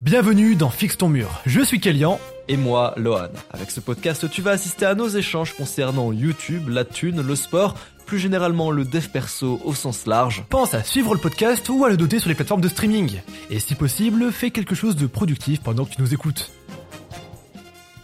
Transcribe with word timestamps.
Bienvenue 0.00 0.54
dans 0.54 0.70
Fixe 0.70 0.96
ton 0.96 1.08
mur. 1.08 1.28
Je 1.44 1.60
suis 1.60 1.80
Kélian. 1.80 2.20
Et 2.46 2.56
moi, 2.56 2.94
Lohan. 2.96 3.30
Avec 3.50 3.72
ce 3.72 3.80
podcast, 3.80 4.30
tu 4.30 4.42
vas 4.42 4.52
assister 4.52 4.86
à 4.86 4.94
nos 4.94 5.08
échanges 5.08 5.54
concernant 5.54 6.12
YouTube, 6.12 6.68
la 6.68 6.84
thune, 6.84 7.20
le 7.20 7.34
sport, 7.34 7.74
plus 8.06 8.20
généralement 8.20 8.70
le 8.70 8.84
dev 8.84 9.08
perso 9.08 9.60
au 9.64 9.74
sens 9.74 10.06
large. 10.06 10.44
Pense 10.50 10.72
à 10.72 10.84
suivre 10.84 11.14
le 11.14 11.20
podcast 11.20 11.68
ou 11.68 11.84
à 11.84 11.90
le 11.90 11.96
doter 11.96 12.20
sur 12.20 12.28
les 12.28 12.36
plateformes 12.36 12.60
de 12.60 12.68
streaming. 12.68 13.20
Et 13.50 13.58
si 13.58 13.74
possible, 13.74 14.30
fais 14.30 14.52
quelque 14.52 14.76
chose 14.76 14.94
de 14.94 15.08
productif 15.08 15.62
pendant 15.62 15.84
que 15.84 15.96
tu 15.96 16.00
nous 16.00 16.14
écoutes. 16.14 16.52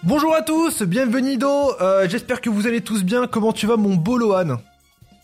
Bonjour 0.03 0.35
à 0.35 0.43
tous, 0.43 0.83
bienvenue 0.83 1.39
euh, 1.45 2.09
J'espère 2.09 2.41
que 2.41 2.51
vous 2.51 2.67
allez 2.67 2.81
tous 2.81 3.05
bien. 3.05 3.29
Comment 3.29 3.53
tu 3.53 3.69
vas 3.69 3.77
mon 3.77 3.95
beau 3.95 4.19
Lohan? 4.19 4.57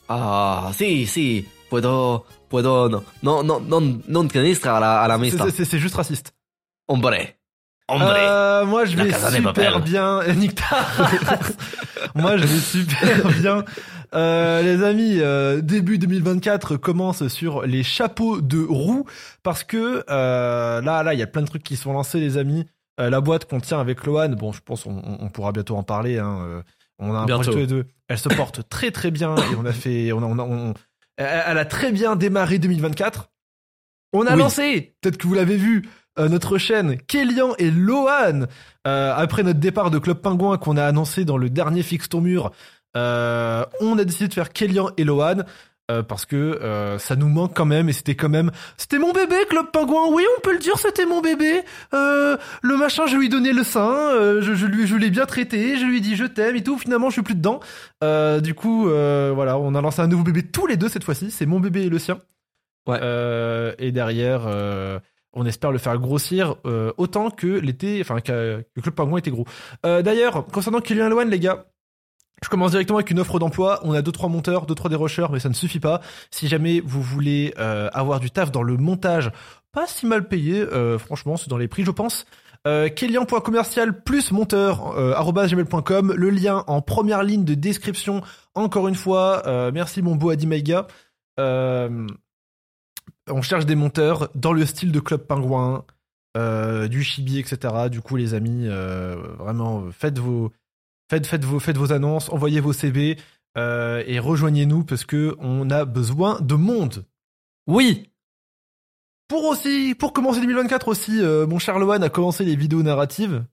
Ah, 0.08 0.70
si, 0.76 1.04
si. 1.08 1.46
Puedo, 1.68 2.24
puedo, 2.48 2.88
non, 2.88 3.02
non, 3.24 3.42
non, 3.42 3.60
non, 3.60 3.98
non 4.06 4.28
à 4.28 4.80
la, 4.80 5.00
à 5.00 5.08
la. 5.08 5.18
C'est 5.50 5.78
juste 5.80 5.96
raciste. 5.96 6.32
Hombre. 6.90 7.14
Hombre. 7.86 8.14
Euh, 8.18 8.66
moi, 8.66 8.84
je 8.84 8.96
vais 8.96 9.12
super 9.12 9.80
bien. 9.80 10.20
moi, 12.16 12.36
je 12.36 12.46
vais 12.46 12.58
super 12.58 13.28
bien. 13.28 13.64
Euh, 14.12 14.60
les 14.62 14.82
amis, 14.82 15.20
euh, 15.20 15.60
début 15.60 15.98
2024 15.98 16.76
commence 16.76 17.28
sur 17.28 17.62
les 17.62 17.84
chapeaux 17.84 18.40
de 18.40 18.60
roue 18.60 19.04
parce 19.44 19.62
que 19.62 20.04
euh, 20.10 20.80
là, 20.80 21.04
là, 21.04 21.14
il 21.14 21.20
y 21.20 21.22
a 21.22 21.28
plein 21.28 21.42
de 21.42 21.46
trucs 21.46 21.62
qui 21.62 21.76
sont 21.76 21.92
lancés, 21.92 22.18
les 22.18 22.38
amis. 22.38 22.66
Euh, 22.98 23.08
la 23.08 23.20
boîte 23.20 23.44
qu'on 23.44 23.60
tient 23.60 23.78
avec 23.78 24.04
Lohan, 24.04 24.30
bon, 24.30 24.50
je 24.50 24.60
pense 24.60 24.84
on, 24.84 25.00
on 25.20 25.28
pourra 25.28 25.52
bientôt 25.52 25.76
en 25.76 25.84
parler. 25.84 26.18
Hein. 26.18 26.40
Euh, 26.42 26.62
on 26.98 27.14
a 27.14 27.20
un 27.20 27.26
projet 27.26 27.52
tous 27.52 27.58
les 27.58 27.66
deux. 27.68 27.86
Elle 28.08 28.18
se 28.18 28.28
porte 28.28 28.68
très 28.68 28.90
très 28.90 29.12
bien 29.12 29.36
et 29.36 29.54
on 29.56 29.64
a 29.64 29.72
fait, 29.72 30.10
on 30.10 30.24
a, 30.24 30.26
on 30.26 30.38
a, 30.40 30.42
on, 30.42 30.74
elle 31.16 31.58
a 31.58 31.64
très 31.64 31.92
bien 31.92 32.16
démarré 32.16 32.58
2024. 32.58 33.30
On 34.12 34.26
a 34.26 34.34
lancé, 34.34 34.96
peut-être 35.00 35.18
que 35.18 35.28
vous 35.28 35.34
l'avez 35.34 35.56
vu, 35.56 35.88
euh, 36.20 36.28
notre 36.28 36.58
chaîne 36.58 36.98
Kélian 37.08 37.54
et 37.58 37.70
Lohan. 37.70 38.46
Euh, 38.86 39.14
après 39.16 39.42
notre 39.42 39.58
départ 39.58 39.90
de 39.90 39.98
Club 39.98 40.18
Pingouin 40.18 40.58
qu'on 40.58 40.76
a 40.76 40.84
annoncé 40.84 41.24
dans 41.24 41.38
le 41.38 41.50
dernier 41.50 41.82
Fixe 41.82 42.08
ton 42.08 42.20
mur, 42.20 42.52
euh, 42.96 43.64
on 43.80 43.98
a 43.98 44.04
décidé 44.04 44.28
de 44.28 44.34
faire 44.34 44.52
Kélian 44.52 44.90
et 44.96 45.04
Lohan. 45.04 45.42
parce 46.06 46.24
que 46.24 46.96
ça 47.00 47.16
nous 47.16 47.28
manque 47.28 47.52
quand 47.56 47.64
même 47.64 47.88
et 47.88 47.92
c'était 47.92 48.14
quand 48.14 48.28
même 48.28 48.52
c'était 48.76 49.00
mon 49.00 49.12
bébé 49.12 49.34
Club 49.48 49.72
Pingouin. 49.72 50.06
Oui 50.12 50.24
on 50.36 50.40
peut 50.40 50.52
le 50.52 50.60
dire 50.60 50.78
c'était 50.78 51.04
mon 51.04 51.20
bébé. 51.20 51.62
Le 51.92 52.76
machin 52.76 53.06
je 53.06 53.16
lui 53.16 53.26
ai 53.26 53.28
donné 53.28 53.52
le 53.52 53.64
sein 53.64 54.40
je, 54.40 54.54
je 54.54 54.66
lui 54.66 54.86
je 54.86 54.94
l'ai 54.94 55.10
bien 55.10 55.26
traité 55.26 55.76
je 55.76 55.84
lui 55.84 55.96
ai 55.96 56.00
dit 56.00 56.14
je 56.14 56.26
t'aime 56.26 56.54
et 56.54 56.62
tout. 56.62 56.78
Finalement 56.78 57.08
je 57.08 57.14
suis 57.14 57.22
plus 57.22 57.34
dedans. 57.34 57.58
Du 58.40 58.54
coup 58.54 58.84
voilà 58.84 59.58
on 59.58 59.74
a 59.74 59.80
lancé 59.80 60.00
un 60.00 60.06
nouveau 60.06 60.22
bébé 60.22 60.44
tous 60.44 60.68
les 60.68 60.76
deux 60.76 60.88
cette 60.88 61.02
fois-ci. 61.02 61.32
C'est 61.32 61.46
mon 61.46 61.58
bébé 61.58 61.82
et 61.82 61.88
le 61.88 61.98
sien. 61.98 62.20
Ouais. 62.86 63.00
Et 63.80 63.90
derrière 63.90 64.46
on 65.32 65.46
espère 65.46 65.72
le 65.72 65.78
faire 65.78 65.98
grossir 65.98 66.56
euh, 66.66 66.92
autant 66.96 67.30
que 67.30 67.46
l'été, 67.46 68.00
enfin 68.00 68.20
que, 68.20 68.64
le 68.74 68.82
Club 68.82 68.94
Pingouin 68.94 69.18
était 69.18 69.30
gros. 69.30 69.46
Euh, 69.86 70.02
d'ailleurs, 70.02 70.46
concernant 70.46 70.80
Kylian 70.80 71.08
Loan, 71.08 71.26
les 71.26 71.38
gars, 71.38 71.66
je 72.42 72.48
commence 72.48 72.70
directement 72.70 72.98
avec 72.98 73.10
une 73.10 73.20
offre 73.20 73.38
d'emploi. 73.38 73.80
On 73.84 73.92
a 73.92 74.02
deux 74.02 74.12
trois 74.12 74.28
monteurs, 74.28 74.66
deux 74.66 74.74
trois 74.74 74.90
dérocheurs, 74.90 75.30
mais 75.30 75.40
ça 75.40 75.48
ne 75.48 75.54
suffit 75.54 75.80
pas. 75.80 76.00
Si 76.30 76.48
jamais 76.48 76.80
vous 76.80 77.02
voulez 77.02 77.54
euh, 77.58 77.88
avoir 77.92 78.18
du 78.18 78.30
taf 78.30 78.50
dans 78.50 78.62
le 78.62 78.76
montage, 78.76 79.30
pas 79.72 79.86
si 79.86 80.06
mal 80.06 80.26
payé, 80.26 80.64
franchement, 80.98 81.36
c'est 81.36 81.48
dans 81.48 81.58
les 81.58 81.68
prix, 81.68 81.84
je 81.84 81.90
pense. 81.92 82.26
Euh, 82.66 82.88
Kélian.commercial 82.88 84.02
plus 84.02 84.32
monteur 84.32 84.94
gmail.com 84.94 86.12
le 86.14 86.30
lien 86.30 86.64
en 86.66 86.82
première 86.82 87.22
ligne 87.22 87.44
de 87.44 87.54
description 87.54 88.20
encore 88.54 88.86
une 88.86 88.94
fois 88.94 89.70
merci 89.72 90.02
mon 90.02 90.14
beau 90.14 90.28
Adi 90.28 90.46
Maiga 90.46 90.86
on 93.30 93.42
cherche 93.42 93.66
des 93.66 93.74
monteurs 93.74 94.30
dans 94.34 94.52
le 94.52 94.66
style 94.66 94.92
de 94.92 95.00
Club 95.00 95.26
Pingouin, 95.26 95.84
euh, 96.36 96.86
du 96.86 97.02
chibi, 97.02 97.40
etc. 97.40 97.88
Du 97.90 98.00
coup, 98.00 98.14
les 98.14 98.34
amis, 98.34 98.66
euh, 98.68 99.16
vraiment, 99.38 99.90
faites 99.90 100.18
vos, 100.18 100.52
faites, 101.10 101.26
faites 101.26 101.44
vos, 101.44 101.58
faites 101.58 101.76
vos 101.76 101.92
annonces, 101.92 102.28
envoyez 102.28 102.60
vos 102.60 102.72
CV 102.72 103.18
euh, 103.58 104.04
et 104.06 104.20
rejoignez-nous 104.20 104.84
parce 104.84 105.04
que 105.04 105.34
on 105.40 105.70
a 105.70 105.84
besoin 105.84 106.40
de 106.40 106.54
monde. 106.54 107.04
Oui. 107.66 108.10
Pour 109.26 109.44
aussi, 109.44 109.96
pour 109.98 110.12
commencer 110.12 110.40
2024 110.40 110.88
aussi, 110.88 111.20
mon 111.48 111.58
cher 111.58 111.78
Lohan 111.78 112.02
a 112.02 112.08
commencé 112.08 112.44
les 112.44 112.56
vidéos 112.56 112.82
narratives. 112.82 113.44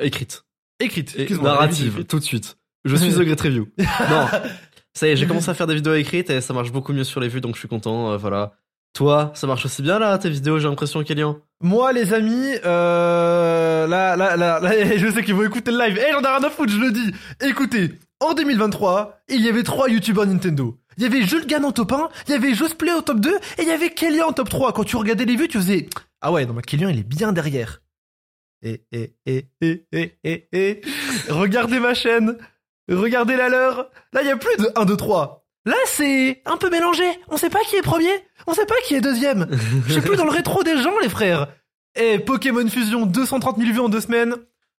écrites. 0.00 0.44
Écrites. 0.80 1.16
Narratives, 1.42 2.04
tout 2.06 2.18
de 2.18 2.24
suite. 2.24 2.58
Je 2.84 2.94
suis 2.94 3.12
The 3.12 3.20
Great 3.20 3.40
Review. 3.40 3.68
non. 3.78 4.26
Ça 4.94 5.06
y 5.06 5.10
est, 5.10 5.16
j'ai 5.16 5.26
commencé 5.26 5.48
à 5.48 5.54
faire 5.54 5.66
des 5.66 5.74
vidéos 5.74 5.94
écrites 5.94 6.30
et 6.30 6.40
ça 6.40 6.54
marche 6.54 6.72
beaucoup 6.72 6.92
mieux 6.92 7.04
sur 7.04 7.20
les 7.20 7.28
vues, 7.28 7.40
donc 7.40 7.54
je 7.54 7.60
suis 7.60 7.68
content. 7.68 8.16
voilà. 8.16 8.52
Toi, 8.94 9.32
ça 9.34 9.46
marche 9.46 9.64
aussi 9.64 9.82
bien 9.82 9.98
là, 9.98 10.18
tes 10.18 10.30
vidéos, 10.30 10.58
j'ai 10.58 10.68
l'impression, 10.68 11.02
Kélian 11.04 11.38
Moi, 11.60 11.92
les 11.92 12.14
amis, 12.14 12.54
euh, 12.64 13.86
là, 13.86 14.16
là, 14.16 14.36
là, 14.36 14.60
là, 14.60 14.96
je 14.96 15.10
sais 15.10 15.22
qu'ils 15.22 15.34
vont 15.34 15.44
écouter 15.44 15.70
le 15.70 15.78
live. 15.78 16.00
Eh, 16.00 16.12
j'en 16.12 16.20
ai 16.20 16.26
rien 16.26 16.42
à 16.42 16.50
foutre, 16.50 16.72
je 16.72 16.78
le 16.78 16.90
dis. 16.90 17.12
Écoutez, 17.40 17.92
en 18.20 18.34
2023, 18.34 19.20
il 19.28 19.40
y 19.40 19.48
avait 19.48 19.62
trois 19.62 19.88
youtubeurs 19.88 20.26
Nintendo. 20.26 20.76
Il 20.96 21.04
y 21.04 21.06
avait 21.06 21.22
Jules 21.22 21.46
Gann 21.46 21.64
en 21.64 21.70
top 21.70 21.92
1, 21.92 22.08
il 22.26 22.32
y 22.32 22.34
avait 22.34 22.54
Josplay 22.54 22.92
au 22.92 23.02
top 23.02 23.20
2, 23.20 23.36
et 23.36 23.62
il 23.62 23.68
y 23.68 23.70
avait 23.70 23.90
Kélian 23.90 24.28
en 24.28 24.32
top 24.32 24.48
3. 24.48 24.72
Quand 24.72 24.82
tu 24.82 24.96
regardais 24.96 25.26
les 25.26 25.36
vues, 25.36 25.46
tu 25.46 25.58
faisais, 25.58 25.88
ah 26.20 26.32
ouais, 26.32 26.44
non, 26.44 26.54
mais 26.54 26.62
Kélian, 26.62 26.88
il 26.88 26.98
est 26.98 27.08
bien 27.08 27.32
derrière. 27.32 27.82
Et, 28.62 28.82
et, 28.90 29.14
et, 29.26 29.46
et, 29.60 29.86
et, 29.92 30.18
et, 30.24 30.48
et, 30.52 30.80
regardez 31.28 31.78
ma 31.78 31.94
chaîne. 31.94 32.36
Regardez 32.90 33.36
la 33.36 33.48
leur. 33.48 33.90
Là, 34.12 34.22
il 34.22 34.26
y 34.26 34.30
a 34.30 34.36
plus 34.36 34.56
de 34.56 34.70
1, 34.74 34.84
2, 34.84 34.96
3. 34.96 35.37
Là, 35.68 35.76
c'est 35.84 36.40
un 36.46 36.56
peu 36.56 36.70
mélangé. 36.70 37.04
On 37.28 37.36
sait 37.36 37.50
pas 37.50 37.58
qui 37.68 37.76
est 37.76 37.82
premier. 37.82 38.08
On 38.46 38.54
sait 38.54 38.64
pas 38.64 38.74
qui 38.86 38.94
est 38.94 39.02
deuxième. 39.02 39.46
Je 39.86 39.92
sais 39.92 40.00
plus 40.00 40.16
dans 40.16 40.24
le 40.24 40.30
rétro 40.38 40.62
des 40.62 40.78
gens, 40.78 40.98
les 41.02 41.10
frères. 41.10 41.48
Et 41.94 42.18
Pokémon 42.18 42.66
Fusion, 42.66 43.04
230 43.04 43.58
000 43.58 43.72
vues 43.72 43.80
en 43.80 43.90
deux 43.90 44.00
semaines. 44.00 44.34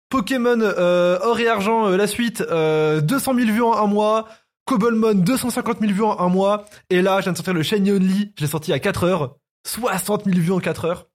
Pokémon 0.08 0.60
euh, 0.60 1.16
Or 1.22 1.38
et 1.38 1.46
Argent, 1.46 1.86
euh, 1.86 1.96
la 1.96 2.08
suite, 2.08 2.40
euh, 2.40 3.00
200 3.00 3.34
000 3.36 3.46
vues 3.52 3.62
en 3.62 3.76
un 3.76 3.86
mois. 3.86 4.26
Cobblemon, 4.64 5.14
250 5.14 5.78
000 5.78 5.92
vues 5.92 6.02
en 6.02 6.18
un 6.18 6.28
mois. 6.28 6.64
Et 6.90 7.02
là, 7.02 7.18
je 7.20 7.26
viens 7.26 7.32
de 7.32 7.36
sortir 7.36 7.54
le 7.54 7.62
Shiny 7.62 7.92
Only. 7.92 8.32
Je 8.36 8.42
l'ai 8.42 8.50
sorti 8.50 8.72
à 8.72 8.80
4 8.80 9.04
heures. 9.04 9.36
60 9.68 10.24
000 10.24 10.38
vues 10.40 10.52
en 10.52 10.58
4 10.58 10.86
heures. 10.86 11.06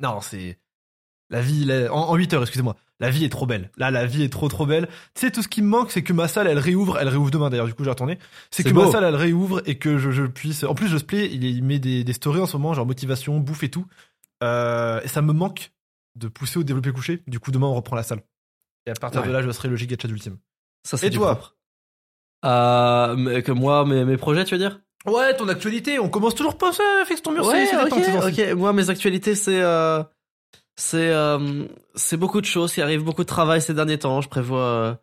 Non, 0.00 0.20
c'est... 0.20 0.58
La 1.30 1.40
vie, 1.40 1.66
en, 1.90 1.94
en 1.94 2.14
8 2.14 2.34
heures, 2.34 2.42
excusez-moi 2.42 2.76
la 3.00 3.08
vie 3.08 3.24
est 3.24 3.30
trop 3.30 3.46
belle. 3.46 3.70
Là, 3.78 3.90
la 3.90 4.04
vie 4.04 4.22
est 4.22 4.28
trop 4.28 4.48
trop 4.48 4.66
belle. 4.66 4.86
Tu 5.14 5.22
sais, 5.22 5.30
tout 5.30 5.42
ce 5.42 5.48
qui 5.48 5.62
me 5.62 5.68
manque, 5.68 5.90
c'est 5.90 6.02
que 6.02 6.12
ma 6.12 6.28
salle, 6.28 6.46
elle 6.46 6.58
réouvre. 6.58 6.98
Elle 6.98 7.08
réouvre 7.08 7.30
demain 7.30 7.48
d'ailleurs, 7.48 7.66
du 7.66 7.74
coup, 7.74 7.82
j'ai 7.82 7.90
retourné. 7.90 8.18
C'est 8.50 8.62
que 8.62 8.70
ma 8.70 8.90
salle, 8.90 9.04
elle 9.04 9.16
réouvre 9.16 9.62
et 9.66 9.78
que 9.78 9.98
je, 9.98 10.22
puisse. 10.26 10.64
En 10.64 10.74
plus, 10.74 10.88
je 10.88 10.98
play, 10.98 11.28
il, 11.32 11.42
il 11.44 11.64
met 11.64 11.78
des, 11.78 12.04
des 12.04 12.12
stories 12.12 12.40
en 12.40 12.46
ce 12.46 12.56
moment, 12.58 12.74
genre 12.74 12.86
motivation, 12.86 13.38
bouffe 13.40 13.62
et 13.62 13.70
tout. 13.70 13.86
Euh, 14.42 15.00
et 15.02 15.08
ça 15.08 15.22
me 15.22 15.32
manque 15.32 15.72
de 16.14 16.28
pousser 16.28 16.58
au 16.58 16.62
développé 16.62 16.92
couché. 16.92 17.22
Du 17.26 17.40
coup, 17.40 17.50
demain, 17.50 17.66
on 17.66 17.74
reprend 17.74 17.96
la 17.96 18.02
salle. 18.02 18.22
Et 18.86 18.90
à 18.90 18.94
partir 18.94 19.22
de 19.22 19.30
là, 19.30 19.42
je 19.42 19.50
serai 19.50 19.68
le 19.68 19.76
giga 19.76 19.96
chat 20.00 20.08
ultime. 20.08 20.36
Ça, 20.86 20.98
c'est 20.98 21.06
Et 21.06 21.10
toi 21.10 21.40
euh, 22.44 23.40
Que 23.40 23.52
moi, 23.52 23.86
mes, 23.86 24.04
mes 24.04 24.16
projets, 24.18 24.44
tu 24.44 24.54
veux 24.54 24.60
dire? 24.60 24.80
Ouais, 25.06 25.34
ton 25.36 25.48
actualité. 25.48 25.98
On 25.98 26.10
commence 26.10 26.34
toujours 26.34 26.58
pas 26.58 26.72
ça, 26.72 26.84
fixe 27.06 27.22
ton 27.22 27.32
mur. 27.32 27.46
Ouais, 27.46 27.66
ok, 27.90 27.98
ok. 28.26 28.52
Moi, 28.56 28.74
mes 28.74 28.90
actualités, 28.90 29.34
c'est. 29.34 29.62
Euh 29.62 30.02
c'est 30.80 31.10
euh, 31.10 31.66
c'est 31.94 32.16
beaucoup 32.16 32.40
de 32.40 32.46
choses, 32.46 32.74
il 32.76 32.82
arrive 32.82 33.04
beaucoup 33.04 33.22
de 33.22 33.28
travail 33.28 33.60
ces 33.60 33.74
derniers 33.74 33.98
temps. 33.98 34.22
Je 34.22 34.28
prévois 34.28 34.64
euh, 34.64 34.94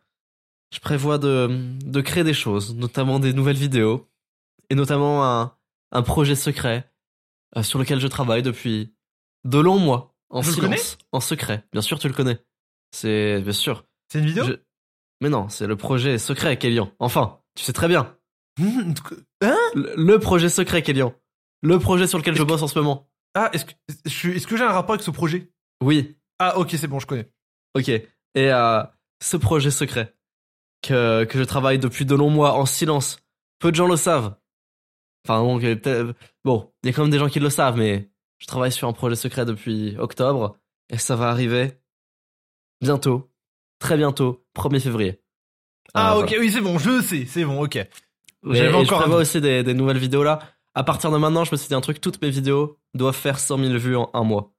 je 0.73 0.79
prévois 0.79 1.19
de 1.19 1.49
de 1.85 2.01
créer 2.01 2.23
des 2.23 2.33
choses, 2.33 2.75
notamment 2.75 3.19
des 3.19 3.31
nouvelles 3.31 3.57
vidéos 3.57 4.09
et 4.71 4.75
notamment 4.75 5.23
un 5.23 5.55
un 5.91 6.01
projet 6.01 6.35
secret 6.35 6.91
euh, 7.55 7.63
sur 7.63 7.77
lequel 7.77 7.99
je 7.99 8.07
travaille 8.07 8.41
depuis 8.41 8.95
de 9.45 9.59
longs 9.59 9.77
mois 9.77 10.15
en 10.31 10.41
silence, 10.41 10.97
en 11.11 11.19
secret. 11.19 11.63
Bien 11.71 11.83
sûr, 11.83 11.99
tu 11.99 12.07
le 12.07 12.13
connais. 12.15 12.39
C'est 12.91 13.39
bien 13.41 13.53
sûr. 13.53 13.85
C'est 14.11 14.19
une 14.19 14.25
vidéo 14.25 14.45
Mais 15.21 15.29
non, 15.29 15.47
c'est 15.47 15.67
le 15.67 15.75
projet 15.75 16.17
secret 16.17 16.57
Kélian. 16.57 16.91
Enfin, 16.97 17.39
tu 17.55 17.63
sais 17.63 17.73
très 17.73 17.87
bien. 17.87 18.17
hein 19.41 19.57
le, 19.75 20.17
projet 20.17 20.49
secret 20.49 20.81
Kélian. 20.81 21.13
Le 21.61 21.77
projet 21.77 22.07
sur 22.07 22.17
lequel 22.17 22.35
je 22.35 22.43
bosse 22.43 22.63
en 22.63 22.67
ce 22.67 22.79
moment. 22.79 23.07
Ah, 23.35 23.51
est-ce 23.53 23.65
que 23.65 23.73
est-ce 24.05 24.47
que 24.47 24.57
j'ai 24.57 24.63
un 24.63 24.71
rapport 24.71 24.93
avec 24.93 25.03
ce 25.03 25.11
projet? 25.11 25.51
Oui. 25.81 26.17
Ah, 26.39 26.57
ok, 26.57 26.71
c'est 26.71 26.87
bon, 26.87 26.99
je 26.99 27.07
connais. 27.07 27.29
Ok. 27.73 27.89
Et 27.89 28.05
euh, 28.35 28.83
ce 29.21 29.37
projet 29.37 29.71
secret 29.71 30.15
que, 30.81 31.23
que 31.25 31.37
je 31.37 31.43
travaille 31.43 31.79
depuis 31.79 32.05
de 32.05 32.15
longs 32.15 32.29
mois 32.29 32.53
en 32.53 32.65
silence, 32.65 33.17
peu 33.59 33.71
de 33.71 33.75
gens 33.75 33.87
le 33.87 33.95
savent. 33.95 34.35
Enfin, 35.25 35.41
bon, 35.41 35.57
bon, 36.45 36.73
il 36.83 36.87
y 36.87 36.89
a 36.89 36.95
quand 36.95 37.01
même 37.01 37.11
des 37.11 37.19
gens 37.19 37.27
qui 37.27 37.39
le 37.39 37.49
savent, 37.49 37.77
mais 37.77 38.09
je 38.37 38.47
travaille 38.47 38.71
sur 38.71 38.87
un 38.87 38.93
projet 38.93 39.15
secret 39.15 39.45
depuis 39.45 39.97
octobre 39.97 40.57
et 40.89 40.97
ça 40.97 41.15
va 41.15 41.29
arriver 41.29 41.79
bientôt, 42.81 43.29
très 43.79 43.97
bientôt, 43.97 44.45
1er 44.55 44.79
février. 44.79 45.21
Ah, 45.93 46.15
euh, 46.15 46.21
ok, 46.21 46.35
oui, 46.39 46.51
c'est 46.51 46.61
bon, 46.61 46.77
je 46.77 47.01
sais, 47.01 47.25
c'est 47.25 47.43
bon, 47.43 47.63
ok. 47.63 47.79
J'avais 48.43 48.73
encore 48.73 49.05
je 49.07 49.11
aussi 49.11 49.41
des, 49.41 49.63
des 49.63 49.73
nouvelles 49.73 49.97
vidéos 49.97 50.23
là. 50.23 50.39
À 50.75 50.83
partir 50.83 51.11
de 51.11 51.17
maintenant, 51.17 51.43
je 51.43 51.51
me 51.51 51.57
suis 51.57 51.67
dit 51.67 51.73
un 51.73 51.81
truc, 51.81 51.99
toutes 51.99 52.21
mes 52.21 52.29
vidéos 52.29 52.79
doivent 52.93 53.15
faire 53.15 53.39
100 53.39 53.57
000 53.57 53.73
vues 53.77 53.95
en 53.95 54.09
un 54.13 54.23
mois. 54.23 54.53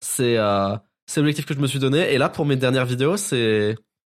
C'est 0.00 0.36
euh, 0.38 0.76
c'est 1.06 1.20
l'objectif 1.20 1.46
que 1.46 1.54
je 1.54 1.60
me 1.60 1.66
suis 1.66 1.78
donné. 1.78 2.12
Et 2.12 2.18
là, 2.18 2.28
pour 2.28 2.46
mes 2.46 2.56
dernières 2.56 2.86
vidéos, 2.86 3.16
c'est 3.16 3.76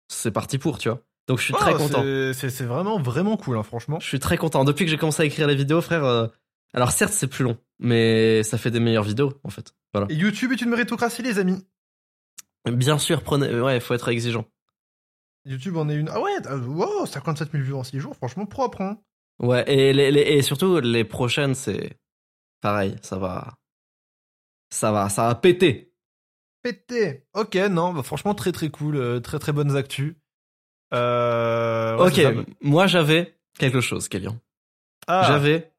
c'est 0.08 0.30
parti 0.30 0.58
pour, 0.58 0.78
tu 0.78 0.88
vois. 0.88 1.00
Donc 1.26 1.38
je 1.38 1.44
suis 1.44 1.54
très 1.54 1.72
content. 1.74 2.02
C'est 2.32 2.62
vraiment 2.64 2.98
vraiment 3.00 3.36
cool, 3.36 3.58
hein, 3.58 3.62
franchement. 3.62 4.00
Je 4.00 4.06
suis 4.06 4.18
très 4.18 4.36
content. 4.38 4.64
Depuis 4.64 4.84
que 4.84 4.90
j'ai 4.90 4.96
commencé 4.96 5.22
à 5.22 5.26
écrire 5.26 5.46
les 5.46 5.54
vidéos, 5.56 5.80
frère. 5.82 6.04
Euh, 6.04 6.26
alors 6.74 6.90
certes, 6.92 7.12
c'est 7.12 7.26
plus 7.28 7.44
long, 7.44 7.56
mais 7.78 8.42
ça 8.42 8.58
fait 8.58 8.70
des 8.70 8.80
meilleures 8.80 9.02
vidéos 9.04 9.32
en 9.44 9.50
fait. 9.50 9.74
Et 10.10 10.14
YouTube 10.14 10.52
est 10.52 10.60
une 10.60 10.70
méritocratie, 10.70 11.22
les 11.22 11.38
amis. 11.38 11.64
Bien 12.70 12.98
sûr, 12.98 13.22
prenez. 13.22 13.58
Ouais, 13.60 13.80
faut 13.80 13.94
être 13.94 14.08
exigeant. 14.08 14.44
YouTube 15.44 15.76
en 15.76 15.88
est 15.88 15.94
une. 15.94 16.08
Ah 16.10 16.20
ouais, 16.20 16.32
euh, 16.46 16.58
wow, 16.60 17.06
57 17.06 17.52
000 17.52 17.64
vues 17.64 17.74
en 17.74 17.84
6 17.84 18.00
jours, 18.00 18.14
franchement 18.16 18.44
propre. 18.44 18.82
Hein. 18.82 18.98
Ouais, 19.38 19.64
et, 19.72 19.92
les, 19.94 20.10
les- 20.10 20.20
et 20.20 20.42
surtout, 20.42 20.80
les 20.80 21.04
prochaines, 21.04 21.54
c'est 21.54 21.96
pareil, 22.60 22.96
ça 23.02 23.16
va. 23.18 23.54
Ça 24.70 24.92
va, 24.92 25.08
ça 25.08 25.28
va 25.28 25.34
péter. 25.34 25.92
Pété. 26.62 27.24
Ok, 27.34 27.54
non, 27.54 27.92
bah, 27.92 28.02
franchement 28.02 28.34
très 28.34 28.52
très 28.52 28.68
cool, 28.68 28.96
euh, 28.96 29.20
très 29.20 29.38
très 29.38 29.52
bonnes 29.52 29.76
actus. 29.76 30.16
Euh, 30.94 31.96
ouais, 31.98 32.08
ok, 32.08 32.14
ça. 32.14 32.52
moi 32.62 32.86
j'avais 32.86 33.38
quelque 33.58 33.80
chose, 33.80 34.08
Kélian. 34.08 34.38
Ah, 35.06 35.24
J'avais 35.26 35.72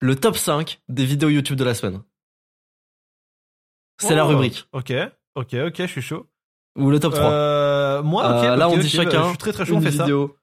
le 0.00 0.16
top 0.16 0.36
5 0.36 0.80
des 0.88 1.04
vidéos 1.04 1.28
YouTube 1.28 1.56
de 1.56 1.64
la 1.64 1.74
semaine. 1.74 2.02
C'est 3.98 4.14
la 4.14 4.24
oh, 4.24 4.28
rubrique. 4.28 4.66
Ok, 4.72 4.92
ok, 5.34 5.54
ok, 5.66 5.76
je 5.76 5.86
suis 5.86 6.02
chaud. 6.02 6.26
Ou 6.76 6.90
le 6.90 6.98
top 6.98 7.14
3. 7.14 7.30
Euh, 7.30 8.02
moi, 8.02 8.24
ok, 8.24 8.58
là, 8.58 8.68
on 8.68 8.76
dit 8.76 8.96
bah, 8.96 9.04
chacun 9.04 9.22
je 9.24 9.28
suis 9.28 9.38
très 9.38 9.52
très 9.52 9.64
chaud, 9.64 9.74
une 9.74 9.78
on 9.78 9.82
fait 9.82 9.92
ça. 9.92 10.04
vidéo. 10.04 10.36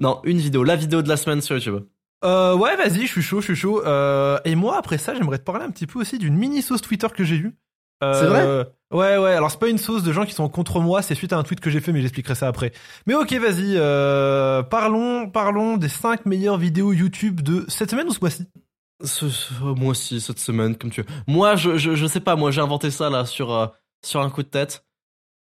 Non, 0.00 0.20
une 0.24 0.38
vidéo. 0.38 0.64
La 0.64 0.76
vidéo 0.76 1.02
de 1.02 1.08
la 1.08 1.16
semaine 1.16 1.40
sur 1.42 1.56
YouTube. 1.56 1.84
Euh, 2.24 2.54
ouais, 2.56 2.76
vas-y, 2.76 3.02
je 3.02 3.12
suis 3.12 3.22
chaud, 3.22 3.40
je 3.40 3.46
suis 3.46 3.56
chaud. 3.56 3.82
Euh, 3.84 4.38
et 4.44 4.54
moi, 4.54 4.78
après 4.78 4.98
ça, 4.98 5.14
j'aimerais 5.14 5.38
te 5.38 5.44
parler 5.44 5.64
un 5.64 5.70
petit 5.70 5.86
peu 5.86 5.98
aussi 6.00 6.18
d'une 6.18 6.36
mini 6.36 6.62
sauce 6.62 6.80
Twitter 6.80 7.08
que 7.14 7.22
j'ai 7.24 7.36
eue. 7.36 7.54
Euh, 8.02 8.12
C'est 8.20 8.26
vrai? 8.26 8.46
Ouais, 8.92 9.18
ouais. 9.18 9.32
Alors 9.34 9.50
c'est 9.50 9.58
pas 9.58 9.68
une 9.68 9.78
sauce 9.78 10.02
de 10.02 10.12
gens 10.12 10.24
qui 10.24 10.32
sont 10.34 10.48
contre 10.48 10.80
moi, 10.80 11.02
c'est 11.02 11.14
suite 11.14 11.32
à 11.32 11.38
un 11.38 11.42
tweet 11.42 11.60
que 11.60 11.70
j'ai 11.70 11.80
fait, 11.80 11.92
mais 11.92 12.00
j'expliquerai 12.00 12.34
ça 12.34 12.48
après. 12.48 12.72
Mais 13.06 13.14
ok, 13.14 13.32
vas-y. 13.34 13.74
Euh, 13.76 14.62
parlons, 14.62 15.28
parlons 15.30 15.76
des 15.76 15.88
5 15.88 16.26
meilleures 16.26 16.58
vidéos 16.58 16.92
YouTube 16.92 17.40
de 17.40 17.64
cette 17.68 17.90
semaine 17.90 18.06
ou 18.08 18.12
ce 18.12 18.20
mois-ci? 18.20 18.46
Ce- 19.02 19.28
ce- 19.28 19.52
moi 19.62 19.90
aussi, 19.90 20.20
cette 20.20 20.38
semaine, 20.38 20.76
comme 20.76 20.90
tu 20.90 21.02
veux. 21.02 21.06
Moi, 21.26 21.56
je, 21.56 21.76
je, 21.76 21.94
je 21.94 22.06
sais 22.06 22.20
pas, 22.20 22.36
moi 22.36 22.50
j'ai 22.52 22.60
inventé 22.60 22.90
ça 22.90 23.10
là 23.10 23.24
sur, 23.26 23.52
euh, 23.52 23.66
sur 24.04 24.20
un 24.20 24.30
coup 24.30 24.42
de 24.42 24.48
tête. 24.48 24.84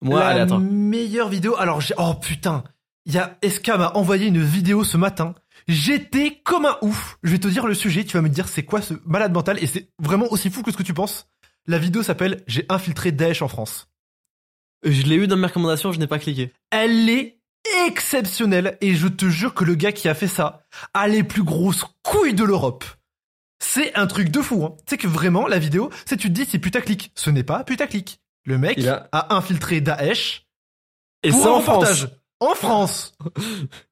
Moi, 0.02 0.20
La 0.20 0.28
allez, 0.28 0.40
attends. 0.40 0.58
meilleure 0.58 1.28
vidéo. 1.28 1.54
Alors 1.58 1.80
j'ai. 1.80 1.94
Oh 1.98 2.14
putain. 2.14 2.64
Il 3.06 3.12
y 3.14 3.18
a 3.18 3.36
SK 3.46 3.68
m'a 3.70 3.92
envoyé 3.94 4.26
une 4.28 4.42
vidéo 4.42 4.82
ce 4.84 4.96
matin? 4.96 5.34
J'étais 5.68 6.40
comme 6.44 6.66
un 6.66 6.76
ouf. 6.82 7.18
Je 7.22 7.30
vais 7.32 7.38
te 7.38 7.48
dire 7.48 7.66
le 7.66 7.74
sujet. 7.74 8.04
Tu 8.04 8.16
vas 8.16 8.22
me 8.22 8.28
dire 8.28 8.48
c'est 8.48 8.64
quoi 8.64 8.82
ce 8.82 8.94
malade 9.04 9.32
mental 9.32 9.62
et 9.62 9.66
c'est 9.66 9.88
vraiment 10.00 10.26
aussi 10.30 10.50
fou 10.50 10.62
que 10.62 10.70
ce 10.72 10.76
que 10.76 10.82
tu 10.82 10.94
penses. 10.94 11.26
La 11.66 11.78
vidéo 11.78 12.02
s'appelle 12.02 12.42
J'ai 12.46 12.66
infiltré 12.68 13.12
Daesh 13.12 13.42
en 13.42 13.48
France. 13.48 13.88
Je 14.84 15.02
l'ai 15.02 15.14
eu 15.16 15.26
dans 15.28 15.36
mes 15.36 15.46
recommandations, 15.46 15.92
je 15.92 15.98
n'ai 16.00 16.08
pas 16.08 16.18
cliqué. 16.18 16.52
Elle 16.70 17.08
est 17.08 17.38
exceptionnelle 17.86 18.76
et 18.80 18.94
je 18.96 19.06
te 19.06 19.28
jure 19.28 19.54
que 19.54 19.64
le 19.64 19.76
gars 19.76 19.92
qui 19.92 20.08
a 20.08 20.14
fait 20.14 20.26
ça 20.28 20.64
a 20.94 21.06
les 21.06 21.22
plus 21.22 21.44
grosses 21.44 21.84
couilles 22.02 22.34
de 22.34 22.42
l'Europe. 22.42 22.84
C'est 23.62 23.94
un 23.94 24.08
truc 24.08 24.28
de 24.30 24.40
fou. 24.42 24.64
Hein. 24.64 24.74
Tu 24.78 24.82
sais 24.90 24.96
que 24.96 25.06
vraiment 25.06 25.46
la 25.46 25.60
vidéo, 25.60 25.90
c'est 26.04 26.16
tu 26.16 26.28
te 26.28 26.32
dis 26.32 26.44
c'est 26.50 26.58
putaclic. 26.58 27.12
Ce 27.14 27.30
n'est 27.30 27.44
pas 27.44 27.62
putaclic. 27.62 28.20
Le 28.44 28.58
mec 28.58 28.74
Il 28.76 28.88
a- 28.88 29.08
a... 29.12 29.36
infiltré 29.36 29.80
Daesh 29.80 30.48
Et 31.22 31.30
ça 31.30 31.52
en 31.52 31.60
France. 31.60 32.06
En 32.40 32.54
France. 32.56 33.16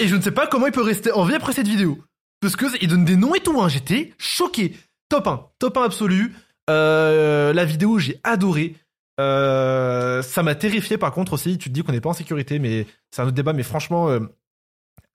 et 0.00 0.08
je 0.08 0.16
ne 0.16 0.20
sais 0.20 0.32
pas 0.32 0.46
comment 0.46 0.66
il 0.66 0.72
peut 0.72 0.82
rester 0.82 1.12
en 1.12 1.24
vie 1.24 1.34
après 1.34 1.52
cette 1.52 1.68
vidéo. 1.68 1.98
Parce 2.40 2.56
que 2.56 2.66
il 2.82 2.88
donne 2.88 3.04
des 3.04 3.16
noms 3.16 3.34
et 3.34 3.40
tout. 3.40 3.60
Hein. 3.60 3.68
J'étais 3.68 4.12
choqué. 4.18 4.76
Top 5.08 5.26
1. 5.26 5.48
Top 5.58 5.76
1 5.76 5.82
absolu. 5.82 6.34
Euh, 6.68 7.52
la 7.52 7.64
vidéo, 7.64 7.98
j'ai 7.98 8.20
adoré. 8.24 8.76
Euh, 9.18 10.20
ça 10.22 10.42
m'a 10.42 10.54
terrifié 10.54 10.98
par 10.98 11.12
contre 11.12 11.34
aussi. 11.34 11.56
Tu 11.58 11.70
te 11.70 11.74
dis 11.74 11.82
qu'on 11.82 11.92
n'est 11.92 12.00
pas 12.00 12.10
en 12.10 12.14
sécurité, 12.14 12.58
mais 12.58 12.86
c'est 13.10 13.22
un 13.22 13.26
autre 13.26 13.34
débat. 13.34 13.52
Mais 13.52 13.62
franchement, 13.62 14.08
euh, 14.10 14.20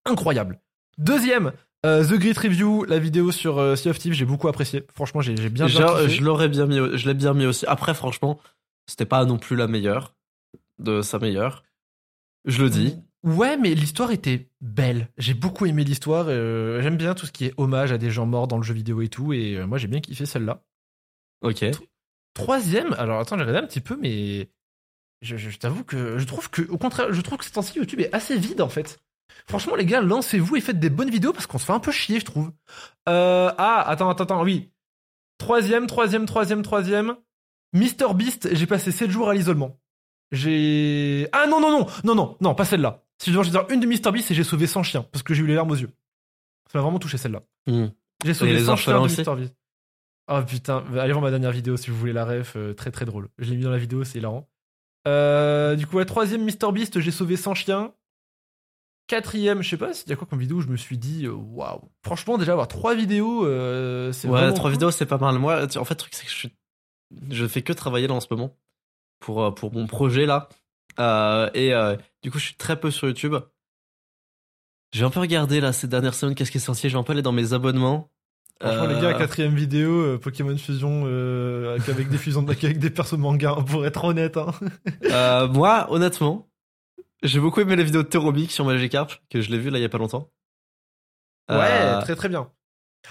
incroyable. 0.06 0.60
Deuxième, 0.98 1.52
euh, 1.86 2.06
The 2.06 2.14
Great 2.14 2.38
Review, 2.38 2.86
la 2.86 3.00
vidéo 3.00 3.32
sur 3.32 3.60
euh, 3.60 3.76
Sea 3.76 3.90
of 3.90 4.00
Thieves, 4.00 4.14
j'ai 4.14 4.26
beaucoup 4.26 4.48
apprécié. 4.48 4.84
Franchement, 4.94 5.22
j'ai 5.22 5.36
j'ai 5.36 5.50
bien, 5.50 5.66
bien 5.66 5.86
kiffé. 5.88 6.10
je 6.10 6.24
l'aurais 6.24 6.50
bien 6.50 6.66
mis, 6.66 6.78
je 6.78 7.08
l'ai 7.08 7.14
bien 7.14 7.34
mis 7.34 7.46
aussi. 7.46 7.66
Après, 7.66 7.94
franchement, 7.94 8.40
c'était 8.88 9.06
pas 9.06 9.26
non 9.26 9.38
plus 9.38 9.56
la 9.56 9.68
meilleure 9.68 10.16
de 10.80 11.02
sa 11.02 11.20
meilleure. 11.20 11.64
Je 12.46 12.64
le 12.64 12.70
dis. 12.70 12.98
Ouais, 13.24 13.56
mais 13.58 13.76
l'histoire 13.76 14.12
était 14.12 14.50
belle. 14.62 15.08
J'ai 15.18 15.34
beaucoup 15.36 15.66
aimé 15.68 15.84
l'histoire. 15.84 16.26
euh, 16.30 16.82
J'aime 16.82 16.98
bien 16.98 17.14
tout 17.14 17.26
ce 17.28 17.32
qui 17.32 17.46
est 17.46 17.54
hommage 17.58 17.92
à 17.92 17.98
des 17.98 18.10
gens 18.10 18.26
morts 18.26 18.48
dans 18.48 18.58
le 18.58 18.64
jeu 18.64 18.74
vidéo 18.74 19.02
et 19.02 19.10
tout. 19.10 19.32
Et 19.34 19.58
euh, 19.58 19.68
moi, 19.68 19.78
j'ai 19.78 19.88
bien 19.88 20.00
kiffé 20.02 20.26
celle-là. 20.26 20.64
Ok. 21.42 21.64
Troisième, 22.34 22.94
alors 22.94 23.20
attends, 23.20 23.38
j'ai 23.38 23.44
regardé 23.44 23.64
un 23.66 23.68
petit 23.68 23.82
peu, 23.82 23.98
mais 24.00 24.50
je, 25.22 25.38
je- 25.38 25.50
je 25.50 25.58
t'avoue 25.60 25.84
que 25.84 26.18
je 26.18 26.26
trouve 26.26 26.50
que, 26.50 26.62
au 26.70 26.78
contraire, 26.78 27.12
je 27.14 27.22
trouve 27.22 27.38
que 27.38 27.46
ce 27.46 27.52
temps-ci, 27.52 27.78
YouTube 27.78 28.00
est 28.00 28.14
assez 28.16 28.38
vide 28.38 28.62
en 28.62 28.70
fait. 28.70 29.00
Franchement, 29.48 29.76
les 29.76 29.86
gars, 29.86 30.02
lancez-vous 30.02 30.56
et 30.56 30.62
faites 30.62 30.80
des 30.80 30.90
bonnes 30.90 31.10
vidéos 31.10 31.34
parce 31.34 31.46
qu'on 31.48 31.58
se 31.58 31.66
fait 31.66 31.74
un 31.74 31.80
peu 31.80 31.92
chier, 31.92 32.20
je 32.20 32.26
trouve. 32.26 32.52
Euh, 33.10 33.52
ah, 33.58 33.84
attends, 33.88 34.10
attends, 34.10 34.24
attends, 34.24 34.44
oui. 34.44 34.72
Troisième, 35.38 35.88
troisième, 35.88 36.26
troisième, 36.26 36.62
troisième. 36.62 37.16
Mister 37.74 38.08
Beast, 38.16 38.50
j'ai 38.54 38.68
passé 38.68 38.92
7 38.92 39.10
jours 39.12 39.30
à 39.30 39.34
l'isolement. 39.34 39.80
J'ai. 40.32 41.28
Ah 41.34 41.48
non, 41.48 41.60
non, 41.60 41.72
non, 41.80 41.88
non, 42.04 42.16
non, 42.16 42.38
non, 42.40 42.56
pas 42.56 42.66
celle-là. 42.66 43.04
Si 43.22 43.30
je 43.30 43.36
dois 43.36 43.44
dire 43.46 43.66
une 43.70 43.80
de 43.80 43.86
Mister 43.86 44.12
Beast, 44.12 44.30
c'est 44.30 44.34
j'ai 44.34 44.44
sauvé 44.44 44.66
100 44.66 44.82
chiens 44.82 45.04
parce 45.04 45.22
que 45.22 45.36
j'ai 45.36 45.44
eu 45.44 45.48
les 45.48 45.54
larmes 45.54 45.70
aux 45.70 45.76
yeux. 45.76 45.92
Ça 46.72 46.80
m'a 46.80 46.82
vraiment 46.82 46.98
touché 46.98 47.18
celle-là. 47.18 47.44
Hmm. 47.68 47.88
J'ai 48.26 48.34
sauvé 48.34 48.52
Et 48.52 48.56
les 48.56 48.64
100 48.66 48.76
chiens 48.78 49.00
de 49.00 49.08
Mr. 49.08 49.36
Beast. 49.36 49.56
Oh 50.28 50.40
putain, 50.48 50.84
allez 50.98 51.12
voir 51.14 51.22
ma 51.22 51.30
dernière 51.30 51.52
vidéo 51.52 51.78
si 51.78 51.92
vous 51.92 51.98
voulez 51.98 52.14
la 52.14 52.26
ref, 52.26 52.54
euh, 52.56 52.74
très 52.74 52.90
très 52.90 53.06
drôle. 53.06 53.30
Je 53.38 53.52
l'ai 53.52 53.58
mis 53.58 53.64
dans 53.64 53.70
la 53.70 53.78
vidéo, 53.78 54.04
c'est 54.04 54.18
hilarant. 54.18 54.50
Euh, 55.08 55.76
du 55.76 55.86
coup, 55.86 56.04
troisième 56.04 56.44
Mr 56.46 56.72
Beast, 56.72 57.00
j'ai 57.00 57.12
sauvé 57.12 57.36
100 57.38 57.54
chiens. 57.54 57.94
Quatrième, 59.06 59.62
je 59.62 59.70
sais 59.70 59.78
pas 59.78 59.94
s'il 59.94 60.10
y 60.10 60.14
a 60.14 60.16
quoi 60.16 60.26
comme 60.28 60.40
vidéo 60.40 60.58
où 60.58 60.62
je 60.62 60.70
me 60.70 60.78
suis 60.78 60.98
dit, 60.98 61.26
euh, 61.26 61.34
waouh. 61.34 61.82
Franchement, 62.04 62.40
déjà 62.40 62.54
avoir 62.54 62.68
trois 62.68 62.96
vidéos, 62.96 63.46
euh, 63.46 64.12
c'est 64.14 64.28
Ouais, 64.28 64.50
trois 64.54 64.64
cool. 64.64 64.72
vidéos, 64.72 64.90
c'est 64.92 65.06
pas 65.06 65.18
mal. 65.20 65.38
Moi, 65.38 65.64
en 65.64 65.86
fait, 65.86 65.94
le 65.94 65.98
truc, 65.98 66.16
c'est 66.16 66.26
que 66.26 66.32
je 66.32 66.36
suis, 66.38 66.54
je 67.30 67.46
fais 67.46 67.62
que 67.62 67.74
travailler 67.74 68.08
là 68.08 68.16
en 68.16 68.20
ce 68.20 68.28
moment 68.32 68.58
pour, 69.20 69.54
pour 69.54 69.74
mon 69.74 69.86
projet 69.86 70.26
là. 70.26 70.50
Euh, 71.00 71.50
et 71.54 71.74
euh, 71.74 71.96
du 72.24 72.32
coup, 72.32 72.40
je 72.40 72.46
suis 72.46 72.56
très 72.56 72.80
peu 72.80 72.92
sur 72.92 73.08
YouTube. 73.08 73.36
J'ai 74.94 75.06
un 75.06 75.10
peu 75.10 75.20
regardé 75.22 75.62
là 75.62 75.72
ces 75.74 75.88
dernières 75.88 76.14
semaines 76.14 76.36
qu'est-ce 76.36 76.52
qui 76.52 76.58
est 76.58 76.62
sorti. 76.62 76.90
J'ai 76.90 76.98
un 76.98 77.04
peu 77.04 77.14
allé 77.14 77.22
dans 77.22 77.32
mes 77.32 77.54
abonnements. 77.54 78.10
Franchement, 78.60 78.84
Euh, 78.84 78.96
les 78.96 79.02
gars, 79.02 79.14
quatrième 79.14 79.56
vidéo, 79.56 79.90
euh, 79.92 80.18
Pokémon 80.20 80.56
Fusion, 80.58 81.04
euh, 81.06 81.72
avec- 81.76 81.90
avec 81.90 82.10
des 82.10 82.18
fusions, 82.18 82.46
avec 82.48 82.78
des 82.78 82.90
persos 82.92 83.18
manga, 83.18 83.56
hein, 83.58 83.64
pour 83.64 83.86
être 83.86 84.04
honnête. 84.04 84.38
Hein. 84.38 84.52
euh, 85.06 85.48
moi, 85.48 85.88
honnêtement, 85.92 86.48
j'ai 87.24 87.40
beaucoup 87.40 87.62
aimé 87.62 87.76
la 87.76 87.84
vidéo 87.84 88.04
de 88.04 88.08
Terobic 88.08 88.52
sur 88.52 88.66
Magikarp 88.66 89.20
que 89.30 89.42
je 89.42 89.50
l'ai 89.50 89.58
vu 89.58 89.70
là 89.72 89.80
il 89.80 89.82
y 89.82 89.86
a 89.86 89.90
pas 89.90 89.98
longtemps. 89.98 90.30
Ouais, 91.50 91.58
Euh, 91.58 92.02
très 92.02 92.16
très 92.16 92.30
bien. 92.30 92.42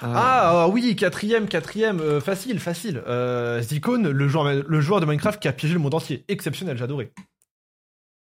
euh, 0.03 0.07
Ah, 0.15 0.63
ah, 0.65 0.69
oui, 0.69 0.95
quatrième, 0.95 1.49
quatrième, 1.49 1.99
euh, 2.01 2.21
facile, 2.21 2.61
facile. 2.61 3.03
Euh, 3.09 3.61
Zikon, 3.61 4.03
le 4.05 4.29
joueur, 4.29 4.45
le 4.45 4.81
joueur 4.81 5.01
de 5.01 5.07
Minecraft 5.07 5.41
qui 5.43 5.49
a 5.49 5.53
piégé 5.53 5.75
le 5.75 5.81
monde 5.81 5.95
entier. 5.95 6.25
Exceptionnel, 6.29 6.77
j'ai 6.79 6.87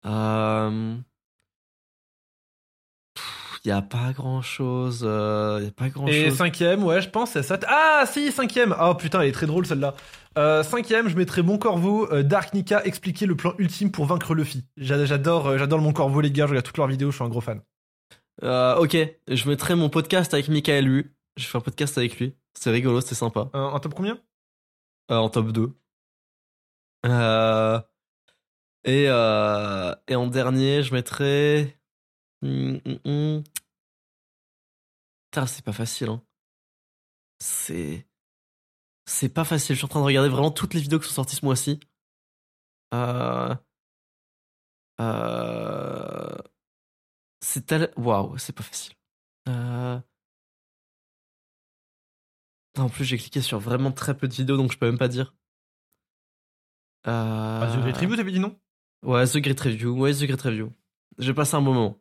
adoré. 0.05 0.14
Euh... 0.14 0.97
Il 3.64 3.69
y 3.69 3.73
a 3.73 3.83
pas 3.83 4.12
grand 4.12 4.40
chose. 4.40 5.00
Il 5.02 5.64
y 5.64 5.69
a 5.69 5.73
pas 5.73 5.88
grand 5.90 6.07
Et 6.07 6.28
chose. 6.28 6.38
cinquième, 6.38 6.85
ouais, 6.85 7.02
je 7.02 7.11
pense, 7.11 7.33
c'est 7.33 7.43
ça. 7.43 7.59
Ah, 7.67 8.05
si, 8.07 8.31
cinquième. 8.33 8.75
Oh 8.81 8.95
putain, 8.95 9.21
elle 9.21 9.28
est 9.28 9.33
très 9.33 9.47
drôle 9.47 9.67
celle-là. 9.67 9.95
Euh, 10.38 10.62
cinquième, 10.62 11.09
je 11.09 11.17
mettrais 11.17 11.43
Mon 11.43 11.59
Corvo, 11.59 12.11
euh, 12.12 12.23
Dark 12.23 12.55
Nika 12.55 12.85
expliquer 12.85 13.26
le 13.26 13.37
plan 13.37 13.55
ultime 13.59 13.90
pour 13.90 14.07
vaincre 14.07 14.35
Luffy. 14.35 14.64
J'a- 14.76 15.05
J'adore, 15.05 15.49
euh, 15.49 15.59
j'adore 15.59 15.81
Mon 15.81 15.93
Corvo, 15.93 16.21
les 16.21 16.31
gars. 16.31 16.45
Je 16.47 16.50
regarde 16.50 16.64
toutes 16.64 16.78
leurs 16.78 16.87
vidéos, 16.87 17.11
je 17.11 17.17
suis 17.17 17.25
un 17.25 17.28
gros 17.28 17.40
fan. 17.40 17.61
Euh, 18.45 18.76
ok, 18.76 18.97
je 19.28 19.49
mettrai 19.49 19.75
mon 19.75 19.90
podcast 19.90 20.33
avec 20.33 20.49
Michael 20.49 20.85
Lu. 20.85 21.17
Je 21.37 21.45
fais 21.45 21.59
un 21.59 21.61
podcast 21.61 21.99
avec 21.99 22.19
lui. 22.21 22.37
C'est 22.55 22.71
rigolo, 22.71 23.00
c'est 23.00 23.17
sympa. 23.17 23.50
Euh, 23.55 23.59
en 23.59 23.81
top 23.81 23.95
combien? 23.95 24.19
Euh, 25.11 25.17
en 25.17 25.28
top 25.28 25.50
2. 25.50 25.73
Euh, 27.07 27.81
et, 28.85 29.06
euh, 29.08 29.94
et 30.06 30.14
en 30.16 30.26
dernier, 30.26 30.82
je 30.82 30.94
mettrai. 30.94 31.78
Hum. 32.42 32.80
Putain, 35.30 35.47
c'est 35.47 35.64
pas 35.64 35.73
facile. 35.73 36.08
Hein. 36.08 36.23
C'est. 37.40 38.06
C'est 39.06 39.28
pas 39.28 39.44
facile. 39.44 39.75
Je 39.75 39.78
suis 39.78 39.85
en 39.87 39.88
train 39.88 40.00
de 40.00 40.04
regarder 40.04 40.28
vraiment 40.28 40.50
toutes 40.50 40.75
les 40.75 40.80
vidéos 40.80 40.99
qui 40.99 41.08
sont 41.08 41.14
sorties 41.14 41.37
ce 41.37 41.44
mois-ci. 41.44 41.80
Euh. 42.94 43.54
Euh. 45.00 46.37
C'est 47.40 47.66
tel. 47.66 47.92
Waouh, 47.97 48.37
c'est 48.38 48.54
pas 48.54 48.62
facile. 48.62 48.94
Euh. 49.49 50.00
En 52.78 52.88
plus, 52.88 53.04
j'ai 53.04 53.18
cliqué 53.18 53.40
sur 53.40 53.58
vraiment 53.58 53.92
très 53.92 54.16
peu 54.16 54.28
de 54.28 54.35
vidéos, 54.35 54.56
donc 54.56 54.73
je 54.73 54.78
peux 54.78 54.87
même 54.87 54.99
pas 54.99 55.08
dire. 55.08 55.35
Euh... 57.06 57.61
Ah, 57.62 57.66
The 57.75 57.97
Review, 57.97 58.16
t'avais 58.16 58.32
dit 58.32 58.38
non? 58.38 58.58
Ouais, 59.05 59.26
The 59.26 59.38
Great 59.38 59.61
Review. 59.61 59.90
Ouais, 59.99 60.12
The 60.12 60.25
Great 60.25 60.40
Review. 60.43 60.73
J'ai 61.19 61.35
passé 61.35 61.55
un 61.57 61.62
bon 61.62 61.75
moment. 61.75 61.99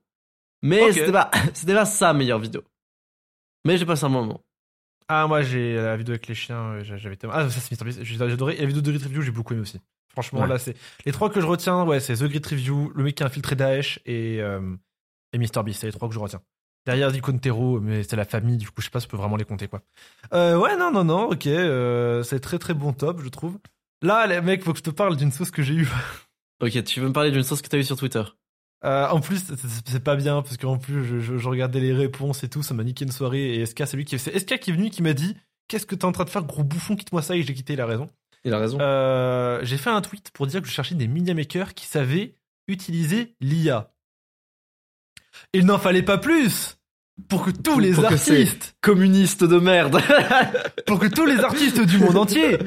Mais 0.62 0.92
c'était 0.92 1.12
pas, 1.12 1.30
c'était 1.54 1.74
pas 1.74 1.86
sa 1.86 2.14
meilleure 2.14 2.40
vidéo. 2.40 2.64
Mais 3.66 3.78
j'ai 3.78 3.86
passé 3.86 4.06
un 4.06 4.10
bon 4.10 4.22
moment. 4.26 4.42
Ah, 5.08 5.26
moi, 5.28 5.42
j'ai 5.42 5.76
la 5.76 5.96
vidéo 5.96 6.14
avec 6.14 6.28
les 6.28 6.36
chiens, 6.36 6.58
euh, 6.74 6.84
j'a- 6.84 6.98
j'avais 6.98 7.16
tellement. 7.16 7.36
Ah, 7.36 7.50
ça, 7.50 7.60
c'est 7.62 8.04
j'ai 8.04 8.22
adoré. 8.22 8.56
Et 8.56 8.62
la 8.62 8.66
vidéo 8.66 8.82
de 8.82 8.92
The 8.92 8.94
Great 8.96 9.04
Review, 9.08 9.22
j'ai 9.22 9.32
beaucoup 9.32 9.54
aimé 9.54 9.62
aussi. 9.62 9.80
Franchement, 10.12 10.42
Ouais. 10.42 10.48
là, 10.48 10.58
c'est. 10.58 10.76
Les 11.06 11.12
trois 11.12 11.30
que 11.30 11.40
je 11.40 11.46
retiens, 11.46 11.84
ouais, 11.86 12.00
c'est 12.00 12.16
The 12.16 12.24
Great 12.24 12.46
Review, 12.46 12.92
le 12.96 13.04
mec 13.04 13.16
qui 13.16 13.24
a 13.24 13.28
infiltré 13.28 13.56
Daesh 13.56 14.00
et, 14.06 14.42
euh, 14.42 14.76
et 15.34 15.38
Mr. 15.38 15.64
Beast. 15.64 15.82
C'est 15.82 15.88
les 15.88 15.94
trois 15.94 16.08
que 16.10 16.14
je 16.16 16.20
retiens. 16.20 16.42
Derrière 16.86 17.12
Di 17.12 17.22
Contero, 17.22 17.80
mais 17.80 18.04
c'est 18.04 18.16
la 18.16 18.26
famille, 18.26 18.58
du 18.58 18.66
coup, 18.68 18.76
je 18.80 18.86
sais 18.86 18.90
pas 18.92 19.00
si 19.00 19.06
je 19.06 19.10
peux 19.12 19.18
vraiment 19.18 19.36
les 19.36 19.44
compter, 19.46 19.68
quoi. 19.68 19.82
Euh, 20.34 20.58
ouais, 20.58 20.76
non, 20.78 20.90
non, 20.92 21.04
non, 21.04 21.30
ok, 21.30 21.46
euh, 21.48 22.24
c'est 22.24 22.40
très 22.40 22.58
très 22.60 22.74
bon 22.74 22.94
top, 22.94 23.22
je 23.22 23.30
trouve. 23.30 23.60
Là, 24.02 24.26
les 24.28 24.40
mecs, 24.42 24.64
faut 24.64 24.72
que 24.72 24.80
je 24.80 24.84
te 24.84 24.90
parle 24.90 25.16
d'une 25.18 25.32
sauce 25.32 25.52
que 25.52 25.62
j'ai 25.62 25.74
eue. 25.76 25.88
Ok, 26.62 26.84
tu 26.84 27.00
veux 27.00 27.08
me 27.08 27.14
parler 27.14 27.32
d'une 27.32 27.44
sauce 27.44 27.62
que 27.62 27.68
t'as 27.70 27.78
eue 27.78 27.84
sur 27.84 27.98
Twitter? 27.98 28.24
Euh, 28.86 29.08
en 29.08 29.20
plus, 29.22 29.42
c'est- 29.86 30.00
pas 30.00 30.16
bien, 30.16 30.42
parce 30.42 30.58
qu'en 30.58 30.78
plus, 30.78 31.04
je, 31.04 31.20
je- 31.20 31.38
je 31.38 31.50
regardais 31.50 31.80
les 31.80 31.94
réponses 31.94 32.44
et 32.44 32.50
tout, 32.50 32.62
ça 32.64 32.74
m'a 32.74 32.84
niqué 32.84 33.06
une 33.06 33.12
soirée, 33.12 33.56
et 33.56 33.66
SK, 33.66 33.84
c'est 33.88 33.98
lui 33.98 34.06
qui, 34.06 34.18
c'est 34.20 34.38
SK 34.38 34.60
qui 34.60 34.70
est 34.70 34.74
venu, 34.74 34.90
qui 34.90 35.02
m'a 35.02 35.14
dit, 35.14 35.36
qu'est-ce 35.68 35.86
que 35.86 35.96
t'es 35.96 36.06
en 36.06 36.12
train 36.12 36.26
de 36.26 36.30
faire, 36.30 36.44
gros 36.44 36.64
bouffon, 36.64 36.96
quitte-moi 36.96 37.22
ça, 37.22 37.36
et 37.36 37.42
je 37.42 37.48
l'ai 37.48 37.54
quitté, 37.54 37.74
il 37.74 37.82
a 37.82 37.86
raison. 37.86 38.08
Il 38.44 38.54
a 38.54 38.60
raison. 38.60 38.78
Euh, 38.80 39.60
j'ai 39.64 39.78
fait 39.78 39.90
un 39.90 40.02
tweet 40.02 40.30
pour 40.32 40.48
dire 40.48 40.62
que 40.62 40.68
je 40.68 40.72
cherchais 40.74 40.96
des 40.96 41.08
media 41.08 41.34
makers 41.34 41.74
qui 41.74 41.86
savaient 41.88 42.36
utiliser 42.68 43.36
l'IA. 43.42 43.92
Il 45.54 45.66
n'en 45.66 45.80
fallait 45.80 46.04
pas 46.04 46.18
plus 46.18 46.78
pour 47.30 47.44
que 47.46 47.52
tous 47.52 47.80
les 47.80 47.94
Pour 47.94 48.06
artistes, 48.06 48.76
Communiste 48.82 49.44
de 49.44 49.58
merde 49.58 50.00
pour 50.86 51.00
que 51.00 51.08
tous 51.08 51.26
les 51.26 51.40
artistes 51.40 51.82
du 51.82 51.98
monde 51.98 52.18
entier 52.18 52.58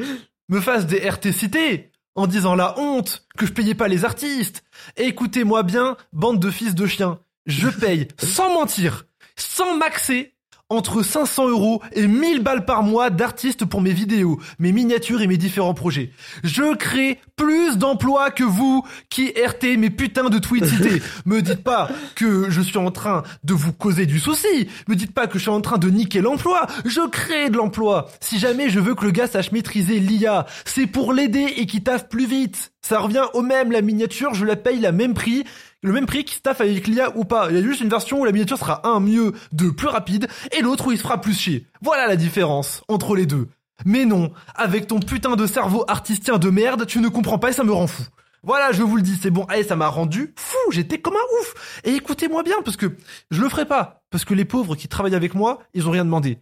me 0.49 0.61
fassent 0.61 0.87
des 0.87 1.09
RT 1.09 1.33
cités 1.33 1.90
en 2.15 2.27
disant 2.27 2.55
la 2.55 2.79
honte 2.79 3.27
que 3.37 3.47
je 3.47 3.53
payais 3.53 3.75
pas 3.75 3.89
les 3.89 4.05
artistes. 4.05 4.65
Écoutez-moi 4.97 5.63
bien, 5.63 5.97
bande 6.13 6.41
de 6.41 6.51
fils 6.51 6.75
de 6.75 6.87
chiens. 6.87 7.21
Je 7.47 7.69
paye, 7.69 8.09
sans 8.19 8.53
mentir, 8.53 9.07
sans 9.37 9.77
maxer, 9.77 10.35
entre 10.71 11.03
500 11.03 11.49
euros 11.49 11.83
et 11.93 12.07
1000 12.07 12.43
balles 12.43 12.65
par 12.65 12.83
mois 12.83 13.11
d'artistes 13.11 13.65
pour 13.65 13.81
mes 13.81 13.93
vidéos, 13.93 14.41
mes 14.59 14.73
miniatures 14.73 15.21
et 15.21 15.27
mes 15.27 15.37
différents 15.37 15.75
projets. 15.75 16.11
Je 16.45 16.75
crée 16.77 17.19
plus 17.37 17.77
d'emplois 17.77 18.31
que 18.31 18.45
vous 18.45 18.85
qui 19.11 19.29
RT 19.31 19.77
mes 19.77 19.91
putains 19.91 20.31
de 20.31 20.39
tweets 20.39 20.67
cités. 20.67 21.03
Me 21.27 21.43
dites 21.43 21.63
pas 21.63 21.89
que 22.15 22.51
je 22.51 22.61
suis 22.61 22.79
en 22.79 22.91
train 22.91 23.23
de 23.45 23.53
vous 23.53 23.73
causer 23.73 24.07
du 24.07 24.21
souci. 24.21 24.69
Me 24.89 24.95
dites 24.95 25.13
pas 25.13 25.27
que 25.27 25.39
je 25.39 25.43
suis 25.43 25.51
en 25.51 25.61
train 25.61 25.79
de 25.79 25.91
niquer 25.91 26.21
l'emploi. 26.21 26.67
Je 26.85 27.07
crée 27.09 27.51
de 27.51 27.57
l'emploi. 27.57 28.09
Si 28.21 28.39
jamais 28.39 28.71
je 28.71 28.79
veux 28.79 28.95
que 28.95 29.05
le 29.05 29.11
gars 29.11 29.27
sache 29.27 29.53
maîtriser 29.53 29.99
l'IA, 29.99 30.47
c'est 30.65 30.87
pour 30.87 31.13
l'aider 31.13 31.47
et 31.57 31.67
qu'il 31.67 31.83
taffe 31.83 32.09
plus 32.09 32.27
vite. 32.27 32.73
Ça 32.83 32.99
revient 32.99 33.25
au 33.35 33.43
même, 33.43 33.73
la 33.73 33.83
miniature, 33.83 34.35
je 34.35 34.45
la 34.45 34.57
paye 34.57 34.81
la 34.81 34.93
même 34.93 35.15
prix, 35.15 35.45
le 35.83 35.93
même 35.93 36.07
prix 36.07 36.25
qu'il 36.25 36.41
taffe 36.43 36.61
avec 36.61 36.87
l'IA 36.87 37.17
ou 37.17 37.25
pas. 37.25 37.51
Il 37.51 37.57
y 37.57 37.59
a 37.59 37.63
juste 37.63 37.81
une 37.81 37.89
version 37.89 38.21
où 38.21 38.25
la 38.25 38.33
miniature 38.33 38.59
sera 38.59 38.87
un 38.87 39.01
mieux, 39.01 39.33
deux 39.53 39.73
plus 39.73 39.89
rapide, 39.89 40.29
et 40.53 40.63
l'autre 40.63 40.89
où 40.89 40.93
il 40.93 40.99
se 40.99 41.03
fera 41.03 41.21
plus 41.21 41.39
chier. 41.39 41.67
Voilà 41.81 42.07
la 42.07 42.17
différence 42.17 42.83
entre 42.89 43.15
les 43.17 43.27
deux. 43.27 43.49
Mais 43.87 44.05
non, 44.05 44.33
avec 44.55 44.87
ton 44.87 45.01
putain 45.01 45.37
de 45.37 45.47
cerveau 45.47 45.85
artistien 45.89 46.39
de 46.39 46.51
merde, 46.51 46.87
tu 46.87 47.01
ne 47.01 47.09
comprends 47.09 47.39
pas 47.39 47.51
et 47.51 47.55
ça 47.55 47.65
me 47.65 47.73
rend 47.73 47.87
fou. 47.87 48.03
Voilà, 48.43 48.73
je 48.73 48.83
vous 48.83 48.97
le 48.97 49.03
dis, 49.03 49.19
c'est 49.21 49.31
bon. 49.31 49.45
Allez, 49.45 49.65
ça 49.65 49.77
m'a 49.77 49.89
rendu 49.89 50.35
fou. 50.37 50.57
J'étais 50.71 50.99
comme 50.99 51.15
un 51.15 51.41
ouf. 51.41 51.81
Et 51.85 51.95
écoutez-moi 51.95 52.43
bien, 52.43 52.63
parce 52.63 52.77
que 52.77 52.97
je 53.31 53.41
le 53.41 53.49
ferai 53.49 53.67
pas. 53.67 54.03
Parce 54.11 54.25
que 54.25 54.35
les 54.35 54.47
pauvres 54.47 54.77
qui 54.77 54.89
travaillent 54.89 55.15
avec 55.15 55.35
moi, 55.35 55.61
ils 55.75 55.89
ont 55.89 55.91
rien 55.91 56.05
demandé. 56.05 56.39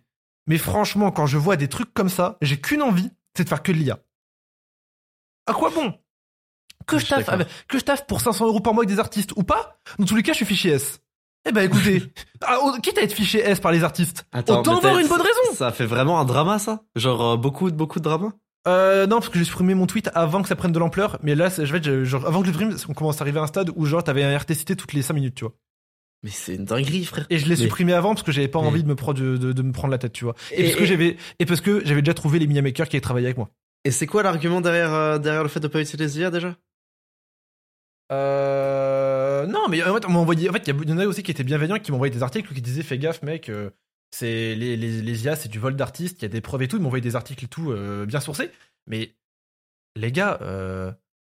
Mais 0.46 0.58
franchement, 0.58 1.10
quand 1.10 1.26
je 1.26 1.38
vois 1.38 1.56
des 1.56 1.68
trucs 1.68 1.92
comme 1.92 2.08
ça, 2.08 2.38
j'ai 2.40 2.60
qu'une 2.60 2.82
envie, 2.82 3.10
c'est 3.36 3.44
de 3.44 3.48
faire 3.48 3.62
que 3.62 3.72
de 3.72 3.78
l'IA. 3.78 3.98
À 5.46 5.52
quoi 5.52 5.70
bon? 5.70 5.94
Que 6.88 6.98
Je 6.98 7.06
taffe, 7.06 7.28
avec- 7.28 7.48
que 7.68 7.78
je 7.78 7.84
taffe 7.84 8.06
pour 8.06 8.20
500 8.20 8.46
euros 8.46 8.60
par 8.60 8.74
mois 8.74 8.82
avec 8.84 8.94
des 8.94 9.00
artistes 9.00 9.32
ou 9.36 9.42
pas 9.44 9.78
Dans 9.98 10.04
tous 10.06 10.16
les 10.16 10.22
cas, 10.22 10.32
je 10.32 10.38
suis 10.38 10.46
fichier 10.46 10.72
S. 10.72 11.00
Eh 11.48 11.52
ben 11.52 11.62
écoutez, 11.62 12.02
ah, 12.42 12.58
oh, 12.62 12.72
quitte 12.82 12.98
à 12.98 13.02
être 13.02 13.12
fichier 13.12 13.40
S 13.40 13.60
par 13.60 13.70
les 13.72 13.84
artistes, 13.84 14.26
Attends, 14.32 14.60
autant 14.60 14.78
avoir 14.78 14.98
une 14.98 15.06
bonne 15.08 15.20
raison. 15.20 15.54
Ça 15.54 15.70
fait 15.70 15.86
vraiment 15.86 16.18
un 16.20 16.24
drama, 16.24 16.58
ça? 16.58 16.82
Genre, 16.96 17.22
euh, 17.24 17.36
beaucoup, 17.36 17.70
beaucoup 17.70 18.00
de 18.00 18.04
drama 18.04 18.32
Euh, 18.66 19.06
non, 19.06 19.16
parce 19.20 19.28
que 19.30 19.38
j'ai 19.38 19.44
supprimé 19.44 19.74
mon 19.74 19.86
tweet 19.86 20.10
avant 20.14 20.42
que 20.42 20.48
ça 20.48 20.56
prenne 20.56 20.72
de 20.72 20.78
l'ampleur. 20.78 21.18
Mais 21.22 21.34
là, 21.34 21.48
je 21.48 21.62
vais, 21.74 22.04
genre, 22.04 22.26
avant 22.26 22.40
que 22.42 22.48
je 22.48 22.52
le 22.52 22.58
supprime, 22.58 22.76
on 22.90 22.94
commence 22.94 23.18
à 23.20 23.22
arriver 23.22 23.38
à 23.38 23.42
un 23.44 23.46
stade 23.46 23.70
où 23.76 23.86
genre 23.86 24.02
t'avais 24.04 24.24
un 24.24 24.36
RT 24.36 24.52
cité 24.54 24.76
toutes 24.76 24.92
les 24.92 25.00
5 25.02 25.14
minutes, 25.14 25.36
tu 25.36 25.44
vois. 25.44 25.54
Mais 26.24 26.30
c'est 26.30 26.56
une 26.56 26.64
dinguerie, 26.64 27.04
frère. 27.04 27.26
Et 27.30 27.38
je 27.38 27.44
l'ai 27.44 27.50
Mais- 27.50 27.56
supprimé 27.56 27.92
avant 27.94 28.10
parce 28.14 28.24
que 28.24 28.32
j'avais 28.32 28.48
pas 28.48 28.60
Mais- 28.60 28.66
envie 28.66 28.82
de 28.82 28.88
me 28.88 28.96
prendre 28.96 29.18
de, 29.20 29.36
de- 29.36 29.52
de 29.52 29.62
me 29.62 29.72
prendre 29.72 29.92
la 29.92 29.98
tête, 29.98 30.12
tu 30.12 30.24
vois. 30.24 30.34
Et, 30.50 30.60
Et- 30.60 30.64
parce 30.64 30.76
que 30.76 30.82
et- 30.82 30.86
j'avais 30.86 31.16
et 31.38 31.46
parce 31.46 31.60
que 31.60 31.80
j'avais 31.86 32.02
déjà 32.02 32.12
trouvé 32.14 32.40
les 32.40 32.46
mini 32.48 32.60
makers 32.60 32.88
qui 32.88 32.96
avaient 32.96 33.00
travaillé 33.00 33.26
avec 33.28 33.36
moi. 33.38 33.48
Et 33.84 33.92
c'est 33.92 34.06
quoi 34.08 34.24
l'argument 34.24 34.60
derrière, 34.60 34.92
euh, 34.92 35.18
derrière 35.18 35.44
le 35.44 35.48
fait 35.48 35.60
de 35.60 35.68
pas 35.68 35.80
utiliser 35.80 36.18
l'IA 36.18 36.30
déjà? 36.32 36.56
Euh, 38.10 39.46
non, 39.46 39.68
mais 39.68 39.82
en 39.82 39.94
fait, 39.94 40.06
on 40.06 40.14
envoyé. 40.14 40.48
En 40.48 40.52
fait, 40.52 40.66
il 40.66 40.88
y 40.88 40.92
en 40.92 40.98
a 40.98 41.06
aussi 41.06 41.22
qui 41.22 41.30
étaient 41.30 41.44
bienveillants, 41.44 41.78
qui 41.78 41.92
m'envoyaient 41.92 42.14
des 42.14 42.22
articles 42.22 42.52
qui 42.54 42.62
disaient 42.62 42.82
fais 42.82 42.98
gaffe, 42.98 43.22
mec. 43.22 43.48
euh, 43.48 43.70
c'est 44.10 44.54
les, 44.54 44.76
les, 44.76 45.02
les 45.02 45.24
IA, 45.24 45.36
c'est 45.36 45.50
du 45.50 45.58
vol 45.58 45.76
d'artistes. 45.76 46.20
Il 46.20 46.22
y 46.22 46.26
a 46.26 46.30
des 46.30 46.40
preuves 46.40 46.62
et 46.62 46.68
tout. 46.68 46.76
Ils 46.76 46.82
m'envoyaient 46.82 47.02
des 47.02 47.16
articles 47.16 47.44
et 47.44 47.48
tout 47.48 47.70
euh, 47.70 48.06
bien 48.06 48.20
sourcés. 48.20 48.50
Mais 48.86 49.14
les 49.96 50.12
gars, 50.12 50.38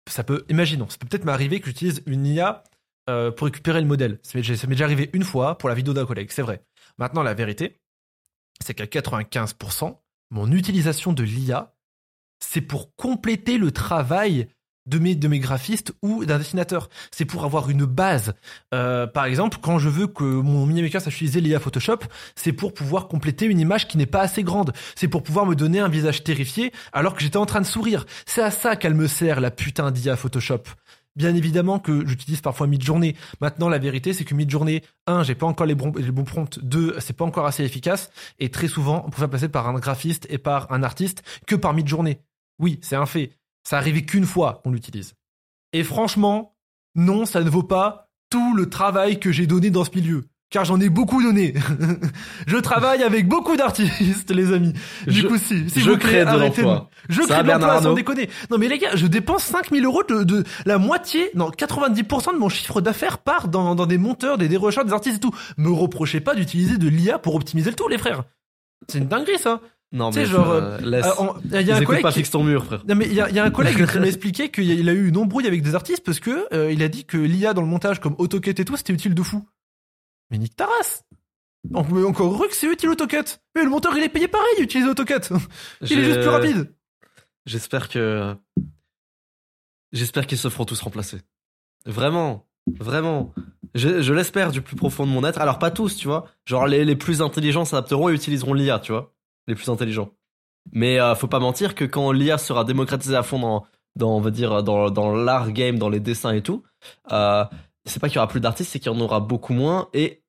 ça 0.08 0.25
peut. 0.25 0.44
Imaginons, 0.49 0.88
ça 0.88 0.99
peut 0.99 1.08
peut-être 1.08 1.25
m'arriver 1.25 1.61
que 1.61 1.66
j'utilise 1.66 2.02
une 2.06 2.26
IA 2.26 2.62
pour 3.06 3.47
récupérer 3.47 3.80
le 3.80 3.87
modèle. 3.87 4.20
Ça 4.23 4.38
m'est 4.38 4.66
déjà 4.68 4.85
arrivé 4.85 5.11
une 5.12 5.25
fois 5.25 5.58
pour 5.58 5.68
la 5.68 5.75
vidéo 5.75 5.94
d'un 5.94 6.06
collègue. 6.06 6.30
C'est 6.30 6.42
vrai. 6.42 6.62
Maintenant, 6.99 7.23
la 7.23 7.35
vérité, 7.35 7.80
c'est 8.64 8.75
qu'à 8.75 8.85
95%, 8.85 9.99
mon 10.30 10.52
utilisation 10.52 11.12
de 11.12 11.23
l'IA, 11.23 11.75
c'est 12.40 12.61
pour 12.61 12.94
compléter 12.97 13.58
le 13.58 13.73
travail 13.73 14.49
de 14.88 14.99
mes, 14.99 15.14
de 15.14 15.28
mes 15.28 15.38
graphistes 15.38 15.92
ou 16.02 16.25
d'un 16.25 16.38
dessinateur. 16.38 16.88
C'est 17.11 17.25
pour 17.25 17.45
avoir 17.45 17.71
une 17.71 17.85
base. 17.85 18.35
Euh, 18.75 19.07
par 19.07 19.26
exemple, 19.26 19.59
quand 19.61 19.78
je 19.78 19.88
veux 19.88 20.07
que 20.07 20.25
mon 20.25 20.66
mini-maker 20.66 21.00
sache 21.00 21.14
utiliser 21.14 21.40
l'IA 21.40 21.61
Photoshop, 21.61 21.99
c'est 22.35 22.52
pour 22.52 22.75
pouvoir 22.75 23.09
compléter 23.09 23.47
une 23.47 23.61
image 23.61 23.88
qui 23.88 23.99
n'est 23.99 24.07
pas 24.07 24.21
assez 24.21 24.42
grande. 24.42 24.73
C'est 24.95 25.09
pour 25.09 25.23
pouvoir 25.23 25.47
me 25.47 25.54
donner 25.54 25.80
un 25.80 25.88
visage 25.88 26.25
terrifié 26.25 26.73
alors 26.92 27.14
que 27.14 27.23
j'étais 27.23 27.37
en 27.37 27.47
train 27.47 27.61
de 27.61 27.66
sourire. 27.66 28.07
C'est 28.26 28.42
à 28.42 28.50
ça 28.50 28.76
qu'elle 28.76 28.95
me 28.95 29.07
sert, 29.07 29.40
la 29.40 29.50
putain 29.50 29.90
d'IA 29.90 30.16
Photoshop. 30.16 30.62
Bien 31.16 31.35
évidemment 31.35 31.80
que 31.80 32.07
j'utilise 32.07 32.40
parfois 32.40 32.68
Midjourney. 32.68 33.16
Maintenant, 33.40 33.68
la 33.68 33.78
vérité, 33.78 34.12
c'est 34.12 34.25
que 34.25 34.35
Midjourney, 34.35 34.83
un, 35.09 35.25
j'ai 35.25 35.35
pas 35.35 35.47
encore 35.47 35.66
les 35.66 35.75
bons, 35.75 35.92
les 35.97 36.12
bons 36.12 36.23
prompts. 36.23 36.61
Deux, 36.62 36.95
c'est 37.00 37.16
pas 37.16 37.25
encore 37.25 37.45
assez 37.45 37.64
efficace. 37.64 38.11
Et 38.38 38.50
très 38.50 38.68
souvent, 38.68 39.02
on 39.04 39.11
peut 39.11 39.26
passer 39.26 39.49
par 39.49 39.68
un 39.68 39.75
graphiste 39.80 40.28
et 40.30 40.38
par 40.38 40.71
un 40.71 40.85
artiste 40.85 41.25
que 41.49 41.57
par 41.57 41.75
Midjourney. 41.75 42.18
Oui, 42.61 42.78
c'est 42.83 42.95
un 42.95 43.07
fait. 43.07 43.33
Ça 43.68 43.76
arrivait 43.76 44.00
qu'une 44.00 44.25
fois 44.25 44.60
qu'on 44.64 44.70
l'utilise. 44.70 45.12
Et 45.75 45.84
franchement, 45.84 46.56
non, 46.94 47.26
ça 47.26 47.42
ne 47.44 47.50
vaut 47.50 47.62
pas 47.62 48.08
tout 48.30 48.54
le 48.56 48.70
travail 48.70 49.20
que 49.20 49.30
j'ai 49.30 49.46
donné 49.46 49.68
dans 49.68 49.84
ce 49.84 49.90
milieu. 49.94 50.25
Car 50.48 50.64
j'en 50.64 50.80
ai 50.80 50.88
beaucoup 50.88 51.22
donné. 51.22 51.52
je 52.46 52.56
travaille 52.56 53.02
avec 53.02 53.28
beaucoup 53.28 53.58
d'artistes, 53.58 54.30
les 54.30 54.54
amis. 54.54 54.72
Du 55.06 55.12
Je- 55.20 55.26
coup, 55.28 55.37
si, 55.37 55.68
s'il 55.68 55.82
je 55.82 55.90
vous 55.90 55.98
plaît, 55.98 56.25
crée 56.25 56.25
de 56.25 56.38
l'emploi. 56.38 56.88
Je 57.10 57.20
Ça 57.20 57.26
crée 57.34 57.42
de 57.42 57.48
l'emploi 57.48 57.82
sans 57.82 57.92
déconner. 57.92 58.30
Non 58.50 58.56
mais 58.56 58.68
les 58.68 58.78
gars, 58.78 58.96
je 58.96 59.06
dépense 59.06 59.44
5000 59.44 59.84
euros 59.84 60.02
de, 60.04 60.22
de 60.25 60.44
la 60.64 60.78
moitié, 60.78 61.30
non 61.34 61.50
90% 61.50 62.32
de 62.32 62.38
mon 62.38 62.48
chiffre 62.48 62.80
d'affaires 62.80 63.18
part 63.18 63.48
dans, 63.48 63.75
dans 63.75 63.84
des 63.84 63.98
monteurs, 63.98 64.38
des 64.38 64.48
dérocheurs, 64.48 64.87
des 64.87 64.94
artistes 64.94 65.16
et 65.18 65.20
tout. 65.20 65.34
Me 65.58 65.70
reprochez 65.70 66.20
pas 66.22 66.34
d'utiliser 66.34 66.78
de 66.78 66.88
l'IA 66.88 67.18
pour 67.18 67.34
optimiser 67.34 67.68
le 67.68 67.76
tout, 67.76 67.88
les 67.88 67.98
frères. 67.98 68.25
C'est 68.88 68.96
une 68.98 69.08
dinguerie 69.08 69.38
ça. 69.38 69.60
Non, 69.90 70.11
Tu 70.11 70.18
mais 70.18 70.26
sais, 70.26 70.30
genre, 70.30 70.50
euh, 70.50 70.78
laisse. 70.80 71.07
Euh, 71.07 71.11
on- 71.18 71.35
Il 71.45 71.62
y 71.62 71.73
a 71.73 71.76
un 71.76 71.83
collègue 71.85 72.02
pas 72.02 72.12
qui- 72.12 72.18
fixe 72.18 72.30
ton 72.30 72.45
mur, 72.45 72.64
frère. 72.64 72.85
non 72.87 72.95
mais 72.95 73.07
il 73.07 73.14
y 73.14 73.21
a, 73.23 73.28
il 73.30 73.35
y 73.35 73.38
a 73.38 73.45
un 73.45 73.50
collègue 73.50 73.87
qui 73.90 73.99
m'a 73.99 74.07
expliqué 74.07 74.50
qu'il 74.50 74.88
a 74.88 74.92
eu 74.92 75.09
une 75.09 75.16
embrouille 75.16 75.47
avec 75.47 75.62
des 75.62 75.75
artistes 75.75 76.04
parce 76.04 76.21
que 76.21 76.47
euh, 76.54 76.71
il 76.71 76.83
a 76.83 76.88
dit 76.88 77.04
que 77.07 77.16
l'IA 77.16 77.54
dans 77.54 77.62
le 77.62 77.68
montage 77.68 77.99
comme 78.00 78.14
AutoCut 78.18 78.50
et 78.50 78.64
tout 78.66 78.76
c'était 78.76 78.92
utile 78.92 79.14
de 79.14 79.23
fou. 79.23 79.49
Mais 80.30 80.37
nique 80.38 80.57
ta 80.57 80.66
race 80.66 81.04
encore 81.75 82.33
heureux 82.33 82.49
que 82.49 82.54
c'est 82.54 82.71
utile 82.71 82.90
AutoCut 82.90 83.38
Mais 83.57 83.64
le 83.64 83.71
monteur 83.71 83.97
il 83.97 84.02
est 84.04 84.09
payé 84.11 84.28
pareil 84.28 84.54
d'utiliser 84.59 84.88
AutoCut 84.90 85.30
Il 85.83 85.99
est 85.99 86.04
juste 86.04 86.21
plus 86.21 86.28
rapide 86.28 86.75
J'espère 87.47 87.88
que. 87.88 88.35
J'espère 89.92 90.26
qu'ils 90.26 90.38
se 90.38 90.49
feront 90.50 90.64
tous 90.66 90.80
remplacer. 90.83 91.18
Vraiment. 91.87 92.47
Vraiment. 92.78 93.33
Je, 93.75 94.02
je 94.02 94.12
l'espère 94.12 94.50
du 94.52 94.61
plus 94.61 94.76
profond 94.76 95.07
de 95.07 95.11
mon 95.11 95.25
être. 95.25 95.40
Alors, 95.40 95.59
pas 95.59 95.71
tous, 95.71 95.97
tu 95.97 96.09
vois. 96.09 96.26
Genre, 96.45 96.66
les, 96.66 96.85
les 96.85 96.97
plus 96.97 97.23
intelligents 97.23 97.64
s'adapteront 97.64 98.11
et 98.11 98.12
utiliseront 98.12 98.52
l'IA, 98.52 98.78
tu 98.80 98.92
vois. 98.92 99.14
Les 99.49 99.55
plus 99.57 99.69
intelligents. 99.69 100.11
Mais 100.73 101.00
euh, 101.00 101.14
faut 101.17 101.26
pas 101.26 101.40
mentir 101.40 101.75
que 101.75 101.85
quand 101.85 102.12
l'IA 102.12 102.38
sera 102.38 102.62
démocratisée 102.64 103.17
à 103.17 103.23
fond 103.25 103.38
dans, 103.40 103.67
dans 103.97 104.17
on 104.17 104.21
va 104.21 104.31
dire, 104.31 104.62
dans, 104.62 104.90
dans 104.90 105.12
l'art 105.14 105.50
game, 105.52 105.78
dans 105.78 105.88
les 105.88 105.99
dessins 106.00 106.33
et 106.33 106.43
tout, 106.43 106.62
euh, 107.11 107.45
c'est 107.87 107.99
pas 108.00 108.09
qu'il 108.09 108.17
y 108.17 108.19
aura 108.19 108.28
plus 108.28 108.40
d'artistes, 108.40 108.71
c'est 108.71 108.78
qu'il 108.78 108.93
y 108.93 108.95
en 108.95 109.00
aura 109.00 109.19
beaucoup 109.21 109.55
moins. 109.55 109.88
Et 109.95 110.23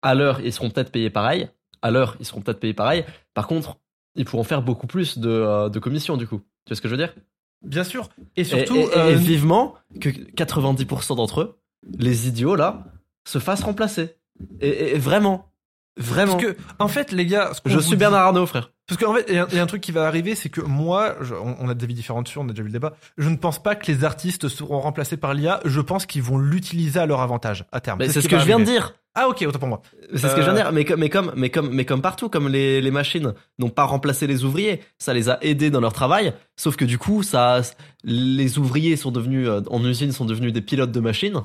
à 0.00 0.14
l'heure, 0.14 0.40
ils 0.40 0.52
seront 0.52 0.70
peut-être 0.70 0.90
payés 0.90 1.10
pareil. 1.10 1.48
À 1.82 1.90
l'heure, 1.90 2.16
ils 2.20 2.26
seront 2.26 2.40
peut-être 2.40 2.58
payés 2.60 2.74
pareil. 2.74 3.04
Par 3.34 3.46
contre, 3.46 3.76
ils 4.14 4.24
pourront 4.24 4.44
faire 4.44 4.62
beaucoup 4.62 4.86
plus 4.86 5.18
de, 5.18 5.28
euh, 5.28 5.68
de 5.68 5.78
commissions, 5.78 6.16
du 6.16 6.26
coup. 6.26 6.38
Tu 6.64 6.70
vois 6.70 6.76
ce 6.76 6.80
que 6.80 6.88
je 6.88 6.94
veux 6.94 6.98
dire? 6.98 7.14
Bien 7.62 7.84
sûr 7.84 8.08
Et 8.36 8.44
surtout 8.44 8.76
et- 8.76 8.80
et- 8.84 8.96
euh, 8.96 9.10
et 9.10 9.14
vivement 9.14 9.74
que 10.00 10.08
90% 10.08 11.14
d'entre 11.16 11.40
eux, 11.42 11.60
les 11.98 12.26
idiots 12.28 12.56
là, 12.56 12.84
se 13.28 13.38
fassent 13.38 13.62
remplacer. 13.62 14.16
Et 14.60 14.98
vraiment, 14.98 15.51
vraiment. 15.96 16.32
parce 16.36 16.44
que 16.44 16.56
en 16.78 16.88
fait 16.88 17.12
les 17.12 17.26
gars 17.26 17.52
je 17.66 17.78
suis 17.78 17.90
dit- 17.90 17.96
Bernard 17.96 18.22
Arnault, 18.26 18.46
frère. 18.46 18.70
Parce 18.88 19.00
qu'en 19.02 19.14
fait, 19.14 19.24
il 19.28 19.34
y, 19.36 19.38
a 19.38 19.44
un- 19.44 19.48
il 19.50 19.56
y 19.56 19.58
a 19.58 19.62
un 19.62 19.66
truc 19.66 19.80
qui 19.80 19.92
va 19.92 20.06
arriver, 20.06 20.34
c'est 20.34 20.48
que 20.48 20.60
moi, 20.60 21.14
je- 21.22 21.34
on, 21.34 21.56
on 21.60 21.68
a 21.68 21.74
des 21.74 21.84
avis 21.84 21.94
différents 21.94 22.20
dessus, 22.22 22.36
on 22.38 22.44
a 22.44 22.48
déjà 22.48 22.62
vu 22.62 22.68
le 22.68 22.72
débat. 22.72 22.94
Je 23.16 23.28
ne 23.28 23.36
pense 23.36 23.62
pas 23.62 23.74
que 23.76 23.90
les 23.90 24.04
artistes 24.04 24.48
seront 24.48 24.80
remplacés 24.80 25.16
par 25.16 25.32
l'IA. 25.34 25.60
Je 25.64 25.80
pense 25.80 26.04
qu'ils 26.04 26.22
vont 26.22 26.36
l'utiliser 26.36 26.98
à 27.00 27.06
leur 27.06 27.20
avantage 27.20 27.64
à 27.72 27.80
terme. 27.80 28.00
Mais 28.00 28.08
c'est 28.08 28.20
ce 28.20 28.28
que 28.28 28.38
je 28.38 28.44
viens 28.44 28.58
de 28.58 28.64
dire. 28.64 28.94
Ah 29.14 29.28
ok, 29.28 29.44
autant 29.46 29.58
pour 29.60 29.68
moi. 29.68 29.82
C'est 30.14 30.28
ce 30.28 30.34
que 30.34 30.42
je 30.42 30.50
viens 30.50 30.52
de 30.52 30.58
dire. 30.58 30.72
Mais 30.72 30.84
comme, 30.84 30.98
mais 31.00 31.08
comme, 31.10 31.32
mais 31.36 31.50
comme, 31.50 31.70
mais 31.70 31.84
comme 31.84 32.02
partout, 32.02 32.28
comme 32.28 32.48
les, 32.48 32.80
les 32.82 32.90
machines 32.90 33.32
n'ont 33.58 33.70
pas 33.70 33.84
remplacé 33.84 34.26
les 34.26 34.42
ouvriers, 34.44 34.82
ça 34.98 35.14
les 35.14 35.28
a 35.30 35.38
aidés 35.42 35.70
dans 35.70 35.80
leur 35.80 35.92
travail. 35.92 36.34
Sauf 36.56 36.76
que 36.76 36.84
du 36.84 36.98
coup, 36.98 37.22
ça, 37.22 37.60
les 38.04 38.58
ouvriers 38.58 38.96
sont 38.96 39.12
devenus 39.12 39.48
euh, 39.48 39.60
en 39.70 39.82
usine 39.84 40.12
sont 40.12 40.24
devenus 40.24 40.52
des 40.52 40.60
pilotes 40.62 40.92
de 40.92 41.00
machines. 41.00 41.40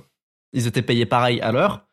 Ils 0.53 0.65
étaient 0.67 0.81
payés 0.81 1.05
pareil 1.05 1.39
à 1.41 1.51
l'heure. 1.51 1.85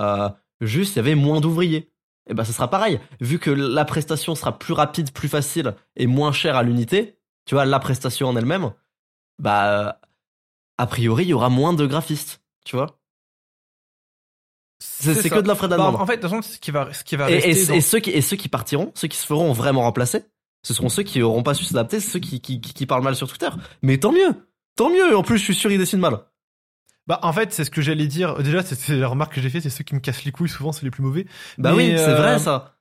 Euh, 0.00 0.28
juste 0.60 0.94
il 0.94 0.96
y 0.96 1.00
avait 1.00 1.14
moins 1.14 1.40
d'ouvriers. 1.40 1.92
Et 2.30 2.34
ben 2.34 2.44
ça 2.44 2.52
sera 2.52 2.68
pareil, 2.68 3.00
vu 3.20 3.38
que 3.38 3.50
la 3.50 3.84
prestation 3.86 4.34
sera 4.34 4.58
plus 4.58 4.74
rapide, 4.74 5.12
plus 5.12 5.28
facile 5.28 5.74
et 5.96 6.06
moins 6.06 6.30
chère 6.32 6.56
à 6.56 6.62
l'unité, 6.62 7.16
tu 7.46 7.54
vois, 7.54 7.64
la 7.64 7.78
prestation 7.78 8.28
en 8.28 8.36
elle-même, 8.36 8.70
bah 9.38 9.98
a 10.76 10.86
priori 10.86 11.24
il 11.24 11.28
y 11.28 11.32
aura 11.32 11.48
moins 11.48 11.72
de 11.72 11.86
graphistes, 11.86 12.42
tu 12.66 12.76
vois. 12.76 12.98
C'est 14.80 15.28
que 15.28 15.40
de 15.40 15.48
l'offre 15.48 15.66
la 15.66 15.76
Bah, 15.76 15.84
en 15.86 16.06
fait, 16.06 16.16
de 16.18 16.22
toute 16.22 16.30
façon, 16.30 16.42
ce 16.42 16.58
qui 16.58 16.70
va, 16.70 16.92
ce 16.92 17.02
qui 17.02 17.16
va 17.16 17.30
Et, 17.30 17.34
rester 17.40 17.50
et- 17.62 17.66
dans- 17.66 17.74
et 17.74 17.80
ceux 17.80 17.98
qui, 18.00 18.10
et 18.10 18.20
ceux 18.20 18.36
qui 18.36 18.48
partiront, 18.48 18.92
ceux 18.94 19.08
qui 19.08 19.16
se 19.16 19.26
feront 19.26 19.52
vraiment 19.52 19.82
remplacer, 19.82 20.24
ce 20.62 20.72
seront 20.74 20.88
ceux 20.88 21.02
qui 21.02 21.20
auront 21.22 21.42
pas 21.42 21.54
su 21.54 21.64
s'adapter, 21.64 21.98
ceux 22.00 22.18
qui, 22.20 22.40
qui, 22.40 22.60
qui, 22.60 22.74
qui 22.74 22.86
parlent 22.86 23.02
mal 23.02 23.16
sur 23.16 23.26
Twitter. 23.28 23.48
Mais 23.82 23.98
tant 23.98 24.12
mieux, 24.12 24.46
tant 24.76 24.90
mieux. 24.90 25.16
En 25.16 25.22
plus, 25.22 25.38
je 25.38 25.44
suis 25.44 25.54
sûr 25.54 25.72
ils 25.72 25.78
dessinent 25.78 25.98
mal. 26.00 26.20
Bah, 27.08 27.18
en 27.22 27.32
fait, 27.32 27.52
c'est 27.52 27.64
ce 27.64 27.70
que 27.70 27.80
j'allais 27.80 28.06
dire. 28.06 28.36
Déjà, 28.42 28.62
c'est- 28.62 28.96
la 28.96 29.08
remarque 29.08 29.34
que 29.34 29.40
j'ai 29.40 29.50
fait, 29.50 29.60
c'est 29.60 29.70
ceux 29.70 29.82
qui 29.82 29.94
me 29.94 30.00
cassent 30.00 30.24
les 30.24 30.32
couilles, 30.32 30.48
souvent, 30.48 30.72
c'est 30.72 30.84
les 30.84 30.90
plus 30.90 31.02
mauvais. 31.02 31.26
Bah 31.56 31.70
Mais, 31.70 31.76
oui, 31.76 31.94
c'est 31.96 32.10
euh, 32.10 32.16
vrai 32.16 32.38
ça. 32.38 32.74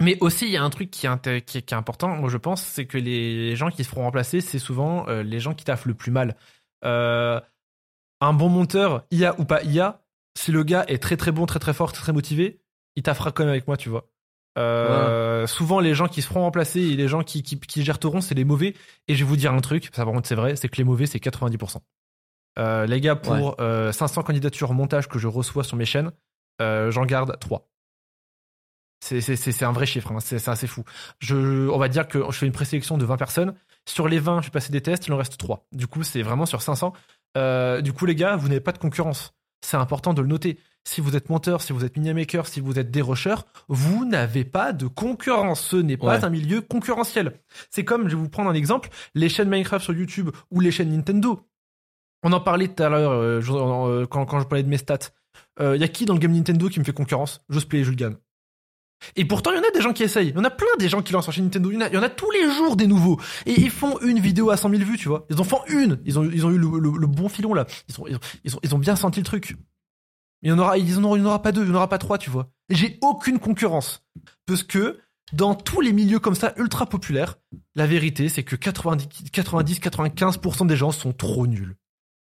Mais 0.00 0.16
aussi, 0.20 0.46
il 0.46 0.52
y 0.52 0.56
a 0.56 0.62
un 0.62 0.70
truc 0.70 0.90
qui 0.90 1.06
est, 1.06 1.42
qui 1.44 1.58
est, 1.58 1.62
qui 1.62 1.74
est 1.74 1.76
important, 1.76 2.08
moi 2.16 2.28
je 2.28 2.36
pense, 2.36 2.62
c'est 2.62 2.86
que 2.86 2.98
les 2.98 3.54
gens 3.56 3.70
qui 3.70 3.84
se 3.84 3.88
feront 3.88 4.02
remplacer, 4.02 4.40
c'est 4.40 4.58
souvent 4.58 5.06
euh, 5.08 5.22
les 5.22 5.38
gens 5.38 5.54
qui 5.54 5.64
taffent 5.64 5.86
le 5.86 5.94
plus 5.94 6.10
mal. 6.10 6.36
Euh, 6.84 7.40
un 8.20 8.32
bon 8.32 8.48
monteur, 8.48 9.04
IA 9.10 9.38
ou 9.38 9.44
pas 9.44 9.62
IA, 9.62 10.00
si 10.36 10.50
le 10.50 10.64
gars 10.64 10.84
est 10.88 11.00
très 11.00 11.16
très 11.16 11.30
bon, 11.30 11.46
très 11.46 11.58
très 11.58 11.74
fort, 11.74 11.92
très 11.92 12.02
très 12.02 12.12
motivé, 12.12 12.60
il 12.96 13.02
taffera 13.02 13.32
quand 13.32 13.44
même 13.44 13.50
avec 13.52 13.66
moi, 13.66 13.76
tu 13.76 13.88
vois. 13.88 14.08
Euh, 14.58 15.46
Souvent, 15.46 15.80
les 15.80 15.94
gens 15.94 16.08
qui 16.08 16.22
se 16.22 16.26
feront 16.26 16.42
remplacer 16.42 16.80
et 16.80 16.96
les 16.96 17.08
gens 17.08 17.22
qui, 17.22 17.42
qui, 17.42 17.58
qui 17.58 17.84
c'est 18.20 18.34
les 18.34 18.44
mauvais. 18.44 18.74
Et 19.08 19.14
je 19.14 19.24
vais 19.24 19.28
vous 19.28 19.36
dire 19.36 19.52
un 19.52 19.60
truc, 19.60 19.90
ça 19.92 20.04
par 20.04 20.12
contre 20.12 20.28
c'est 20.28 20.34
vrai, 20.34 20.56
c'est 20.56 20.68
que 20.68 20.76
les 20.76 20.84
mauvais, 20.84 21.06
c'est 21.06 21.18
90%. 21.18 21.80
Euh, 22.58 22.86
les 22.86 23.00
gars, 23.00 23.16
pour 23.16 23.56
euh, 23.60 23.92
500 23.92 24.22
candidatures 24.22 24.72
montage 24.74 25.08
que 25.08 25.18
je 25.18 25.28
reçois 25.28 25.64
sur 25.64 25.76
mes 25.76 25.84
chaînes, 25.84 26.12
euh, 26.60 26.90
j'en 26.90 27.04
garde 27.04 27.38
3. 27.38 27.68
C'est, 29.00 29.62
un 29.64 29.72
vrai 29.72 29.84
chiffre, 29.84 30.12
hein. 30.12 30.20
c'est, 30.20 30.38
c'est 30.38 30.50
assez 30.50 30.68
fou. 30.68 30.84
Je, 31.18 31.68
on 31.68 31.78
va 31.78 31.88
dire 31.88 32.06
que 32.06 32.18
je 32.30 32.38
fais 32.38 32.46
une 32.46 32.52
présélection 32.52 32.98
de 32.98 33.04
20 33.04 33.16
personnes. 33.16 33.54
Sur 33.88 34.06
les 34.06 34.20
20, 34.20 34.42
je 34.42 34.46
vais 34.46 34.52
passer 34.52 34.70
des 34.70 34.80
tests, 34.80 35.08
il 35.08 35.12
en 35.12 35.16
reste 35.16 35.38
3. 35.38 35.66
Du 35.72 35.88
coup, 35.88 36.04
c'est 36.04 36.22
vraiment 36.22 36.46
sur 36.46 36.62
500. 36.62 36.92
Euh, 37.36 37.80
du 37.80 37.92
coup, 37.92 38.06
les 38.06 38.14
gars, 38.14 38.36
vous 38.36 38.46
n'avez 38.46 38.60
pas 38.60 38.70
de 38.70 38.78
concurrence. 38.78 39.34
C'est 39.60 39.76
important 39.76 40.14
de 40.14 40.22
le 40.22 40.28
noter. 40.28 40.58
Si 40.84 41.00
vous 41.00 41.16
êtes 41.16 41.30
monteur, 41.30 41.62
si 41.62 41.72
vous 41.72 41.84
êtes 41.84 41.96
mini-maker, 41.96 42.46
si 42.46 42.60
vous 42.60 42.78
êtes 42.78 42.92
dérocheur, 42.92 43.44
vous 43.68 44.04
n'avez 44.04 44.44
pas 44.44 44.72
de 44.72 44.86
concurrence. 44.86 45.60
Ce 45.60 45.76
n'est 45.76 45.96
pas 45.96 46.18
Ouais. 46.18 46.24
un 46.24 46.30
milieu 46.30 46.60
concurrentiel. 46.60 47.40
C'est 47.70 47.84
comme, 47.84 48.04
je 48.08 48.14
vais 48.16 48.22
vous 48.22 48.28
prendre 48.28 48.50
un 48.50 48.54
exemple, 48.54 48.88
les 49.14 49.28
chaînes 49.28 49.48
Minecraft 49.48 49.84
sur 49.84 49.94
YouTube 49.94 50.30
ou 50.50 50.60
les 50.60 50.70
chaînes 50.70 50.90
Nintendo. 50.90 51.48
On 52.22 52.32
en 52.32 52.40
parlait 52.40 52.68
tout 52.68 52.82
à 52.82 52.88
l'heure 52.88 53.12
euh, 53.12 53.40
euh, 53.40 54.06
quand, 54.06 54.24
quand 54.26 54.40
je 54.40 54.46
parlais 54.46 54.62
de 54.62 54.68
mes 54.68 54.78
stats. 54.78 55.10
Il 55.60 55.80
y 55.80 55.84
a 55.84 55.88
qui 55.88 56.06
dans 56.06 56.14
le 56.14 56.18
game 56.18 56.32
Nintendo 56.32 56.68
qui 56.68 56.80
me 56.80 56.84
fait 56.84 56.92
concurrence? 56.92 57.42
J'ose 57.48 57.66
et 57.72 57.84
je 57.84 57.92
gagne. 57.92 58.16
Et 59.16 59.24
pourtant, 59.24 59.50
il 59.50 59.56
y 59.56 59.58
en 59.58 59.68
a 59.68 59.70
des 59.70 59.80
gens 59.80 59.92
qui 59.92 60.02
essayent. 60.02 60.28
Il 60.28 60.34
y 60.34 60.38
en 60.38 60.44
a 60.44 60.50
plein 60.50 60.74
des 60.78 60.88
gens 60.88 61.02
qui 61.02 61.12
lancent 61.12 61.28
en 61.28 61.32
chaîne 61.32 61.44
Nintendo. 61.44 61.70
Il 61.70 61.74
y, 61.74 61.96
en 61.96 62.02
a, 62.02 62.08
tous 62.08 62.30
les 62.30 62.50
jours 62.50 62.76
des 62.76 62.86
nouveaux. 62.86 63.20
Et 63.46 63.52
ils 63.52 63.70
font 63.70 63.98
une 64.00 64.18
vidéo 64.18 64.50
à 64.50 64.56
100 64.56 64.70
000 64.70 64.82
vues, 64.82 64.96
tu 64.96 65.08
vois. 65.08 65.26
Ils 65.30 65.40
en 65.40 65.44
font 65.44 65.60
une. 65.68 66.00
Ils 66.04 66.18
ont, 66.18 66.24
ils 66.24 66.44
eu 66.44 66.58
le, 66.58 67.06
bon 67.06 67.28
filon, 67.28 67.54
là. 67.54 67.66
Ils 67.88 68.00
ont, 68.00 68.06
ils, 68.06 68.18
ils, 68.44 68.52
ils 68.62 68.78
bien 68.78 68.96
senti 68.96 69.20
le 69.20 69.26
truc. 69.26 69.56
Il 70.42 70.48
y 70.48 70.52
en 70.52 70.58
aura, 70.58 70.78
il 70.78 70.88
y 70.88 70.94
en 70.96 71.16
il 71.16 71.22
en 71.22 71.26
aura 71.26 71.42
pas 71.42 71.52
deux, 71.52 71.62
il 71.62 71.68
y 71.68 71.72
en 71.72 71.76
aura 71.76 71.88
pas 71.88 71.98
trois, 71.98 72.18
tu 72.18 72.30
vois. 72.30 72.50
J'ai 72.68 72.98
aucune 73.00 73.38
concurrence. 73.38 74.04
Parce 74.46 74.62
que 74.64 74.98
dans 75.32 75.54
tous 75.54 75.80
les 75.80 75.92
milieux 75.92 76.18
comme 76.18 76.34
ça, 76.34 76.52
ultra 76.56 76.86
populaires, 76.86 77.38
la 77.74 77.86
vérité, 77.86 78.28
c'est 78.28 78.42
que 78.42 78.56
90, 78.56 79.30
90 79.30 79.80
95% 79.80 80.66
des 80.66 80.76
gens 80.76 80.90
sont 80.90 81.12
trop 81.12 81.46
nuls. 81.46 81.76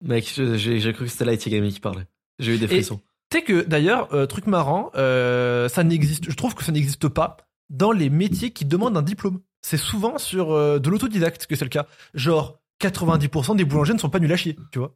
Mec, 0.02 0.32
j'ai 0.34 0.92
cru 0.92 1.04
que 1.04 1.10
c'était 1.10 1.24
Light 1.24 1.48
Gaming 1.48 1.72
qui 1.72 1.80
parlait. 1.80 2.06
J'ai 2.38 2.54
eu 2.54 2.58
des 2.58 2.68
frissons. 2.68 3.00
Tu 3.30 3.38
sais 3.38 3.44
que 3.44 3.62
d'ailleurs, 3.62 4.12
euh, 4.14 4.26
truc 4.26 4.46
marrant, 4.46 4.90
euh, 4.94 5.68
ça 5.68 5.84
n'existe. 5.84 6.30
Je 6.30 6.34
trouve 6.36 6.54
que 6.54 6.64
ça 6.64 6.72
n'existe 6.72 7.08
pas 7.08 7.36
dans 7.68 7.92
les 7.92 8.08
métiers 8.08 8.50
qui 8.52 8.64
demandent 8.64 8.96
un 8.96 9.02
diplôme. 9.02 9.40
C'est 9.60 9.76
souvent 9.76 10.18
sur 10.18 10.52
euh, 10.52 10.78
de 10.78 10.88
l'autodidacte 10.88 11.46
que 11.46 11.56
c'est 11.56 11.64
le 11.64 11.68
cas. 11.70 11.86
Genre 12.14 12.60
90% 12.80 13.56
des 13.56 13.64
boulangers 13.64 13.92
ne 13.92 13.98
sont 13.98 14.08
pas 14.08 14.20
nuls 14.20 14.32
à 14.32 14.36
chier, 14.36 14.56
tu 14.72 14.78
vois. 14.78 14.94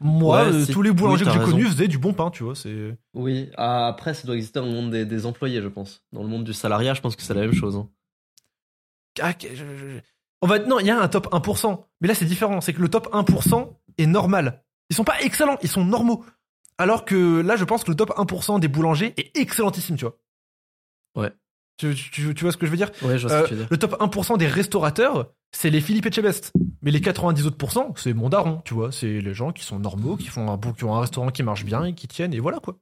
Moi, 0.00 0.48
Ouais, 0.48 0.66
tous 0.66 0.82
les 0.82 0.90
boulangers 0.90 1.24
oui, 1.24 1.32
que 1.32 1.38
j'ai 1.38 1.44
connus 1.44 1.66
faisaient 1.66 1.86
du 1.88 1.98
bon 1.98 2.12
pain, 2.14 2.30
tu 2.30 2.42
vois. 2.42 2.56
C'est 2.56 2.96
Oui, 3.14 3.50
ah, 3.56 3.86
après, 3.86 4.14
ça 4.14 4.26
doit 4.26 4.34
exister 4.36 4.58
dans 4.58 4.66
le 4.66 4.72
monde 4.72 4.90
des, 4.90 5.04
des 5.04 5.26
employés, 5.26 5.62
je 5.62 5.68
pense. 5.68 6.02
Dans 6.12 6.22
le 6.22 6.28
monde 6.28 6.42
du 6.44 6.52
salariat, 6.52 6.94
je 6.94 7.00
pense 7.00 7.14
que 7.14 7.22
c'est 7.22 7.34
la 7.34 7.42
même 7.42 7.52
chose. 7.54 7.76
hein. 7.76 7.88
Ah, 9.20 9.32
que- 9.34 9.48
je- 9.54 9.54
je- 9.76 10.00
on 10.42 10.46
va 10.46 10.58
non, 10.58 10.78
il 10.80 10.86
y 10.86 10.90
a 10.90 11.00
un 11.00 11.08
top 11.08 11.28
1%, 11.32 11.84
mais 12.00 12.08
là 12.08 12.14
c'est 12.14 12.24
différent. 12.26 12.60
C'est 12.60 12.72
que 12.72 12.82
le 12.82 12.88
top 12.88 13.08
1% 13.12 13.68
est 13.98 14.06
normal. 14.06 14.62
Ils 14.90 14.96
sont 14.96 15.04
pas 15.04 15.20
excellents, 15.22 15.58
ils 15.62 15.68
sont 15.68 15.84
normaux. 15.84 16.24
Alors 16.78 17.04
que 17.04 17.40
là, 17.40 17.56
je 17.56 17.64
pense 17.64 17.84
que 17.84 17.90
le 17.90 17.96
top 17.96 18.10
1% 18.16 18.60
des 18.60 18.68
boulangers 18.68 19.14
est 19.16 19.36
excellentissime, 19.36 19.96
tu 19.96 20.04
vois. 20.04 20.18
Ouais. 21.16 21.32
Tu, 21.78 21.94
tu- 21.94 22.34
tu 22.34 22.44
vois 22.44 22.52
ce 22.52 22.56
que 22.56 22.66
je 22.66 22.70
veux 22.70 22.76
dire? 22.76 22.90
Ouais, 23.02 23.18
je 23.18 23.26
vois 23.26 23.30
ce 23.30 23.34
Euh, 23.34 23.42
que 23.42 23.48
tu 23.48 23.54
veux 23.54 23.60
dire. 23.60 23.68
le 23.70 23.76
top 23.78 23.96
1% 24.00 24.36
des 24.36 24.46
restaurateurs, 24.46 25.32
c'est 25.52 25.70
les 25.70 25.80
Philippe 25.80 26.06
Etchebest. 26.06 26.52
Mais 26.82 26.90
les 26.90 27.00
90 27.00 27.46
autres 27.46 27.96
c'est 27.96 28.12
mon 28.14 28.28
daron, 28.28 28.60
tu 28.64 28.74
vois. 28.74 28.92
C'est 28.92 29.20
les 29.20 29.34
gens 29.34 29.52
qui 29.52 29.64
sont 29.64 29.78
normaux, 29.78 30.16
qui 30.16 30.26
font 30.28 30.50
un, 30.50 30.56
bon- 30.58 30.72
qui 30.72 30.84
ont 30.84 30.94
un 30.94 31.00
restaurant 31.00 31.30
qui 31.30 31.42
marche 31.42 31.64
bien 31.64 31.84
et 31.84 31.94
qui 31.94 32.06
tiennent, 32.08 32.32
et 32.34 32.40
voilà 32.40 32.60
quoi. 32.60 32.76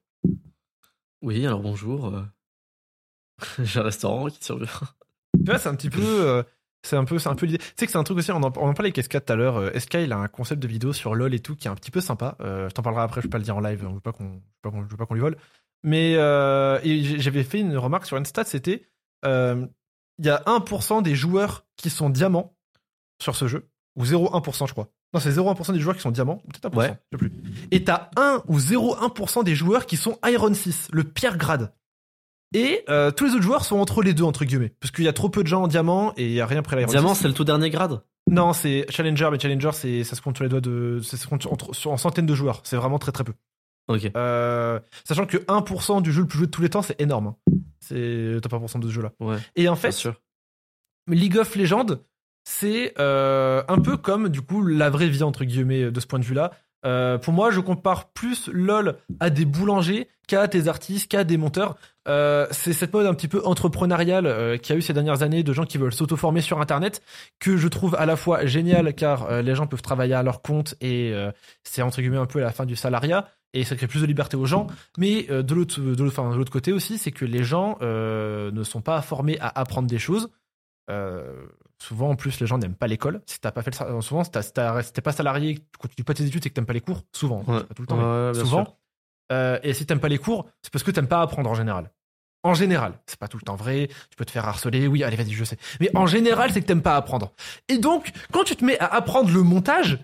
Oui, 1.23 1.47
alors 1.47 1.61
bonjour. 1.61 2.07
euh. 2.09 2.23
J'ai 3.63 3.81
un 3.81 3.85
restaurant 3.85 4.27
qui 4.27 4.45
survient. 4.45 4.67
Tu 5.37 5.45
vois, 5.51 5.59
c'est 5.59 5.69
un 5.69 5.75
petit 5.75 5.91
peu. 5.91 6.03
euh, 6.03 6.43
c'est 6.87 6.97
un 6.97 7.05
peu, 7.05 7.19
c'est 7.19 7.29
un 7.29 7.35
peu 7.35 7.47
l'idée. 7.47 7.59
Tu 7.59 7.65
sais 7.77 7.87
que 7.87 7.93
c'est 7.93 7.99
un 7.99 8.05
truc 8.05 8.19
aussi, 8.19 8.31
on 8.33 8.37
en, 8.37 8.53
on 8.57 8.69
en 8.69 8.75
parlait 8.75 8.93
avec 8.95 9.03
SK 9.05 9.25
tout 9.25 9.33
à 9.33 9.37
l'heure. 9.37 9.57
euh, 9.57 9.79
SK, 9.79 9.95
il 9.95 10.13
a 10.13 10.19
un 10.19 10.29
concept 10.29 10.63
de 10.63 10.69
vidéo 10.69 10.93
sur 10.93 11.15
LoL 11.15 11.35
et 11.35 11.41
tout 11.41 11.57
qui 11.57 11.67
est 11.69 11.71
un 11.71 11.75
petit 11.75 11.91
peu 11.91 12.01
sympa. 12.01 12.37
Euh, 12.41 12.69
je 12.69 12.75
t'en 12.75 12.83
parlerai 12.83 13.03
après, 13.03 13.21
je 13.21 13.27
vais 13.27 13.31
pas 13.31 13.39
le 13.39 13.45
dire 13.45 13.57
en 13.57 13.61
live, 13.61 13.85
on 13.89 13.93
veut 13.95 14.01
pas 14.01 14.13
qu'on, 14.13 14.25
je 14.25 14.29
veux 14.35 14.41
pas 14.63 14.71
qu'on, 14.71 14.85
je 14.85 14.89
veux 14.91 14.97
pas 14.97 15.07
qu'on 15.07 15.15
lui 15.15 15.21
vole. 15.21 15.37
Mais 15.83 16.15
euh, 16.17 16.79
j'avais 17.19 17.45
fait 17.45 17.61
une 17.61 17.77
remarque 17.77 18.07
sur 18.07 18.17
une 18.17 18.25
stat, 18.25 18.45
c'était 18.45 18.87
euh, 19.27 19.67
il 20.19 20.27
y 20.27 20.31
a 20.31 20.43
1% 20.47 21.03
des 21.03 21.15
joueurs 21.15 21.67
qui 21.77 21.91
sont 21.91 22.09
diamants 22.11 22.55
sur 23.23 23.37
ce 23.37 23.49
jeu, 23.49 23.69
ou 23.97 24.05
0,1% 24.05 24.67
je 24.67 24.73
crois. 24.73 24.89
Non, 25.13 25.21
c'est 25.21 25.31
0,1% 25.31 25.73
des 25.73 25.81
joueurs 25.81 25.95
qui 25.95 26.03
sont 26.03 26.11
diamants, 26.11 26.43
peut-être 26.49 26.75
1%, 26.75 26.77
Ouais. 26.79 26.89
je 27.13 27.17
sais 27.17 27.19
plus. 27.19 27.33
Et 27.71 27.85
t'as 27.85 28.11
1 28.17 28.43
ou 28.49 28.59
0,1% 28.59 29.45
des 29.45 29.55
joueurs 29.55 29.87
qui 29.87 29.97
sont 29.97 30.19
Iron 30.27 30.53
6, 30.53 30.89
le 30.93 31.05
pire 31.05 31.37
grade. 31.37 31.73
Et 32.55 32.83
euh, 32.89 33.11
tous 33.11 33.25
les 33.27 33.33
autres 33.33 33.43
joueurs 33.43 33.65
sont 33.65 33.77
entre 33.79 34.01
les 34.03 34.15
deux, 34.15 34.25
entre 34.25 34.45
guillemets. 34.45 34.73
Parce 34.81 34.91
qu'il 34.93 35.05
y 35.05 35.09
a 35.09 35.13
trop 35.13 35.29
peu 35.29 35.43
de 35.43 35.49
gens 35.49 35.65
en 35.65 35.69
diamant 35.69 36.13
et 36.17 36.25
il 36.27 36.33
y 36.33 36.41
a 36.41 36.47
rien 36.47 36.61
après 36.61 36.77
l'Iron 36.77 36.91
Diamant, 36.91 37.15
6. 37.15 37.23
c'est 37.23 37.29
le 37.29 37.35
tout 37.35 37.45
dernier 37.45 37.69
grade? 37.69 38.01
Non, 38.31 38.53
c'est 38.55 38.87
Challenger, 38.89 39.29
mais 39.31 39.39
Challenger, 39.39 39.71
c'est, 39.73 40.03
ça 40.05 40.17
se 40.17 40.23
compte 40.23 40.37
sur 40.37 40.45
les 40.45 40.49
doigts 40.49 40.61
de. 40.63 41.01
Ça 41.03 41.17
se 41.19 41.27
compte 41.27 41.43
sur, 41.43 41.53
entre- 41.53 41.75
sur- 41.75 41.91
en 41.91 41.97
centaines 41.99 42.25
de 42.27 42.35
joueurs. 42.35 42.61
C'est 42.65 42.77
vraiment 42.77 42.99
très 42.99 43.13
très 43.13 43.25
peu. 43.25 43.35
Ok. 43.89 44.11
Euh, 44.17 44.81
sachant 45.05 45.27
que 45.27 45.37
1% 45.37 46.01
du 46.01 46.11
jeu 46.11 46.23
le 46.23 46.27
plus 46.27 46.39
joué 46.39 46.47
de 46.47 46.51
tous 46.51 46.63
les 46.63 46.71
temps, 46.71 46.81
c'est 46.81 46.99
énorme. 47.03 47.27
hein. 47.27 47.37
C'est 47.81 47.95
le 47.97 48.41
top 48.41 48.53
1% 48.55 48.79
de 48.81 48.89
ce 48.89 48.93
jeu-là. 48.95 49.13
Ouais, 49.21 49.37
Et 49.57 49.69
en 49.69 49.73
bien 49.73 49.77
fait, 49.81 49.93
sûr. 49.93 50.15
League 51.07 51.37
of 51.37 51.55
Legends, 51.55 51.99
c'est 52.45 52.95
euh, 52.99 53.63
un 53.69 53.79
peu 53.79 53.97
comme 53.99 54.29
du 54.31 54.41
coup 54.41 54.65
la 54.65 54.89
vraie 54.89 55.09
vie 55.09 55.23
entre 55.23 55.45
guillemets 55.45 55.91
de 55.91 56.01
ce 56.01 56.07
point 56.07 56.19
de 56.19 56.25
vue-là. 56.25 56.53
Euh, 56.85 57.19
pour 57.19 57.33
moi, 57.33 57.51
je 57.51 57.61
compare 57.61 58.11
plus 58.11 58.49
LOL 58.53 58.97
à 59.21 59.31
des 59.31 59.45
boulangers 59.45 60.09
qu'à 60.27 60.47
des 60.47 60.69
artistes, 60.69 61.11
qu'à 61.11 61.25
des 61.25 61.37
monteurs. 61.37 61.77
Euh, 62.07 62.47
c'est 62.51 62.73
cette 62.73 62.93
mode 62.93 63.07
un 63.07 63.15
petit 63.15 63.29
peu 63.29 63.43
entrepreneuriale 63.45 64.27
euh, 64.27 64.59
qu'il 64.59 64.75
y 64.75 64.77
a 64.77 64.79
eu 64.79 64.83
ces 64.83 64.93
dernières 64.93 65.23
années 65.23 65.43
de 65.43 65.53
gens 65.53 65.65
qui 65.65 65.79
veulent 65.79 65.93
s'auto-former 65.93 66.43
sur 66.43 66.61
Internet 66.61 67.03
que 67.41 67.57
je 67.57 67.69
trouve 67.69 67.95
à 67.95 68.05
la 68.05 68.17
fois 68.17 68.45
génial 68.45 68.95
car 68.95 69.25
euh, 69.25 69.43
les 69.43 69.55
gens 69.55 69.67
peuvent 69.67 69.83
travailler 69.83 70.15
à 70.15 70.23
leur 70.23 70.43
compte 70.43 70.75
et 70.81 71.15
c'est 71.63 71.83
entre 71.83 72.01
guillemets 72.01 72.19
un 72.19 72.27
peu 72.27 72.41
la 72.41 72.51
fin 72.51 72.67
du 72.67 72.77
salariat 72.77 73.29
et 73.53 73.65
ça 73.65 73.77
crée 73.77 73.87
plus 73.87 74.01
de 74.01 74.07
liberté 74.07 74.37
aux 74.37 74.47
gens. 74.47 74.67
Mais 74.99 75.25
de 75.25 75.55
l'autre 75.55 75.81
de 75.81 76.03
l'autre 76.03 76.53
côté 76.53 76.73
aussi, 76.73 76.99
c'est 76.99 77.13
que 77.13 77.25
les 77.25 77.45
gens 77.45 77.79
ne 77.81 78.63
sont 78.65 78.81
pas 78.81 79.01
formés 79.01 79.39
à 79.41 79.59
apprendre 79.59 79.89
des 79.89 79.99
choses. 79.99 80.29
Souvent, 81.79 82.11
en 82.11 82.17
plus, 82.17 82.41
les 82.41 82.47
gens 82.47 82.59
n'aiment 82.59 82.75
pas 82.75 82.87
l'école. 82.87 83.21
Si 83.27 83.41
t'as 83.41 83.51
pas 83.53 83.63
fait 83.63 83.71
le, 83.71 83.77
sa- 83.77 84.01
souvent, 84.01 84.25
si 84.25 84.31
t'es 84.33 85.03
pas 85.03 85.13
salarié, 85.13 85.57
tu 85.57 85.79
continues 85.79 86.05
pas 86.05 86.15
tes 86.15 86.25
études, 86.25 86.43
c'est 86.43 86.51
que 86.51 86.55
t'aimes 86.55 86.67
pas 86.67 86.73
les 86.73 86.81
cours. 86.81 87.03
Souvent, 87.13 87.43
Ouais. 87.47 87.63
pas 87.65 87.75
tout 87.75 87.83
le 87.83 87.87
temps, 87.87 87.99
Ouais, 87.99 88.35
souvent. 88.35 88.79
Euh, 89.33 89.59
et 89.63 89.73
si 89.73 89.87
t'aimes 89.87 90.01
pas 90.01 90.09
les 90.09 90.19
cours, 90.19 90.47
c'est 90.63 90.73
parce 90.73 90.83
que 90.83 90.91
t'aimes 90.91 91.09
pas 91.09 91.21
apprendre 91.23 91.51
en 91.51 91.55
général. 91.55 91.91
En 92.43 92.53
général, 92.53 92.93
c'est 93.07 93.19
pas 93.19 93.27
tout 93.29 93.39
le 93.39 93.43
temps 93.43 93.57
vrai. 93.57 93.89
Tu 94.11 94.17
peux 94.19 94.27
te 94.27 94.31
faire 94.31 94.47
harceler. 94.47 94.87
Oui, 94.87 95.03
allez, 95.03 95.17
vas-y, 95.17 95.33
je 95.33 95.45
sais. 95.45 95.57
Mais 95.81 95.91
en 95.97 96.07
général, 96.07 96.51
c'est 96.53 96.61
que 96.61 96.67
t'aimes 96.67 96.83
pas 96.83 96.97
apprendre. 96.97 97.33
Et 97.69 97.79
donc, 97.79 98.13
quand 98.33 98.45
tu 98.45 98.55
te 98.55 98.63
mets 98.65 98.79
à 98.79 98.87
apprendre 98.95 99.31
le 99.33 99.43
montage, 99.43 99.99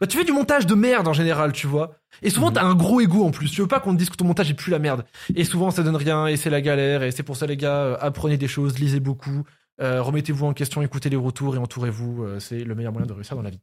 bah, 0.00 0.08
tu 0.08 0.18
fais 0.18 0.24
du 0.24 0.32
montage 0.32 0.66
de 0.66 0.74
merde 0.74 1.06
en 1.06 1.12
général, 1.12 1.52
tu 1.52 1.68
vois. 1.68 1.92
Et 2.22 2.30
souvent, 2.30 2.48
Mhm. 2.48 2.54
t'as 2.54 2.64
un 2.64 2.74
gros 2.74 3.00
ego 3.00 3.24
en 3.24 3.30
plus. 3.30 3.48
Tu 3.52 3.60
veux 3.60 3.68
pas 3.68 3.78
qu'on 3.78 3.92
te 3.92 3.98
dise 3.98 4.10
que 4.10 4.16
ton 4.16 4.24
montage 4.24 4.50
est 4.50 4.54
plus 4.54 4.72
la 4.72 4.80
merde. 4.80 5.04
Et 5.36 5.44
souvent, 5.44 5.70
ça 5.70 5.84
donne 5.84 5.94
rien 5.96 6.26
et 6.26 6.36
c'est 6.36 6.50
la 6.50 6.60
galère. 6.60 7.04
Et 7.04 7.12
c'est 7.12 7.22
pour 7.22 7.36
ça, 7.36 7.46
les 7.46 7.56
gars, 7.56 7.76
euh, 7.76 7.96
apprenez 8.00 8.36
des 8.38 8.48
choses, 8.48 8.76
lisez 8.80 8.98
beaucoup, 8.98 9.44
euh, 9.80 10.02
remettez-vous 10.02 10.46
en 10.46 10.54
question, 10.54 10.82
écoutez 10.82 11.08
les 11.10 11.16
retours 11.16 11.54
et 11.54 11.58
entourez-vous. 11.58 12.24
euh, 12.24 12.40
c'est 12.40 12.64
le 12.64 12.74
meilleur 12.74 12.92
moyen 12.92 13.06
de 13.06 13.12
réussir 13.12 13.36
dans 13.36 13.42
la 13.42 13.50
vie. 13.50 13.60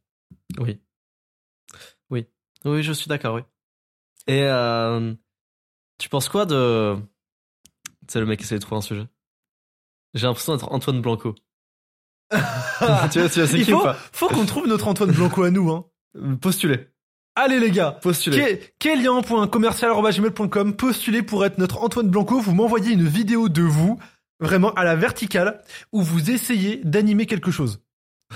Oui. 0.60 0.80
Oui. 2.10 2.25
Oui, 2.63 2.84
je 2.84 2.93
suis 2.93 3.08
d'accord, 3.08 3.36
oui. 3.36 3.41
Et 4.28 4.43
euh, 4.43 5.13
tu 5.97 6.10
penses 6.10 6.30
quoi 6.30 6.45
de. 6.45 6.95
C'est 8.08 8.19
le 8.19 8.25
mec 8.25 8.39
qui 8.39 8.45
essaie 8.45 8.56
de 8.56 8.62
trouver 8.62 8.78
un 8.78 8.82
sujet? 8.82 9.06
J'ai 10.13 10.25
l'impression 10.28 10.54
d'être 10.56 10.71
Antoine 10.71 11.01
Blanco. 11.01 11.36
tu 12.32 12.38
vois, 12.39 13.10
tu 13.10 13.19
vois, 13.19 13.30
c'est 13.30 13.60
Il 13.60 13.65
qui 13.65 13.73
ou 13.73 13.78
faut, 13.80 13.84
pas? 13.84 13.93
faut 14.12 14.28
qu'on 14.30 14.45
trouve 14.45 14.67
notre 14.67 14.88
Antoine 14.88 15.12
Blanco 15.12 15.43
à 15.43 15.51
nous. 15.51 15.69
Hein. 15.71 15.86
Postulé. 16.41 16.88
Allez 17.36 17.60
les 17.60 17.69
gars, 17.69 17.91
Postulez. 17.91 18.73
Kélian.commercial.gmail.com, 18.80 20.75
postulez 20.78 21.21
pour 21.21 21.43
être 21.45 21.58
notre 21.58 21.80
Antoine 21.84 22.10
Blanco, 22.10 22.39
vous 22.39 22.54
m'envoyez 22.56 22.93
une 22.93 23.06
vidéo 23.06 23.49
de 23.49 23.62
vous, 23.62 23.99
vraiment 24.39 24.74
à 24.74 24.84
la 24.84 24.95
verticale, 24.95 25.62
où 25.91 26.02
vous 26.02 26.32
essayez 26.32 26.82
d'animer 26.84 27.26
quelque 27.26 27.52
chose. 27.52 27.82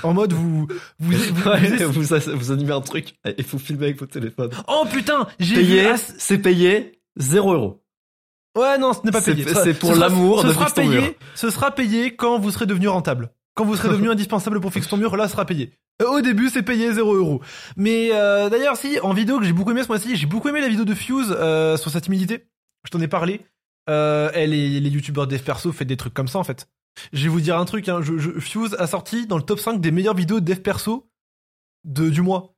En 0.04 0.14
mode 0.14 0.34
vous... 0.34 0.68
vous, 1.00 1.12
vous- 1.18 1.50
Ouais, 1.50 1.78
vous- 1.86 2.02
vous, 2.02 2.36
vous 2.38 2.52
animez 2.52 2.72
un 2.74 2.82
truc 2.82 3.16
et 3.26 3.36
il 3.38 3.44
faut 3.44 3.58
filmer 3.58 3.86
avec 3.86 4.00
votre 4.00 4.12
téléphone. 4.14 4.52
Oh 4.68 4.86
putain, 4.92 5.28
j'ai. 5.40 5.56
Payé, 5.56 5.94
c'est 5.98 6.38
payé 6.38 7.02
0 7.18 7.54
euros. 7.54 7.84
Ouais, 8.58 8.78
non, 8.78 8.94
ce 8.94 9.00
n'est 9.04 9.12
pas 9.12 9.22
payé. 9.22 9.46
C'est 9.48 9.74
pour 9.74 9.96
l'amour 9.96 10.42
ce 10.42 10.48
de 10.48 10.54
sera 10.54 10.66
mur. 10.66 10.74
payé, 11.02 11.18
Ce 11.36 11.50
sera 11.50 11.72
payé 11.72 12.16
quand 12.16 12.40
vous 12.40 12.52
serez 12.52 12.66
devenu 12.66 12.88
rentable. 12.88 13.32
Quand 13.56 13.66
vous 13.66 13.76
serez 13.76 13.90
devenu 13.90 14.10
indispensable 14.12 14.60
pour 14.62 14.72
Fixe 14.74 14.88
ton 14.88 14.98
mur, 14.98 15.16
là, 15.18 15.28
ce 15.28 15.34
sera 15.34 15.46
payé. 15.46 15.74
Euh, 16.02 16.06
Au 16.08 16.22
début, 16.22 16.50
c'est 16.50 16.64
payé 16.64 16.94
0 16.94 17.14
euros. 17.16 17.42
Mais 17.76 18.10
euh, 18.14 18.50
d'ailleurs, 18.50 18.78
si, 18.78 19.00
en 19.02 19.14
vidéo 19.14 19.40
que 19.40 19.46
j'ai 19.46 19.54
beaucoup 19.54 19.72
aimé 19.72 19.84
ce 19.84 19.88
mois-ci, 19.88 20.16
j'ai 20.16 20.26
beaucoup 20.28 20.48
aimé 20.50 20.62
la 20.62 20.70
vidéo 20.70 20.86
de 20.86 20.94
Fuse 20.94 21.36
euh, 21.38 21.78
sur 21.78 21.92
sa 21.92 22.00
timidité. 22.02 22.48
Je 22.86 22.92
t'en 22.92 23.02
ai 23.02 23.08
parlé. 23.08 23.42
Euh, 23.90 24.32
et 24.34 24.46
les 24.48 24.90
youtubeurs 24.90 25.28
dev 25.28 25.42
perso 25.42 25.72
font 25.72 25.84
des 25.86 25.98
trucs 25.98 26.14
comme 26.14 26.28
ça, 26.28 26.40
en 26.40 26.44
fait. 26.44 26.68
Je 27.14 27.24
vais 27.24 27.30
vous 27.30 27.42
dire 27.42 27.58
un 27.58 27.66
truc, 27.66 27.88
hein, 27.90 28.02
je, 28.02 28.18
je- 28.18 28.40
Fuse 28.40 28.76
a 28.78 28.88
sorti 28.88 29.26
dans 29.26 29.38
le 29.38 29.44
top 29.44 29.60
5 29.60 29.80
des 29.82 29.92
meilleures 29.92 30.16
vidéos 30.16 30.40
de 30.40 30.46
dev 30.46 30.60
perso 30.60 31.10
de, 31.86 32.10
du 32.10 32.22
mois. 32.22 32.56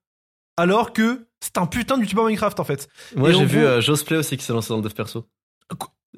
Alors 0.57 0.93
que 0.93 1.27
c'est 1.39 1.57
un 1.57 1.65
putain 1.67 1.95
de 1.97 2.01
youtubeur 2.03 2.25
Minecraft, 2.25 2.59
en 2.59 2.63
fait. 2.63 2.87
Moi, 3.15 3.31
j'ai 3.31 3.45
vu 3.45 3.59
euh, 3.59 3.81
Josplay 3.81 4.17
aussi 4.17 4.37
qui 4.37 4.43
s'est 4.43 4.53
lancé 4.53 4.69
dans 4.69 4.77
le 4.77 4.81
dev 4.83 4.93
perso. 4.93 5.27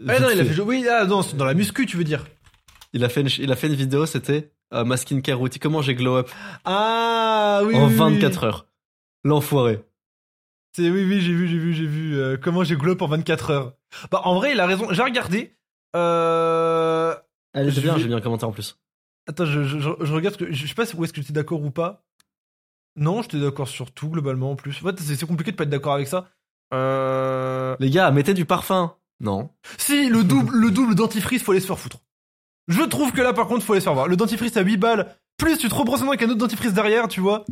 Ah 0.07 0.19
non, 0.19 0.29
il 0.33 0.39
a 0.39 0.45
fait. 0.45 0.53
fait, 0.55 0.61
oui, 0.61 0.87
ah, 0.89 1.05
non, 1.05 1.21
dans 1.35 1.45
la 1.45 1.53
muscu, 1.53 1.85
tu 1.85 1.97
veux 1.97 2.03
dire. 2.03 2.25
Il 2.93 3.03
a 3.03 3.09
fait 3.09 3.21
une, 3.21 3.29
il 3.39 3.51
a 3.51 3.55
fait 3.55 3.67
une 3.67 3.75
vidéo, 3.75 4.05
c'était 4.05 4.51
euh, 4.73 4.83
ma 4.83 4.97
skincare 4.97 5.37
routine. 5.37 5.61
Comment 5.61 5.81
j'ai 5.81 5.93
glow 5.95 6.17
up? 6.17 6.29
Ah 6.65 7.61
oui. 7.65 7.75
en 7.75 7.85
oui, 7.87 7.91
oui. 7.91 7.97
24 7.97 8.43
heures. 8.43 8.67
L'enfoiré. 9.23 9.83
C'est 10.75 10.89
oui 10.89 11.03
oui 11.05 11.21
j'ai 11.21 11.33
vu 11.33 11.47
j'ai 11.47 11.57
vu 11.59 11.73
j'ai 11.73 11.85
vu 11.85 12.17
euh, 12.19 12.35
comment 12.41 12.63
j'ai 12.63 12.75
glow 12.75 12.93
up 12.93 13.01
en 13.03 13.07
24 13.07 13.49
heures. 13.51 13.73
Bah 14.11 14.21
en 14.23 14.35
vrai 14.35 14.53
il 14.53 14.59
a 14.59 14.65
raison. 14.65 14.87
J'ai 14.91 15.03
regardé. 15.03 15.55
Euh... 15.95 17.15
Elle 17.53 17.69
Je 17.69 17.79
était 17.79 17.81
bien, 17.81 17.97
j'ai 17.97 18.07
bien 18.07 18.21
commenté 18.21 18.45
en 18.45 18.51
plus. 18.51 18.79
Attends 19.27 19.45
je, 19.45 19.63
je, 19.63 19.79
je- 19.79 19.89
je 20.05 20.13
regarde 20.13 20.35
que 20.35 20.51
je 20.51 20.67
sais 20.67 20.73
pas 20.73 20.83
où 20.95 21.03
est-ce 21.03 21.13
que 21.13 21.21
j'étais 21.21 21.33
d'accord 21.33 21.61
ou 21.63 21.69
pas. 21.71 22.03
Non 22.95 23.21
j'étais 23.21 23.39
d'accord 23.39 23.67
sur 23.67 23.91
tout 23.91 24.09
globalement 24.09 24.51
en 24.51 24.55
plus. 24.55 24.77
En 24.83 24.87
fait 24.87 24.99
c'est 24.99 25.27
compliqué 25.27 25.51
de 25.51 25.55
pas 25.55 25.63
être 25.63 25.69
d'accord 25.69 25.93
avec 25.93 26.07
ça. 26.07 26.27
Euh... 26.73 27.75
Les 27.79 27.89
gars, 27.91 28.09
mettez 28.11 28.33
du 28.33 28.45
parfum. 28.45 28.95
Non. 29.19 29.51
Si 29.77 30.09
le 30.09 30.23
double 30.23 30.55
le 30.57 30.71
double 30.71 30.95
dentifrice 30.95 31.43
faut 31.43 31.51
aller 31.51 31.61
se 31.61 31.67
faire 31.67 31.79
foutre. 31.79 31.99
Je 32.67 32.81
trouve 32.81 33.11
que 33.11 33.21
là 33.21 33.33
par 33.33 33.47
contre 33.47 33.63
faut 33.63 33.73
aller 33.73 33.79
se 33.81 33.85
faire 33.85 33.93
voir. 33.93 34.07
Le 34.07 34.15
dentifrice 34.15 34.57
à 34.57 34.61
8 34.61 34.77
balles 34.77 35.15
plus 35.37 35.57
tu 35.57 35.67
te 35.69 35.75
dents 35.75 36.07
avec 36.07 36.21
un 36.23 36.29
autre 36.29 36.37
dentifrice 36.37 36.73
derrière 36.73 37.07
tu 37.07 37.19
vois. 37.21 37.45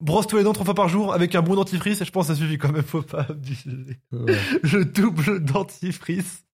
Brosse-toi 0.00 0.38
les 0.38 0.44
dents 0.44 0.52
trois 0.52 0.64
fois 0.64 0.74
par 0.74 0.88
jour 0.88 1.12
avec 1.12 1.34
un 1.34 1.42
bon 1.42 1.56
dentifrice 1.56 2.00
et 2.00 2.04
je 2.04 2.12
pense 2.12 2.28
que 2.28 2.34
ça 2.34 2.38
suffit 2.38 2.56
quand 2.56 2.70
même 2.72 2.84
faut 2.84 3.02
pas 3.02 3.26
abuser. 3.28 3.98
Ouais. 4.12 4.36
le 4.62 4.84
double 4.84 5.40
dentifrice. 5.44 6.44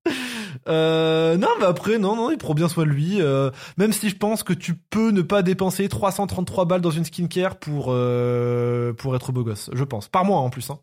Euh, 0.69 1.37
non, 1.37 1.49
mais 1.59 1.67
après, 1.67 1.99
non, 1.99 2.17
non, 2.17 2.31
il 2.31 2.39
prend 2.39 2.55
bien 2.55 2.69
soin 2.69 2.85
de 2.85 2.91
lui. 2.91 3.21
euh, 3.21 3.51
même 3.77 3.93
si 3.93 4.09
je 4.09 4.17
pense 4.17 4.43
que 4.45 4.53
tu 4.53 4.75
peux 4.75 5.11
ne 5.11 5.21
pas 5.21 5.43
dépenser 5.43 5.89
333 5.89 6.65
balles 6.65 6.81
dans 6.81 6.91
une 6.91 7.05
skincare 7.05 7.59
pour, 7.59 7.87
euh, 7.89 8.93
pour 8.95 9.15
être 9.17 9.33
beau 9.33 9.45
gosse. 9.45 9.69
Je 9.73 9.85
pense. 9.85 10.09
Par 10.09 10.25
mois 10.25 10.39
en 10.39 10.49
plus. 10.51 10.71
Hein. 10.71 10.79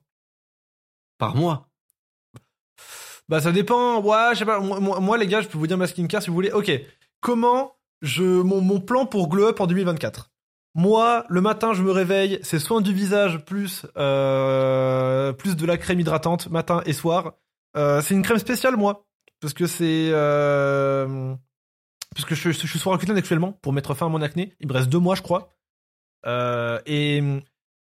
Par 1.18 1.36
mois? 1.36 1.70
Bah, 3.30 3.40
ça 3.42 3.52
dépend. 3.52 4.02
Ouais, 4.02 4.32
je 4.34 4.40
sais 4.40 4.46
pas. 4.46 4.60
Moi, 4.60 4.80
moi- 4.80 5.00
moi, 5.00 5.18
les 5.18 5.28
gars, 5.28 5.42
je 5.42 5.48
peux 5.48 5.58
vous 5.58 5.68
dire 5.68 5.78
ma 5.78 5.88
skincare 5.88 6.22
si 6.22 6.30
vous 6.30 6.36
voulez. 6.36 6.52
Ok. 6.52 6.72
Comment 7.22 7.76
je, 8.02 8.24
mon, 8.24 8.62
mon 8.62 8.80
plan 8.82 9.06
pour 9.06 9.30
glow 9.30 9.48
up 9.48 9.62
en 9.62 9.68
2024 9.68 10.31
Moi, 10.74 11.26
le 11.28 11.42
matin, 11.42 11.74
je 11.74 11.84
me 11.84 11.92
réveille. 11.92 12.40
C'est 12.44 12.60
soin 12.60 12.82
du 12.82 12.94
visage 12.94 13.44
plus, 13.44 13.86
euh, 13.98 15.34
plus 15.34 15.58
de 15.58 15.66
la 15.66 15.78
crème 15.78 16.00
hydratante 16.00 16.50
matin 16.50 16.82
et 16.86 16.94
soir. 16.94 17.34
Euh, 17.76 18.02
c'est 18.02 18.14
une 18.14 18.22
crème 18.22 18.38
spéciale, 18.38 18.78
moi. 18.78 19.06
Parce 19.42 19.54
que 19.54 19.66
c'est. 19.68 20.10
Euh, 20.12 21.36
parce 22.16 22.26
que 22.26 22.36
je, 22.36 22.52
je 22.52 22.68
suis 22.68 22.80
sur 22.80 22.94
Accutane 22.94 23.18
actuellement 23.18 23.52
pour 23.52 23.74
mettre 23.74 23.94
fin 23.96 24.06
à 24.06 24.10
mon 24.10 24.22
acné. 24.22 24.56
Il 24.60 24.68
me 24.68 24.74
reste 24.74 24.90
deux 24.90 25.00
mois, 25.00 25.16
je 25.16 25.22
crois. 25.22 25.54
Et, 26.86 27.22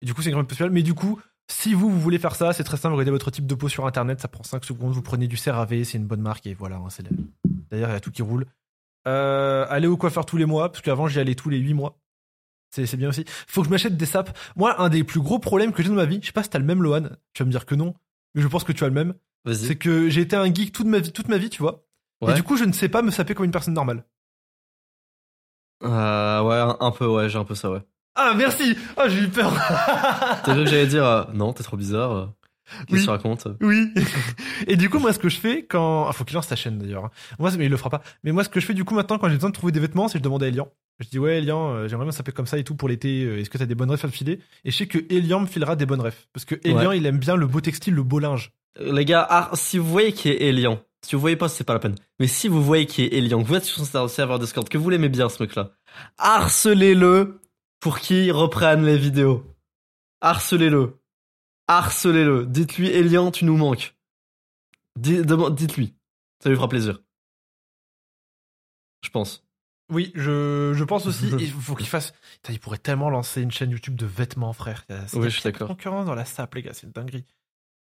du 0.01 0.13
coup, 0.13 0.21
c'est 0.21 0.29
une 0.29 0.35
crème 0.35 0.45
spéciale. 0.45 0.69
Mais 0.69 0.83
du 0.83 0.93
coup, 0.93 1.19
si 1.51 1.73
vous, 1.73 1.89
vous 1.89 1.99
voulez 1.99 2.19
faire 2.19 2.35
ça, 2.35 2.53
c'est 2.53 2.63
très 2.63 2.77
simple. 2.77 2.93
Regardez 2.93 3.11
votre 3.11 3.31
type 3.31 3.47
de 3.47 3.55
peau 3.55 3.67
sur 3.67 3.87
internet. 3.87 4.21
Ça 4.21 4.29
prend 4.29 4.43
5 4.43 4.63
secondes. 4.63 4.93
Vous 4.93 5.01
prenez 5.01 5.27
du 5.27 5.35
CeraVe. 5.35 5.83
C'est 5.83 5.97
une 5.97 6.07
bonne 6.07 6.21
marque. 6.21 6.47
Et 6.47 6.53
voilà. 6.53 6.77
hein, 6.77 6.87
D'ailleurs, 7.71 7.89
il 7.89 7.93
y 7.93 7.95
a 7.95 7.99
tout 7.99 8.11
qui 8.11 8.21
roule. 8.21 8.45
Allez 9.03 9.87
au 9.87 9.97
coiffeur 9.97 10.25
tous 10.25 10.37
les 10.37 10.45
mois. 10.45 10.71
Parce 10.71 10.81
qu'avant, 10.81 11.07
j'y 11.07 11.19
allais 11.19 11.35
tous 11.35 11.49
les 11.49 11.57
8 11.57 11.73
mois. 11.73 11.97
C'est 12.71 12.85
c'est 12.85 12.97
bien 12.97 13.09
aussi. 13.09 13.25
Faut 13.47 13.61
que 13.61 13.67
je 13.67 13.71
m'achète 13.71 13.97
des 13.97 14.05
sapes. 14.05 14.37
Moi, 14.55 14.79
un 14.81 14.89
des 14.89 15.03
plus 15.03 15.19
gros 15.21 15.39
problèmes 15.39 15.71
que 15.71 15.81
j'ai 15.83 15.89
dans 15.89 15.95
ma 15.95 16.05
vie, 16.05 16.19
je 16.21 16.27
sais 16.27 16.31
pas 16.31 16.43
si 16.43 16.49
t'as 16.49 16.59
le 16.59 16.65
même, 16.65 16.83
Lohan. 16.83 17.03
Tu 17.33 17.43
vas 17.43 17.45
me 17.47 17.51
dire 17.51 17.65
que 17.65 17.75
non. 17.75 17.95
Mais 18.35 18.41
je 18.41 18.47
pense 18.47 18.63
que 18.63 18.71
tu 18.71 18.83
as 18.83 18.87
le 18.87 18.93
même. 18.93 19.13
Vas-y. 19.45 19.55
C'est 19.67 19.75
que 19.75 20.09
j'ai 20.09 20.21
été 20.21 20.35
un 20.35 20.53
geek 20.53 20.71
toute 20.71 20.85
ma 20.87 20.99
vie, 20.99 21.11
toute 21.11 21.27
ma 21.29 21.37
vie, 21.37 21.49
tu 21.49 21.61
vois. 21.61 21.85
Ouais. 22.21 22.31
Et 22.31 22.35
du 22.35 22.43
coup, 22.43 22.57
je 22.57 22.65
ne 22.65 22.73
sais 22.73 22.89
pas 22.89 23.01
me 23.01 23.09
saper 23.11 23.33
comme 23.33 23.45
une 23.45 23.51
personne 23.51 23.73
normale. 23.73 24.03
Euh, 25.83 26.41
ouais, 26.43 26.55
un, 26.57 26.77
un 26.79 26.91
peu, 26.91 27.07
ouais, 27.07 27.29
j'ai 27.29 27.37
un 27.39 27.45
peu 27.45 27.55
ça, 27.55 27.71
ouais. 27.71 27.81
Ah, 28.15 28.33
merci 28.35 28.75
Ah, 28.97 29.07
j'ai 29.07 29.21
eu 29.21 29.29
peur 29.29 29.53
T'as 30.43 30.53
vu 30.53 30.65
que 30.65 30.69
j'allais 30.69 30.87
dire, 30.87 31.05
euh, 31.05 31.23
non, 31.33 31.53
t'es 31.53 31.63
trop 31.63 31.77
bizarre. 31.77 32.33
Que 32.87 32.93
Oui. 32.93 33.03
tu 33.03 33.09
racontes 33.09 33.47
Oui 33.61 33.91
Et 34.67 34.75
du 34.75 34.89
coup, 34.89 34.99
moi, 34.99 35.11
ce 35.13 35.19
que 35.19 35.29
je 35.29 35.37
fais 35.37 35.63
quand... 35.65 36.07
Ah, 36.07 36.13
faut 36.13 36.23
qu'il 36.23 36.35
lance 36.35 36.47
sa 36.47 36.55
chaîne, 36.55 36.77
d'ailleurs. 36.77 37.05
hein. 37.05 37.11
Moi, 37.39 37.49
mais 37.57 37.65
il 37.65 37.71
le 37.71 37.77
fera 37.77 37.89
pas. 37.89 38.01
Mais 38.23 38.31
moi, 38.31 38.43
ce 38.43 38.49
que 38.49 38.59
je 38.59 38.65
fais, 38.65 38.73
du 38.73 38.83
coup, 38.85 38.93
maintenant, 38.95 39.17
quand 39.17 39.27
j'ai 39.29 39.35
besoin 39.35 39.49
de 39.49 39.55
trouver 39.55 39.71
des 39.71 39.79
vêtements, 39.79 40.07
c'est 40.07 40.13
que 40.13 40.19
je 40.19 40.23
demande 40.23 40.43
à 40.43 40.47
Elian. 40.47 40.69
Je 40.99 41.07
dis, 41.07 41.17
ouais, 41.19 41.37
Elian, 41.37 41.71
euh, 41.73 41.87
j'aimerais 41.87 42.05
bien 42.05 42.11
saper 42.11 42.31
comme 42.33 42.45
ça 42.47 42.57
et 42.57 42.63
tout 42.63 42.75
pour 42.75 42.89
l'été. 42.89 43.23
euh, 43.23 43.39
Est-ce 43.39 43.49
que 43.49 43.57
t'as 43.57 43.65
des 43.65 43.75
bonnes 43.75 43.89
refs 43.91 44.03
à 44.03 44.07
me 44.07 44.11
filer? 44.11 44.39
Et 44.65 44.71
je 44.71 44.77
sais 44.77 44.87
que 44.87 44.97
Elian 45.09 45.39
me 45.39 45.45
filera 45.47 45.75
des 45.75 45.85
bonnes 45.85 46.01
refs. 46.01 46.27
Parce 46.33 46.45
que 46.45 46.55
Elian, 46.63 46.91
il 46.91 47.05
aime 47.05 47.19
bien 47.19 47.35
le 47.35 47.47
beau 47.47 47.61
textile, 47.61 47.93
le 47.95 48.03
beau 48.03 48.19
linge. 48.19 48.51
Euh, 48.79 48.91
Les 48.93 49.05
gars, 49.05 49.25
ah, 49.29 49.49
si 49.53 49.77
vous 49.77 49.87
voyez 49.89 50.11
qui 50.11 50.29
est 50.29 50.41
Elian, 50.41 50.79
si 51.05 51.15
vous 51.15 51.21
voyez 51.21 51.37
pas, 51.37 51.47
c'est 51.47 51.63
pas 51.63 51.73
la 51.73 51.79
peine. 51.79 51.95
Mais 52.19 52.27
si 52.27 52.49
vous 52.49 52.61
voyez 52.61 52.85
qui 52.85 53.03
est 53.03 53.13
Elian, 53.13 53.41
que 53.41 53.47
vous 53.47 53.55
êtes 53.55 53.63
sur 53.63 53.83
son 53.85 54.07
serveur 54.09 54.39
Discord, 54.39 54.67
que 54.67 54.77
vous 54.77 54.89
l'aimez 54.89 55.07
bien 55.09 55.29
ce 55.29 55.41
mec-là, 55.41 55.71
harcelez-le 56.17 57.39
pour 57.79 57.99
qu'il 57.99 58.31
reprenne 58.33 58.85
les 58.85 58.97
vidéos. 58.97 59.43
Harcelez-le. 60.21 60.98
Harcelez-le. 61.69 62.45
Dites-lui, 62.47 62.87
Elian, 62.89 63.29
tu 63.31 63.45
nous 63.45 63.55
manques. 63.55 63.95
Dites-lui. 64.97 65.95
Ça 66.43 66.49
lui 66.49 66.55
fera 66.55 66.67
plaisir. 66.67 66.99
Je 69.03 69.09
pense. 69.09 69.45
Oui, 69.91 70.11
je, 70.15 70.73
je 70.75 70.83
pense 70.83 71.05
aussi. 71.05 71.27
Il 71.39 71.51
faut 71.51 71.75
qu'il 71.75 71.87
fasse. 71.87 72.11
Putain, 72.41 72.53
il 72.53 72.59
pourrait 72.59 72.77
tellement 72.77 73.09
lancer 73.09 73.41
une 73.41 73.51
chaîne 73.51 73.71
YouTube 73.71 73.95
de 73.95 74.05
vêtements, 74.05 74.53
frère. 74.53 74.85
Il 74.89 74.95
y 74.95 74.99
a- 74.99 75.07
c'est- 75.07 75.17
Oui, 75.17 75.29
je 75.29 75.39
suis 75.39 75.43
d'accord. 75.43 75.67
Concurrence 75.67 76.05
dans 76.05 76.15
la 76.15 76.25
sape, 76.25 76.55
les 76.55 76.61
gars, 76.63 76.73
c'est 76.73 76.85
une 76.87 76.91
dinguerie. 76.93 77.25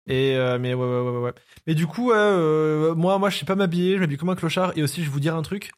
Et 0.06 0.36
euh, 0.38 0.58
mais 0.58 0.74
ouais, 0.74 0.86
ouais, 0.88 1.10
ouais, 1.10 1.18
ouais. 1.20 1.34
Mais 1.66 1.76
du 1.76 1.86
coup, 1.86 2.10
ouais, 2.10 2.16
euh, 2.16 2.96
moi, 2.96 3.18
moi, 3.20 3.30
je 3.30 3.38
sais 3.38 3.46
pas 3.46 3.56
m'habiller. 3.56 3.96
Je 3.96 4.00
m'habille 4.00 4.18
comme 4.18 4.30
un 4.30 4.36
clochard. 4.36 4.78
Et 4.78 4.84
aussi, 4.84 5.02
je 5.02 5.08
vais 5.08 5.12
vous 5.14 5.20
dire 5.20 5.36
un 5.36 5.42
truc. 5.42 5.72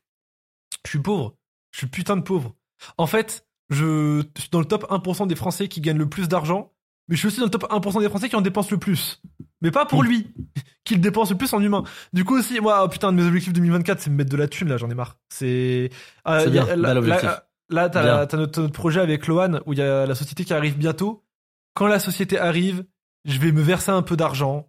Je 0.86 0.89
suis 0.91 1.00
pauvre. 1.00 1.36
Je 1.72 1.80
suis 1.80 1.88
putain 1.88 2.15
de 2.15 2.22
pauvre. 2.22 2.56
En 2.98 3.08
fait, 3.08 3.48
je 3.72 4.24
suis 4.38 4.50
dans 4.50 4.60
le 4.60 4.65
top 4.65 4.86
1% 4.91 5.26
des 5.26 5.36
Français 5.36 5.67
qui 5.67 5.82
gagnent 5.82 5.98
le 5.98 6.10
plus 6.10 6.28
d'argent. 6.28 6.74
Mais 7.10 7.15
je 7.15 7.19
suis 7.19 7.28
aussi 7.28 7.39
dans 7.39 7.45
le 7.45 7.52
top 7.52 7.63
1% 7.69 8.00
des 8.00 8.08
Français 8.10 8.30
qui 8.30 8.36
en 8.36 8.41
dépensent 8.41 8.69
le 8.72 8.78
plus. 8.78 9.22
Mais 9.62 9.72
pas 9.72 9.86
pour 9.86 10.04
Mm. 10.04 10.08
lui, 10.08 10.34
qu'il 10.86 11.02
dépense 11.02 11.32
le 11.32 11.38
plus 11.38 11.52
en 11.54 11.62
humain. 11.62 11.84
Du 12.13 12.24
coup 12.24 12.38
aussi, 12.38 12.60
moi, 12.62 12.84
oh, 12.86 12.88
putain, 12.88 13.12
de 13.12 13.17
mes 13.22 13.28
objectifs 13.28 13.52
2024, 13.54 14.00
c'est 14.00 14.10
me 14.10 14.15
mettre 14.15 14.30
de 14.30 14.38
la 14.38 14.48
thune, 14.48 14.69
là, 14.69 14.78
j'en 14.78 14.89
ai 14.89 14.93
marre. 14.95 15.17
C'est. 15.30 15.89
euh, 16.28 16.45
a- 16.45 16.45
bien, 16.48 16.65
là, 16.76 16.93
là, 16.93 17.43
là, 17.69 17.89
t'as 17.89 18.38
notre, 18.38 18.62
notre 18.62 18.74
projet 18.74 19.02
avec 19.02 19.28
Lohan, 19.28 19.60
où 19.65 19.74
il 19.74 19.80
y 19.80 19.82
a 19.82 20.06
la 20.06 20.15
société 20.15 20.45
qui 20.45 20.54
arrive 20.54 20.78
bientôt. 20.78 21.26
Quand 21.74 21.88
la 21.88 22.00
société 22.00 22.38
arrive, 22.39 22.86
je 23.26 23.38
vais 23.39 23.52
me 23.52 23.62
verser 23.62 23.91
un 23.91 24.02
peu 24.02 24.15
d'argent. 24.15 24.67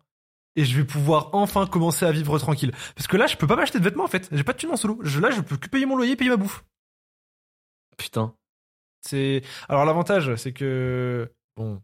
Et 0.57 0.65
je 0.65 0.77
vais 0.77 0.85
pouvoir 0.85 1.31
enfin 1.33 1.67
commencer 1.67 2.05
à 2.05 2.11
vivre 2.13 2.37
tranquille. 2.39 2.73
Parce 2.97 3.07
que 3.07 3.17
là, 3.17 3.27
je 3.29 3.37
peux 3.37 3.47
pas 3.47 3.55
m'acheter 3.55 3.79
de 3.79 3.85
vêtements, 3.85 4.05
en 4.05 4.09
fait. 4.09 4.29
J'ai 4.33 4.43
pas 4.43 4.53
de 4.53 4.59
thune 4.59 4.71
en 4.71 4.77
solo. 4.77 4.99
Je, 5.03 5.21
là, 5.21 5.31
je 5.31 5.41
peux 5.43 5.57
que 5.57 5.69
payer 5.69 5.87
mon 5.87 5.97
loyer, 5.97 6.17
payer 6.17 6.31
ma 6.31 6.37
bouffe. 6.37 6.65
Putain. 7.97 8.35
C'est 9.03 9.43
alors 9.69 9.85
l'avantage, 9.85 10.35
c'est 10.37 10.53
que 10.53 11.31
bon, 11.57 11.81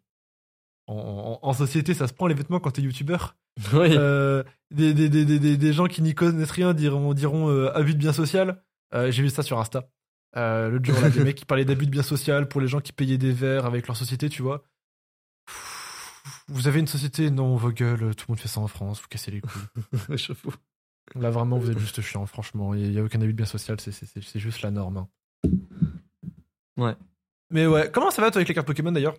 en, 0.87 1.53
société, 1.53 1.95
ça 1.95 2.07
se 2.09 2.13
prend 2.13 2.27
les 2.27 2.35
vêtements 2.35 2.61
quand 2.61 2.71
t'es 2.73 2.83
youtubeur. 2.83 3.37
Oui. 3.73 3.89
Euh, 3.97 4.43
des, 4.71 4.93
des, 4.93 5.09
des, 5.09 5.25
des, 5.25 5.39
des- 5.39 5.57
des 5.57 5.73
gens 5.73 5.87
qui 5.87 6.03
n'y 6.03 6.15
connaissent 6.15 6.51
rien 6.51 6.75
diront, 6.75 7.15
diront 7.15 7.49
euh, 7.49 7.71
abus 7.75 7.95
de 7.95 7.99
bien 7.99 8.13
social. 8.13 8.63
Euh, 8.95 9.11
J'ai 9.11 9.23
vu 9.23 9.31
ça 9.31 9.43
sur 9.43 9.59
Insta. 9.59 9.89
Euh, 10.37 10.69
L'autre 10.69 10.85
jour, 10.85 11.01
là, 11.01 11.09
des 11.09 11.21
mecs 11.25 11.37
qui 11.37 11.47
parlaient 11.47 11.65
d'abus 11.65 11.87
de 11.87 11.91
bien 11.91 12.03
social 12.03 12.49
pour 12.49 12.61
les 12.61 12.69
gens 12.69 12.81
qui 12.81 12.93
payaient 12.93 13.17
des 13.19 13.33
verres 13.33 13.65
avec 13.65 13.87
leur 13.87 13.97
société, 13.97 14.29
tu 14.29 14.43
vois. 14.43 14.63
Vous 16.49 16.69
avez 16.69 16.81
une 16.81 16.87
société? 16.87 17.31
Non, 17.31 17.57
vos 17.57 17.73
gueules, 17.73 18.15
tout 18.15 18.27
le 18.29 18.33
monde 18.33 18.41
fait 18.41 18.49
ça 18.49 18.61
en 18.61 18.69
France, 18.69 19.01
vous 19.01 19.09
cassez 19.09 19.31
les 19.31 19.41
couilles. 19.41 19.63
Là, 21.15 21.31
vraiment, 21.31 21.57
vous 21.59 21.71
êtes 21.71 21.79
juste 21.79 22.01
chiant, 22.03 22.27
franchement. 22.27 22.75
Il 22.75 22.91
n'y 22.91 22.99
a, 22.99 23.03
aucun 23.05 23.21
abus 23.21 23.33
de 23.33 23.37
bien 23.37 23.47
social, 23.47 23.81
c'est- 23.81 24.39
juste 24.39 24.63
la 24.63 24.71
norme. 24.71 24.97
hein. 24.99 25.09
Ouais. 26.77 26.95
Mais 27.51 27.67
ouais, 27.67 27.91
comment 27.93 28.11
ça 28.11 28.21
va 28.23 28.31
toi 28.31 28.39
avec 28.41 28.49
les 28.49 28.55
cartes 28.55 28.67
Pokémon 28.67 28.93
d'ailleurs? 28.93 29.15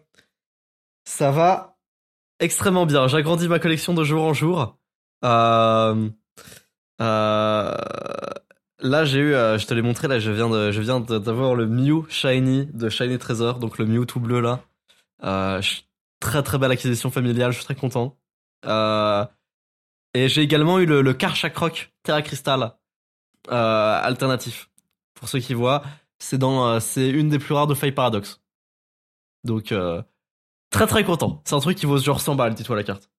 Ça 1.07 1.31
va 1.31 1.77
extrêmement 2.39 2.85
bien. 2.85 3.07
J'agrandis 3.07 3.47
ma 3.47 3.59
collection 3.59 3.93
de 3.93 4.03
jour 4.03 4.25
en 4.25 4.33
jour. 4.33 4.77
Euh, 5.23 6.09
euh, 7.01 7.77
là, 8.79 9.05
j'ai 9.05 9.19
eu, 9.19 9.33
euh, 9.33 9.57
je 9.57 9.65
te 9.65 9.73
l'ai 9.73 9.81
montré, 9.81 10.09
là, 10.09 10.19
je 10.19 10.29
viens 10.31 10.49
de, 10.49 10.69
je 10.69 10.81
viens 10.81 10.99
d'avoir 10.99 11.55
le 11.55 11.65
Mew 11.65 12.05
Shiny 12.09 12.65
de 12.73 12.89
Shiny 12.89 13.17
Treasure, 13.19 13.59
donc 13.59 13.77
le 13.77 13.85
Mew 13.85 14.05
tout 14.05 14.19
bleu 14.19 14.41
là. 14.41 14.59
Très 16.19 16.43
très 16.43 16.57
belle 16.57 16.71
acquisition 16.71 17.09
familiale, 17.09 17.51
je 17.53 17.59
suis 17.59 17.65
très 17.65 17.75
content. 17.75 18.17
Et 20.13 20.27
j'ai 20.27 20.41
également 20.41 20.77
eu 20.77 20.85
le, 20.85 21.01
le 21.01 21.17
Terra 21.17 22.21
Crystal 22.21 22.73
alternatif. 23.47 24.69
Pour 25.13 25.29
ceux 25.29 25.39
qui 25.39 25.53
voient, 25.53 25.83
c'est 26.19 26.37
dans 26.37 26.81
c'est 26.81 27.09
une 27.09 27.29
des 27.29 27.39
plus 27.39 27.53
rares 27.53 27.67
de 27.67 27.75
Faille 27.75 27.93
Paradox. 27.93 28.41
Donc 29.45 29.73
très 30.69 30.87
très 30.87 31.03
content. 31.03 31.41
C'est 31.45 31.55
un 31.55 31.59
truc 31.59 31.77
qui 31.77 31.85
vaut 31.85 31.97
genre 31.97 32.21
100 32.21 32.35
balles, 32.35 32.53
dis-toi 32.53 32.75
la 32.75 32.83
carte. 32.83 33.09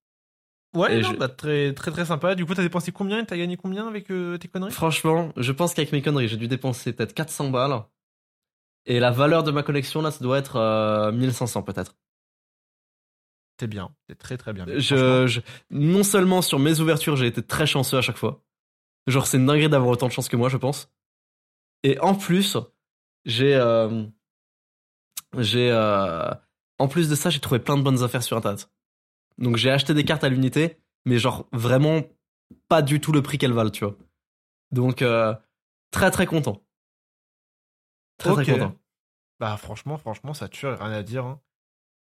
Ouais, 0.75 0.99
Et 0.99 1.03
non, 1.03 1.13
je- 1.13 1.17
bah, 1.17 1.29
très 1.29 1.73
très 1.73 1.91
très 1.91 2.05
sympa. 2.05 2.35
Du 2.35 2.45
coup, 2.45 2.55
t'as 2.55 2.63
dépensé 2.63 2.93
combien? 2.93 3.21
Et 3.21 3.27
t'as 3.27 3.37
gagné 3.37 3.57
combien 3.57 3.89
avec 3.89 4.11
euh, 4.11 4.37
tes 4.37 4.49
conneries? 4.49 4.71
Franchement, 4.73 5.33
je 5.37 5.53
pense 5.53 5.73
qu'avec 5.75 5.93
mes 5.93 6.03
conneries, 6.03 6.29
j'ai 6.29 6.37
dû 6.37 6.47
dépenser 6.49 6.93
peut-être 6.93 7.15
400 7.15 7.51
balles. 7.51 7.83
Et 8.87 9.01
la 9.01 9.11
valeur 9.11 9.43
de 9.43 9.51
ma 9.51 9.63
collection 9.63 10.03
là, 10.03 10.11
ça 10.11 10.21
doit 10.23 10.39
être 10.39 10.57
euh, 10.57 11.13
1500 11.13 11.63
peut-être. 11.63 11.97
T'es 13.57 13.67
bien, 13.67 13.91
t'es 14.07 14.15
très 14.15 14.37
très 14.37 14.53
bien. 14.53 14.67
Je- 14.69 15.41
non 15.71 16.05
seulement 16.05 16.43
sur 16.43 16.59
mes 16.59 16.81
ouvertures, 16.81 17.17
j'ai 17.17 17.27
été 17.27 17.43
très 17.43 17.67
chanceux 17.67 17.97
à 17.99 18.03
chaque 18.03 18.17
fois. 18.17 18.43
Genre, 19.07 19.27
c'est 19.27 19.39
une 19.39 19.47
dinguerie 19.47 19.69
d'avoir 19.69 19.91
autant 19.91 20.07
de 20.07 20.13
chance 20.13 20.29
que 20.29 20.37
moi, 20.37 20.49
je 20.49 20.57
pense. 20.59 20.91
Et 21.83 21.99
en 22.01 22.15
plus, 22.15 22.57
j'ai, 23.25 23.55
euh, 23.55 24.05
j'ai, 25.39 25.71
euh, 25.71 26.31
en 26.79 26.89
plus 26.89 27.09
de 27.09 27.15
ça, 27.15 27.31
j'ai 27.31 27.41
trouvé 27.41 27.61
plein 27.61 27.77
de 27.77 27.83
bonnes 27.83 28.03
affaires 28.03 28.23
sur 28.23 28.37
internet. 28.37 28.71
Donc, 29.39 29.57
j'ai 29.57 29.71
acheté 29.71 29.95
des 29.95 30.05
cartes 30.05 30.25
à 30.25 30.29
l'unité, 30.29 30.79
mais 31.05 31.19
genre 31.19 31.49
vraiment 31.53 32.03
pas 32.69 32.83
du 32.83 33.01
tout 33.01 33.13
le 33.13 33.23
prix 33.23 33.39
qu'elles 33.39 33.53
valent, 33.53 33.71
tu 33.71 33.85
vois. 33.85 33.97
Donc, 34.73 35.03
euh, 35.03 35.35
très 35.91 36.11
très 36.11 36.27
content. 36.27 36.63
Très 38.19 38.33
très 38.33 38.45
content. 38.53 38.75
Bah 39.41 39.57
franchement, 39.57 39.97
franchement, 39.99 40.35
ça 40.35 40.49
tue, 40.49 40.67
rien 40.67 40.91
à 40.91 41.03
dire. 41.03 41.25
hein. 41.25 41.41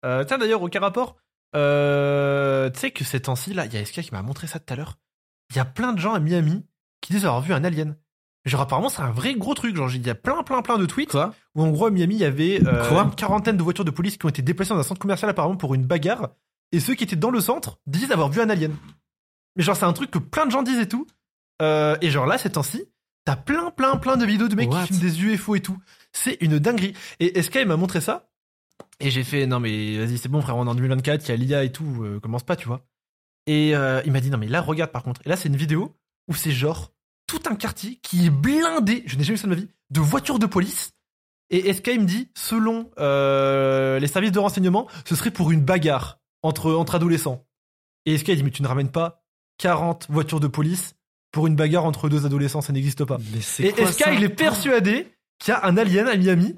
Euh, 0.04 0.24
tiens 0.24 0.38
d'ailleurs, 0.38 0.62
aucun 0.62 0.80
rapport. 0.80 1.16
Euh, 1.54 2.68
tu 2.70 2.78
sais 2.80 2.90
que 2.90 3.04
ces 3.04 3.20
temps-ci, 3.22 3.54
là, 3.54 3.66
il 3.66 3.74
y 3.74 3.76
a 3.76 3.84
SK 3.84 4.02
qui 4.02 4.10
m'a 4.12 4.22
montré 4.22 4.46
ça 4.46 4.58
tout 4.58 4.72
à 4.72 4.76
l'heure. 4.76 4.98
Il 5.50 5.56
y 5.56 5.60
a 5.60 5.64
plein 5.64 5.92
de 5.92 5.98
gens 6.00 6.14
à 6.14 6.20
Miami 6.20 6.66
qui 7.00 7.12
disent 7.12 7.24
avoir 7.24 7.40
vu 7.40 7.52
un 7.54 7.64
alien. 7.64 7.96
Genre 8.44 8.60
apparemment 8.60 8.88
c'est 8.88 9.02
un 9.02 9.10
vrai 9.10 9.34
gros 9.34 9.54
truc. 9.54 9.76
Genre 9.76 9.90
il 9.94 10.06
y 10.06 10.10
a 10.10 10.14
plein 10.14 10.42
plein 10.42 10.62
plein 10.62 10.78
de 10.78 10.86
tweets 10.86 11.10
Quoi 11.10 11.34
où 11.54 11.62
en 11.62 11.70
gros 11.70 11.86
à 11.86 11.90
Miami 11.90 12.14
il 12.14 12.20
y 12.20 12.24
avait 12.24 12.60
euh, 12.66 12.88
Quoi 12.88 13.02
une 13.02 13.14
quarantaine 13.14 13.56
de 13.56 13.62
voitures 13.62 13.84
de 13.84 13.90
police 13.90 14.16
qui 14.16 14.26
ont 14.26 14.28
été 14.28 14.42
déplacées 14.42 14.74
dans 14.74 14.80
un 14.80 14.84
centre 14.84 15.00
commercial 15.00 15.30
apparemment 15.30 15.56
pour 15.56 15.74
une 15.74 15.84
bagarre. 15.84 16.30
Et 16.72 16.80
ceux 16.80 16.94
qui 16.94 17.04
étaient 17.04 17.16
dans 17.16 17.30
le 17.30 17.40
centre 17.40 17.78
disent 17.86 18.12
avoir 18.12 18.28
vu 18.28 18.40
un 18.40 18.50
alien. 18.50 18.74
Mais 19.56 19.62
genre 19.62 19.76
c'est 19.76 19.84
un 19.84 19.92
truc 19.92 20.10
que 20.10 20.18
plein 20.18 20.46
de 20.46 20.50
gens 20.50 20.62
disent 20.62 20.78
et 20.78 20.88
tout. 20.88 21.06
Euh, 21.60 21.96
et 22.00 22.10
genre 22.10 22.26
là 22.26 22.38
ces 22.38 22.50
temps-ci, 22.50 22.84
t'as 23.24 23.36
plein 23.36 23.70
plein 23.70 23.96
plein 23.96 24.16
de 24.16 24.24
vidéos 24.24 24.48
de 24.48 24.54
mecs 24.54 24.70
What 24.70 24.82
qui 24.86 24.94
filment 24.94 25.00
des 25.00 25.22
UFO 25.24 25.54
et 25.56 25.60
tout. 25.60 25.78
C'est 26.12 26.38
une 26.40 26.58
dinguerie. 26.58 26.94
Et 27.20 27.42
SK 27.42 27.56
il 27.56 27.66
m'a 27.66 27.76
montré 27.76 28.00
ça. 28.00 28.30
Et 29.00 29.10
j'ai 29.10 29.24
fait 29.24 29.46
non 29.46 29.60
mais 29.60 29.98
vas-y 29.98 30.18
c'est 30.18 30.28
bon 30.28 30.40
frère 30.40 30.56
on 30.56 30.66
est 30.66 30.70
en 30.70 30.74
2024 30.74 31.26
il 31.26 31.28
y 31.28 31.32
a 31.32 31.36
l'IA 31.36 31.64
et 31.64 31.72
tout 31.72 32.04
euh, 32.04 32.20
commence 32.20 32.44
pas 32.44 32.56
tu 32.56 32.68
vois. 32.68 32.86
Et 33.46 33.74
euh, 33.74 34.00
il 34.04 34.12
m'a 34.12 34.20
dit 34.20 34.30
non 34.30 34.38
mais 34.38 34.46
là 34.48 34.60
regarde 34.60 34.92
par 34.92 35.02
contre. 35.02 35.20
Et 35.24 35.28
là 35.28 35.36
c'est 35.36 35.48
une 35.48 35.56
vidéo 35.56 35.96
où 36.28 36.34
c'est 36.34 36.52
genre 36.52 36.92
tout 37.28 37.40
un 37.48 37.54
quartier 37.54 38.00
qui 38.02 38.26
est 38.26 38.30
blindé, 38.30 39.04
je 39.06 39.14
n'ai 39.16 39.22
jamais 39.22 39.36
vu 39.36 39.40
ça 39.42 39.46
de 39.46 39.54
ma 39.54 39.60
vie, 39.60 39.68
de 39.90 40.00
voitures 40.00 40.40
de 40.40 40.46
police. 40.46 40.90
Et 41.50 41.72
SK 41.72 41.88
me 41.98 42.04
dit, 42.04 42.28
selon 42.36 42.90
euh, 42.98 43.98
les 44.00 44.06
services 44.08 44.32
de 44.32 44.38
renseignement, 44.40 44.88
ce 45.06 45.14
serait 45.14 45.30
pour 45.30 45.50
une 45.52 45.62
bagarre 45.62 46.18
entre, 46.42 46.72
entre 46.72 46.96
adolescents? 46.96 47.44
Et 48.06 48.18
SK 48.18 48.28
il 48.28 48.36
dit, 48.38 48.42
mais 48.42 48.50
tu 48.50 48.62
ne 48.62 48.68
ramènes 48.68 48.90
pas 48.90 49.22
40 49.58 50.06
voitures 50.10 50.40
de 50.40 50.46
police 50.48 50.94
pour 51.32 51.46
une 51.46 51.56
bagarre 51.56 51.84
entre 51.84 52.08
deux 52.08 52.26
adolescents, 52.26 52.60
ça 52.62 52.72
n'existe 52.72 53.04
pas. 53.04 53.18
Mais 53.32 53.40
c'est 53.40 53.64
Et 53.64 53.72
quoi 53.72 53.86
SK 53.92 54.02
ça 54.04 54.12
il 54.14 54.24
est 54.24 54.28
persuadé 54.28 55.06
qu'il 55.38 55.52
y 55.52 55.56
a 55.56 55.64
un 55.64 55.76
alien 55.76 56.08
à 56.08 56.16
Miami. 56.16 56.54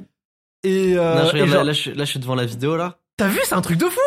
Et, 0.62 0.94
euh, 0.96 1.22
Non, 1.24 1.30
je 1.30 1.37
et 1.37 1.42
regarde, 1.42 1.48
genre, 1.48 1.59
là, 1.59 1.64
là, 1.64 1.72
je, 1.72 1.80
suis- 1.80 1.94
là, 1.94 2.04
je 2.04 2.11
suis 2.11 2.20
devant 2.20 2.35
la 2.35 2.44
vidéo 2.46 2.76
là. 2.76 2.98
t'as 3.16 3.28
vu, 3.28 3.38
c'est 3.44 3.54
un 3.54 3.61
truc 3.62 3.78
de 3.78 3.87
fou 3.87 4.00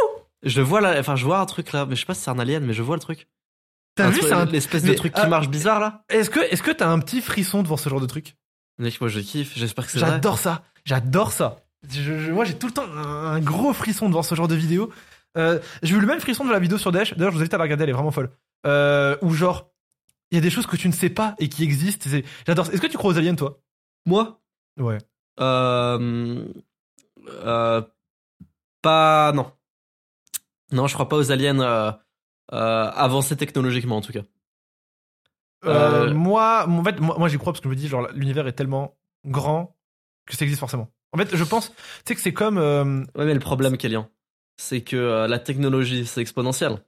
Je 0.44 0.62
vois 0.62 0.82
là, 0.82 0.96
enfin, 1.00 1.16
je 1.16 1.26
vois 1.26 1.40
un 1.40 1.46
truc 1.46 1.72
là, 1.74 1.86
mais 1.86 1.96
je 1.96 2.02
sais 2.02 2.06
pas 2.06 2.14
si 2.14 2.22
c'est 2.22 2.32
un 2.32 2.40
alien, 2.40 2.64
mais 2.66 2.74
je 2.74 2.82
vois 2.84 2.96
le 2.96 3.02
truc. 3.02 3.28
T'as 3.96 4.10
vu, 4.10 4.22
un... 4.32 4.46
l'espèce 4.46 4.84
de 4.84 4.94
truc 4.94 5.14
qui 5.14 5.22
ah, 5.22 5.28
marche 5.28 5.50
bizarre 5.50 5.80
là. 5.80 6.04
Est-ce 6.10 6.30
que 6.30 6.40
est-ce 6.40 6.64
que 6.64 6.72
t'as 6.72 6.90
un 6.90 7.00
petit 7.00 7.22
frisson 7.22 7.62
devant 7.64 7.78
ce 7.78 7.90
genre 7.90 8.02
de 8.02 8.06
truc? 8.08 8.36
Mec, 8.80 9.00
moi 9.00 9.08
je 9.10 9.20
kiffe, 9.20 9.54
j'espère 9.56 9.86
que 9.86 9.92
c'est 9.92 10.00
vrai. 10.00 10.10
J'adore 10.10 10.40
ça, 10.40 10.64
j'adore 10.86 11.32
ça. 11.32 11.58
Je- 11.90 12.18
je- 12.18 12.32
moi, 12.32 12.46
j'ai 12.46 12.58
tout 12.58 12.68
le 12.68 12.74
temps 12.74 12.86
un, 12.96 13.34
un 13.34 13.40
gros 13.40 13.74
frisson 13.74 14.08
devant 14.10 14.24
ce 14.24 14.34
genre 14.36 14.48
de 14.48 14.56
vidéo. 14.56 14.92
Euh, 15.38 15.60
j'ai 15.84 15.96
eu 15.96 16.00
le 16.00 16.08
même 16.08 16.20
frisson 16.22 16.46
de 16.46 16.52
la 16.52 16.60
vidéo 16.60 16.78
sur 16.78 16.92
Dash. 16.92 17.14
D'ailleurs, 17.16 17.32
je 17.32 17.36
vous 17.38 17.42
invite 17.42 17.54
à 17.54 17.58
la 17.58 17.64
regarder, 17.64 17.84
elle 17.84 17.90
est 17.90 17.94
vraiment 17.94 18.12
folle. 18.12 18.32
Euh, 18.66 19.18
où 19.22 19.32
genre, 19.34 19.70
il 20.32 20.36
y 20.36 20.38
a 20.38 20.42
des 20.42 20.50
choses 20.50 20.66
que 20.66 20.76
tu 20.78 20.88
ne 20.88 20.94
sais 20.94 21.10
pas 21.10 21.36
et 21.40 21.50
qui 21.50 21.64
existent. 21.64 22.10
c'est- 22.10 22.24
J'adore. 22.48 22.66
ça. 22.66 22.72
Est-ce 22.72 22.82
que 22.82 22.88
tu 22.88 22.98
crois 22.98 23.12
aux 23.12 23.18
aliens, 23.18 23.36
toi? 23.36 23.60
Moi? 24.06 24.42
Ouais. 24.80 24.98
euh, 25.40 26.46
euh, 27.30 27.82
Pas. 28.82 29.32
Non. 29.34 29.52
Non, 30.72 30.88
je 30.88 30.94
crois 30.94 31.08
pas 31.10 31.18
aux 31.18 31.32
aliens 31.32 31.60
euh, 32.52 32.92
avancés 32.92 33.38
technologiquement 33.38 33.98
en 33.98 34.02
tout 34.02 34.12
cas. 34.14 34.24
Euh, 35.66 36.10
Euh, 36.10 36.14
Moi, 36.14 36.66
en 36.68 36.84
fait, 36.84 37.00
moi, 37.00 37.16
moi, 37.18 37.30
j'y 37.30 37.38
crois 37.38 37.54
parce 37.54 37.62
que 37.62 37.70
je 37.70 37.70
me 37.70 37.76
dis, 37.76 37.88
genre, 37.88 38.08
l'univers 38.14 38.48
est 38.48 38.54
tellement 38.54 38.98
grand 39.26 39.78
que 40.26 40.36
ça 40.36 40.44
existe 40.44 40.60
forcément. 40.60 40.90
En 41.14 41.18
fait, 41.18 41.36
je 41.36 41.44
pense, 41.44 41.70
tu 41.70 41.76
sais 42.06 42.16
que 42.16 42.22
c'est 42.22 42.34
comme. 42.34 42.58
euh, 42.58 42.84
Ouais, 43.16 43.26
mais 43.26 43.34
le 43.34 43.40
problème, 43.40 43.78
Kélian, 43.78 44.10
c'est 44.58 44.82
que 44.82 44.98
euh, 44.98 45.28
la 45.28 45.40
technologie, 45.40 46.06
c'est 46.06 46.22
exponentiel. 46.22 46.84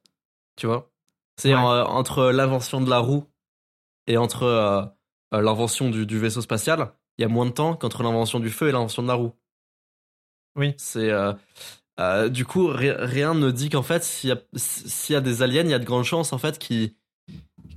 Tu 0.58 0.68
vois? 0.68 0.92
C'est 1.38 1.54
Ouais. 1.54 1.60
entre 1.62 2.32
l'invention 2.32 2.82
de 2.82 2.90
la 2.90 3.00
roue 3.00 3.26
et 4.08 4.18
entre 4.18 4.94
l'invention 5.32 5.90
du, 5.90 6.06
du 6.06 6.18
vaisseau 6.20 6.42
spatial, 6.42 6.92
il 7.18 7.22
y 7.24 7.26
a 7.26 7.28
moins 7.28 7.46
de 7.46 7.52
temps 7.52 7.76
qu'entre 7.76 8.04
l'invention 8.04 8.40
du 8.40 8.50
feu 8.50 8.70
et 8.70 8.72
l'invention 8.72 9.04
de 9.04 9.08
la 9.08 9.16
roue. 9.16 9.34
Oui. 10.56 10.74
C'est. 10.78 11.12
Euh, 12.00 12.30
du 12.30 12.46
coup, 12.46 12.68
ri- 12.68 12.92
rien 12.92 13.34
ne 13.34 13.52
dit 13.52 13.70
qu'en 13.70 13.84
fait, 13.84 14.04
s'il 14.04 14.30
y, 14.30 14.34
a- 14.34 14.42
s'il 14.56 15.14
y 15.14 15.18
a 15.18 15.22
des 15.22 15.42
aliens, 15.42 15.64
il 15.64 15.70
y 15.70 15.74
a 15.74 15.80
de 15.80 15.86
grandes 15.86 16.04
chances 16.04 16.34
en 16.34 16.38
fait 16.38 16.58
qu'ils 16.60 16.94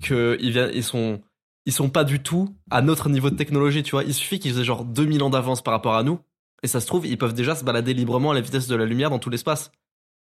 que 0.02 0.37
ils 0.40 0.50
viennent, 0.52 0.70
ils 0.74 0.85
sont, 0.85 1.20
ils 1.66 1.72
sont 1.72 1.90
pas 1.90 2.04
du 2.04 2.22
tout 2.22 2.54
à 2.70 2.83
notre 2.83 3.09
niveau 3.09 3.31
de 3.31 3.37
technologie. 3.37 3.83
Tu 3.83 3.92
vois, 3.92 4.04
il 4.04 4.14
suffit 4.14 4.38
qu'ils 4.38 4.59
aient 4.61 4.64
genre 4.64 4.85
2000 4.85 5.22
ans 5.22 5.31
d'avance 5.31 5.62
par 5.62 5.72
rapport 5.74 5.94
à 5.94 6.02
nous, 6.02 6.20
et 6.62 6.66
ça 6.68 6.81
se 6.81 6.87
trouve, 6.87 7.07
ils 7.07 7.18
peuvent 7.18 7.35
déjà 7.35 7.54
se 7.54 7.64
balader 7.64 7.94
librement 7.94 8.31
à 8.31 8.35
la 8.35 8.40
vitesse 8.40 8.66
de 8.68 8.76
la 8.76 8.85
lumière 8.85 9.11
dans 9.11 9.18
tout 9.18 9.31
l'espace. 9.31 9.70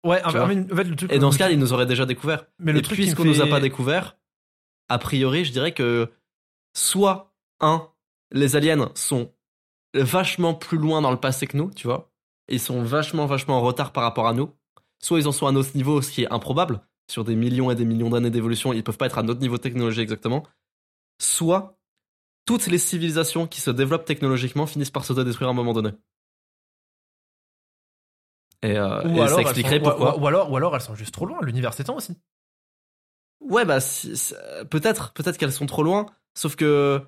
Ouais, 0.05 0.23
en 0.23 0.29
fait, 0.29 0.75
fait, 0.75 0.83
le 0.83 0.95
truc. 0.95 1.11
Et 1.11 1.19
dans 1.19 1.31
ce 1.31 1.37
cas, 1.37 1.49
ils 1.49 1.57
nous 1.59 1.73
auraient 1.73 1.85
déjà 1.87 2.05
découvert. 2.05 2.45
mais 2.59 2.71
le 2.71 2.79
et 2.79 2.81
truc 2.81 2.97
puisqu'on 2.97 3.23
nous 3.25 3.41
a 3.41 3.45
fait- 3.45 3.49
pas 3.49 3.59
découvert, 3.59 4.15
a 4.89 4.99
priori, 4.99 5.43
je 5.43 5.51
dirais 5.51 5.73
que 5.73 6.11
soit 6.75 7.33
un, 7.59 7.87
les 8.31 8.55
aliens 8.55 8.91
sont 8.95 9.31
vachement 9.95 10.53
plus 10.53 10.77
loin 10.77 11.01
dans 11.01 11.11
le 11.11 11.17
passé 11.19 11.47
que 11.47 11.57
nous, 11.57 11.71
tu 11.71 11.87
vois. 11.87 12.11
Ils 12.49 12.59
sont 12.59 12.81
vachement, 12.83 13.25
vachement 13.25 13.57
en 13.57 13.61
retard 13.61 13.91
par 13.91 14.03
rapport 14.03 14.27
à 14.27 14.33
nous. 14.33 14.51
Soit 14.99 15.19
ils 15.19 15.27
en 15.27 15.31
sont 15.31 15.47
à 15.47 15.51
notre 15.51 15.75
niveau, 15.75 16.01
ce 16.01 16.11
qui 16.11 16.23
est 16.23 16.31
improbable. 16.31 16.81
Sur 17.09 17.23
des 17.23 17.35
millions 17.35 17.71
et 17.71 17.75
des 17.75 17.85
millions 17.85 18.09
d'années 18.09 18.29
d'évolution, 18.31 18.73
ils 18.73 18.83
peuvent 18.83 18.97
pas 18.97 19.05
être 19.05 19.17
à 19.17 19.23
notre 19.23 19.39
niveau 19.41 19.57
de 19.57 19.61
technologie 19.61 20.01
exactement. 20.01 20.43
Soit 21.19 21.77
toutes 22.45 22.67
les 22.67 22.77
civilisations 22.77 23.47
qui 23.47 23.61
se 23.61 23.69
développent 23.71 24.05
technologiquement 24.05 24.65
finissent 24.67 24.89
par 24.91 25.05
s'autodétruire 25.05 25.47
à 25.49 25.51
un 25.51 25.55
moment 25.55 25.73
donné. 25.73 25.91
Et, 28.63 28.75
euh, 28.77 29.03
Ou 29.03 29.17
et 29.17 29.21
alors, 29.21 29.27
ça 29.29 29.35
elles 29.35 29.41
expliquerait 29.41 29.77
sont- 29.77 29.83
pourquoi. 29.83 30.17
ou- 30.17 30.21
ou 30.21 30.27
alors, 30.27 30.51
ou 30.51 30.57
alors 30.57 30.75
elles 30.75 30.81
sont 30.81 30.95
juste 30.95 31.13
trop 31.13 31.25
loin. 31.25 31.37
L'univers 31.41 31.73
s'étend 31.73 31.95
aussi. 31.95 32.17
Ouais, 33.39 33.65
bah 33.65 33.79
si- 33.79 34.17
si- 34.17 34.33
euh, 34.35 34.65
peut-être, 34.65 35.13
peut-être 35.13 35.37
qu'elles 35.37 35.51
sont 35.51 35.67
trop 35.67 35.83
loin. 35.83 36.07
Sauf 36.33 36.55
que, 36.55 37.01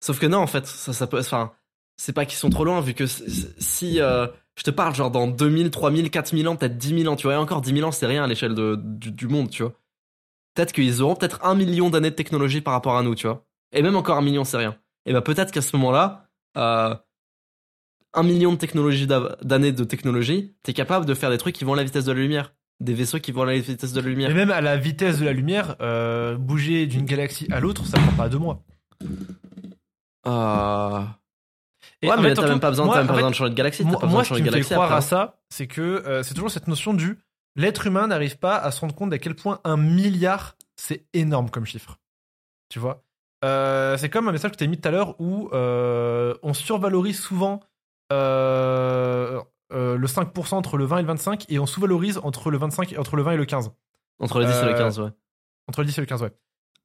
sauf 0.00 0.18
que 0.18 0.26
non, 0.26 0.38
en 0.38 0.46
fait, 0.46 0.66
ça, 0.66 0.92
ça 0.92 1.06
peut. 1.06 1.20
Enfin, 1.20 1.52
c'est 1.96 2.12
pas 2.12 2.24
qu'ils 2.26 2.38
sont 2.38 2.50
trop 2.50 2.64
loin, 2.64 2.80
vu 2.80 2.94
que 2.94 3.06
si 3.06 4.00
euh, 4.00 4.26
je 4.60 4.64
te 4.64 4.70
parle 4.70 4.94
genre 4.94 5.10
dans 5.10 5.26
2000, 5.26 5.70
3000, 5.70 6.10
4000 6.10 6.46
ans, 6.46 6.54
peut-être 6.54 6.76
10 6.76 6.98
000 7.04 7.10
ans, 7.10 7.16
tu 7.16 7.26
vois, 7.26 7.32
et 7.32 7.36
encore 7.38 7.62
10 7.62 7.72
000 7.76 7.88
ans, 7.88 7.92
c'est 7.92 8.04
rien 8.04 8.24
à 8.24 8.26
l'échelle 8.26 8.54
du, 8.54 9.10
du 9.10 9.26
monde, 9.26 9.48
tu 9.48 9.62
vois. 9.62 9.72
Peut-être 10.54 10.72
qu'ils 10.72 11.00
auront 11.00 11.14
peut-être 11.14 11.42
un 11.42 11.54
million 11.54 11.88
d'années 11.88 12.10
de 12.10 12.14
technologie 12.14 12.60
par 12.60 12.74
rapport 12.74 12.98
à 12.98 13.02
nous, 13.02 13.14
tu 13.14 13.26
vois. 13.26 13.46
Et 13.72 13.80
même 13.80 13.96
encore 13.96 14.18
un 14.18 14.22
million, 14.22 14.44
c'est 14.44 14.58
rien. 14.58 14.76
Et 15.06 15.14
bah 15.14 15.22
peut-être 15.22 15.50
qu'à 15.50 15.62
ce 15.62 15.74
moment-là, 15.76 16.28
euh, 16.58 16.94
un 18.12 18.22
million 18.22 18.52
de 18.52 19.44
d'années 19.44 19.72
de 19.72 19.84
technologie, 19.84 20.54
t'es 20.62 20.74
capable 20.74 21.06
de 21.06 21.14
faire 21.14 21.30
des 21.30 21.38
trucs 21.38 21.54
qui 21.54 21.64
vont 21.64 21.72
à 21.72 21.76
la 21.76 21.84
vitesse 21.84 22.04
de 22.04 22.12
la 22.12 22.20
lumière, 22.20 22.52
des 22.80 22.92
vaisseaux 22.92 23.18
qui 23.18 23.32
vont 23.32 23.42
à 23.42 23.46
la 23.46 23.58
vitesse 23.58 23.94
de 23.94 24.00
la 24.02 24.08
lumière. 24.10 24.30
Et 24.30 24.34
même 24.34 24.50
à 24.50 24.60
la 24.60 24.76
vitesse 24.76 25.20
de 25.20 25.24
la 25.24 25.32
lumière, 25.32 25.76
euh, 25.80 26.36
bouger 26.36 26.86
d'une 26.86 27.06
galaxie 27.06 27.48
à 27.50 27.60
l'autre, 27.60 27.86
ça 27.86 27.98
prend 27.98 28.12
pas 28.12 28.28
deux 28.28 28.36
mois. 28.36 28.62
Euh... 30.26 31.00
Et 32.02 32.08
ouais, 32.08 32.16
mais 32.20 32.32
t'as 32.34 32.48
même 32.48 32.60
pas 32.60 32.70
besoin, 32.70 32.86
moi, 32.86 32.94
t'as 32.94 33.00
même 33.02 33.06
en 33.06 33.08
pas 33.08 33.14
fait, 33.14 33.18
besoin 33.18 33.30
de 33.30 33.34
changer 33.34 33.50
de 33.50 33.54
galaxie. 33.56 33.82
T'as 33.84 33.90
moi, 33.90 34.00
pas 34.00 34.06
moi, 34.06 34.24
ce 34.24 34.34
qui 34.34 34.42
me 34.42 34.50
fait 34.50 34.60
croire 34.62 34.84
après. 34.84 34.96
à 34.96 35.00
ça, 35.02 35.38
c'est 35.50 35.66
que 35.66 35.80
euh, 35.82 36.22
c'est 36.22 36.34
toujours 36.34 36.50
cette 36.50 36.66
notion 36.68 36.94
du 36.94 37.18
l'être 37.56 37.86
humain 37.86 38.06
n'arrive 38.06 38.38
pas 38.38 38.56
à 38.56 38.70
se 38.70 38.80
rendre 38.80 38.94
compte 38.94 39.10
d'à 39.10 39.18
quel 39.18 39.34
point 39.34 39.60
un 39.64 39.76
milliard 39.76 40.56
c'est 40.76 41.04
énorme 41.12 41.50
comme 41.50 41.66
chiffre. 41.66 41.98
Tu 42.70 42.78
vois? 42.78 43.02
Euh, 43.44 43.96
C'est 43.98 44.08
comme 44.08 44.28
un 44.28 44.32
message 44.32 44.52
que 44.52 44.56
tu 44.56 44.64
as 44.64 44.66
mis 44.66 44.78
tout 44.80 44.88
à 44.88 44.92
l'heure 44.92 45.20
où 45.20 45.50
euh, 45.52 46.34
on 46.42 46.54
survalorise 46.54 47.18
souvent 47.20 47.60
le 48.10 50.06
5% 50.06 50.54
entre 50.54 50.76
le 50.78 50.84
20 50.84 50.98
et 50.98 51.02
le 51.02 51.08
25 51.08 51.44
et 51.48 51.58
on 51.58 51.66
sous-valorise 51.66 52.18
entre 52.22 52.50
le 52.50 52.58
25 52.58 52.92
et 52.92 52.98
entre 52.98 53.16
le 53.16 53.22
20 53.22 53.32
et 53.32 53.36
le 53.36 53.44
15. 53.44 53.72
Entre 54.20 54.38
le 54.40 54.46
10 54.46 54.52
et 54.52 54.64
le 54.66 54.70
Euh, 54.74 54.78
15, 54.78 55.00
ouais. 55.00 55.10
Entre 55.68 55.80
le 55.80 55.86
10 55.86 55.98
et 55.98 56.00
le 56.00 56.06
15, 56.06 56.22
ouais. 56.22 56.32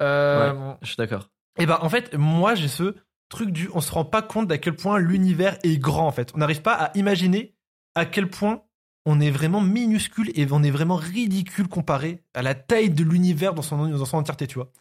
Euh, 0.02 0.74
Je 0.82 0.88
suis 0.88 0.98
d'accord. 0.98 1.30
et 1.58 1.66
ben 1.66 1.78
en 1.82 1.90
fait, 1.90 2.14
moi 2.16 2.54
j'ai 2.56 2.68
ce 2.68 2.96
truc 3.30 3.52
du 3.52 3.70
on 3.74 3.82
se 3.82 3.92
rend 3.92 4.06
pas 4.06 4.22
compte 4.22 4.48
d'à 4.48 4.58
quel 4.58 4.76
point 4.76 4.98
l'univers 5.00 5.58
est 5.64 5.78
grand 5.78 6.08
en 6.08 6.12
fait. 6.12 6.32
On 6.36 6.38
n'arrive 6.38 6.62
pas 6.62 6.74
à 6.74 6.98
imaginer 6.98 7.56
à 7.96 8.06
quel 8.06 8.30
point 8.30 8.64
on 9.06 9.20
est 9.20 9.32
vraiment 9.32 9.62
minuscule 9.62 10.32
et 10.36 10.48
on 10.52 10.64
est 10.64 10.72
vraiment 10.72 10.96
ridicule 10.96 11.68
comparé 11.68 12.24
à 12.34 12.42
la 12.42 12.56
taille 12.56 12.90
de 12.90 13.04
l'univers 13.04 13.54
dans 13.54 13.62
son, 13.62 13.88
dans 13.88 14.06
son 14.06 14.18
entièreté, 14.18 14.48
tu 14.48 14.56
vois. 14.56 14.72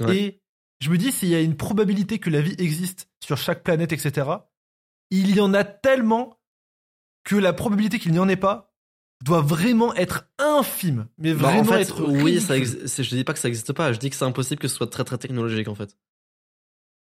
Ouais. 0.00 0.16
Et 0.16 0.40
je 0.80 0.90
me 0.90 0.98
dis, 0.98 1.12
s'il 1.12 1.28
y 1.28 1.34
a 1.34 1.40
une 1.40 1.56
probabilité 1.56 2.18
que 2.18 2.30
la 2.30 2.40
vie 2.40 2.56
existe 2.58 3.08
sur 3.24 3.38
chaque 3.38 3.62
planète, 3.62 3.92
etc., 3.92 4.28
il 5.10 5.34
y 5.34 5.40
en 5.40 5.54
a 5.54 5.62
tellement 5.62 6.40
que 7.22 7.36
la 7.36 7.52
probabilité 7.52 7.98
qu'il 7.98 8.12
n'y 8.12 8.18
en 8.18 8.28
ait 8.28 8.36
pas 8.36 8.74
doit 9.24 9.40
vraiment 9.40 9.94
être 9.94 10.28
infime. 10.38 11.06
Mais 11.18 11.32
Bah, 11.32 11.50
vraiment 11.50 11.60
en 11.60 11.74
fait, 11.74 11.82
être 11.82 12.02
oui, 12.02 12.40
ça 12.40 12.56
je 12.58 13.14
dis 13.14 13.24
pas 13.24 13.32
que 13.32 13.38
ça 13.38 13.48
existe 13.48 13.72
pas, 13.72 13.92
je 13.92 13.98
dis 13.98 14.10
que 14.10 14.16
c'est 14.16 14.24
impossible 14.24 14.60
que 14.60 14.68
ce 14.68 14.76
soit 14.76 14.90
très 14.90 15.04
très 15.04 15.16
technologique 15.16 15.68
en 15.68 15.74
fait. 15.74 15.96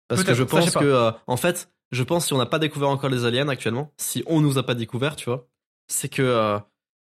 Parce 0.08 0.20
que 0.24 0.34
je 0.34 0.42
pense 0.44 0.70
que, 0.80 0.84
euh, 0.84 1.12
en 1.26 1.36
fait, 1.36 1.70
je 1.92 2.02
pense 2.02 2.26
si 2.26 2.32
on 2.32 2.38
n'a 2.38 2.46
pas 2.46 2.58
découvert 2.58 2.88
encore 2.88 3.10
les 3.10 3.24
aliens 3.24 3.48
actuellement, 3.48 3.92
si 3.96 4.22
on 4.26 4.40
nous 4.40 4.58
a 4.58 4.62
pas 4.62 4.74
découvert, 4.74 5.16
tu 5.16 5.26
vois, 5.26 5.48
c'est 5.88 6.08
que, 6.08 6.22
euh, 6.22 6.58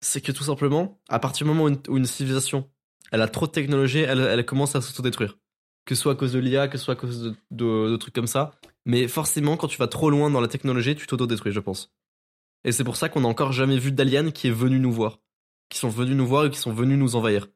c'est 0.02 0.22
que 0.22 0.32
tout 0.32 0.44
simplement, 0.44 1.00
à 1.10 1.20
partir 1.20 1.46
du 1.46 1.52
moment 1.52 1.66
où 1.66 1.68
une, 1.70 1.80
où 1.90 1.98
une 1.98 2.06
civilisation, 2.06 2.70
elle 3.12 3.22
a 3.22 3.28
trop 3.28 3.48
de 3.48 3.52
technologie, 3.52 4.00
elle, 4.00 4.20
elle 4.20 4.46
commence 4.46 4.76
à 4.76 4.82
s'autodétruire. 4.82 5.38
Que 5.86 5.96
ce 5.96 6.02
soit 6.02 6.14
à 6.14 6.16
cause 6.16 6.34
de 6.34 6.40
l'IA, 6.40 6.68
que 6.68 6.78
ce 6.78 6.84
soit 6.86 6.96
à 6.96 6.98
cause 6.98 7.22
de, 7.22 7.36
de- 7.52 7.90
de 7.92 7.96
trucs 7.96 8.14
comme 8.14 8.28
ça. 8.28 8.52
Mais 8.86 9.08
forcément, 9.08 9.56
quand 9.58 9.68
tu 9.70 9.78
vas 9.78 9.88
trop 9.88 10.10
loin 10.10 10.30
dans 10.30 10.42
la 10.42 10.48
technologie, 10.50 10.96
tu 10.96 11.08
t'autodétruis, 11.08 11.54
je 11.54 11.60
pense. 11.62 11.94
Et 12.66 12.72
c'est 12.74 12.84
pour 12.84 12.98
ça 12.98 13.08
qu'on 13.10 13.22
n'a 13.22 13.28
encore 13.30 13.54
jamais 13.54 13.78
vu 13.78 13.92
d'aliens 13.94 14.30
qui 14.32 14.48
est 14.48 14.52
venu 14.52 14.80
nous 14.80 14.92
voir. 14.92 15.20
Qui 15.70 15.78
sont 15.78 15.90
venus 15.90 16.16
nous 16.16 16.28
voir 16.28 16.46
et 16.46 16.50
qui 16.50 16.58
sont 16.60 16.74
venus 16.74 16.98
nous 16.98 17.16
envahir. 17.16 17.48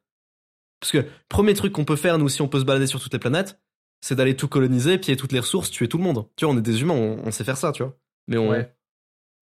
Parce 0.80 0.92
que, 0.92 1.06
premier 1.30 1.54
truc 1.54 1.74
qu'on 1.74 1.86
peut 1.86 1.96
faire, 1.96 2.18
nous, 2.18 2.30
si 2.30 2.42
on 2.42 2.48
peut 2.48 2.60
se 2.60 2.66
balader 2.66 2.88
sur 2.88 3.00
toutes 3.02 3.14
les 3.14 3.20
planètes, 3.20 3.60
c'est 4.02 4.16
d'aller 4.16 4.36
tout 4.36 4.48
coloniser, 4.48 4.98
piller 4.98 5.18
toutes 5.18 5.32
les 5.32 5.40
ressources, 5.40 5.70
tuer 5.72 5.88
tout 5.88 5.98
le 5.98 6.04
monde. 6.04 6.28
Tu 6.36 6.46
vois, 6.46 6.54
on 6.54 6.58
est 6.58 6.62
des 6.62 6.82
humains, 6.82 6.94
on, 6.96 7.28
on 7.28 7.32
sait 7.32 7.44
faire 7.44 7.58
ça, 7.58 7.72
tu 7.72 7.84
vois. 7.84 7.98
Mais 8.28 8.38
on, 8.38 8.50
Ouais. 8.50 8.76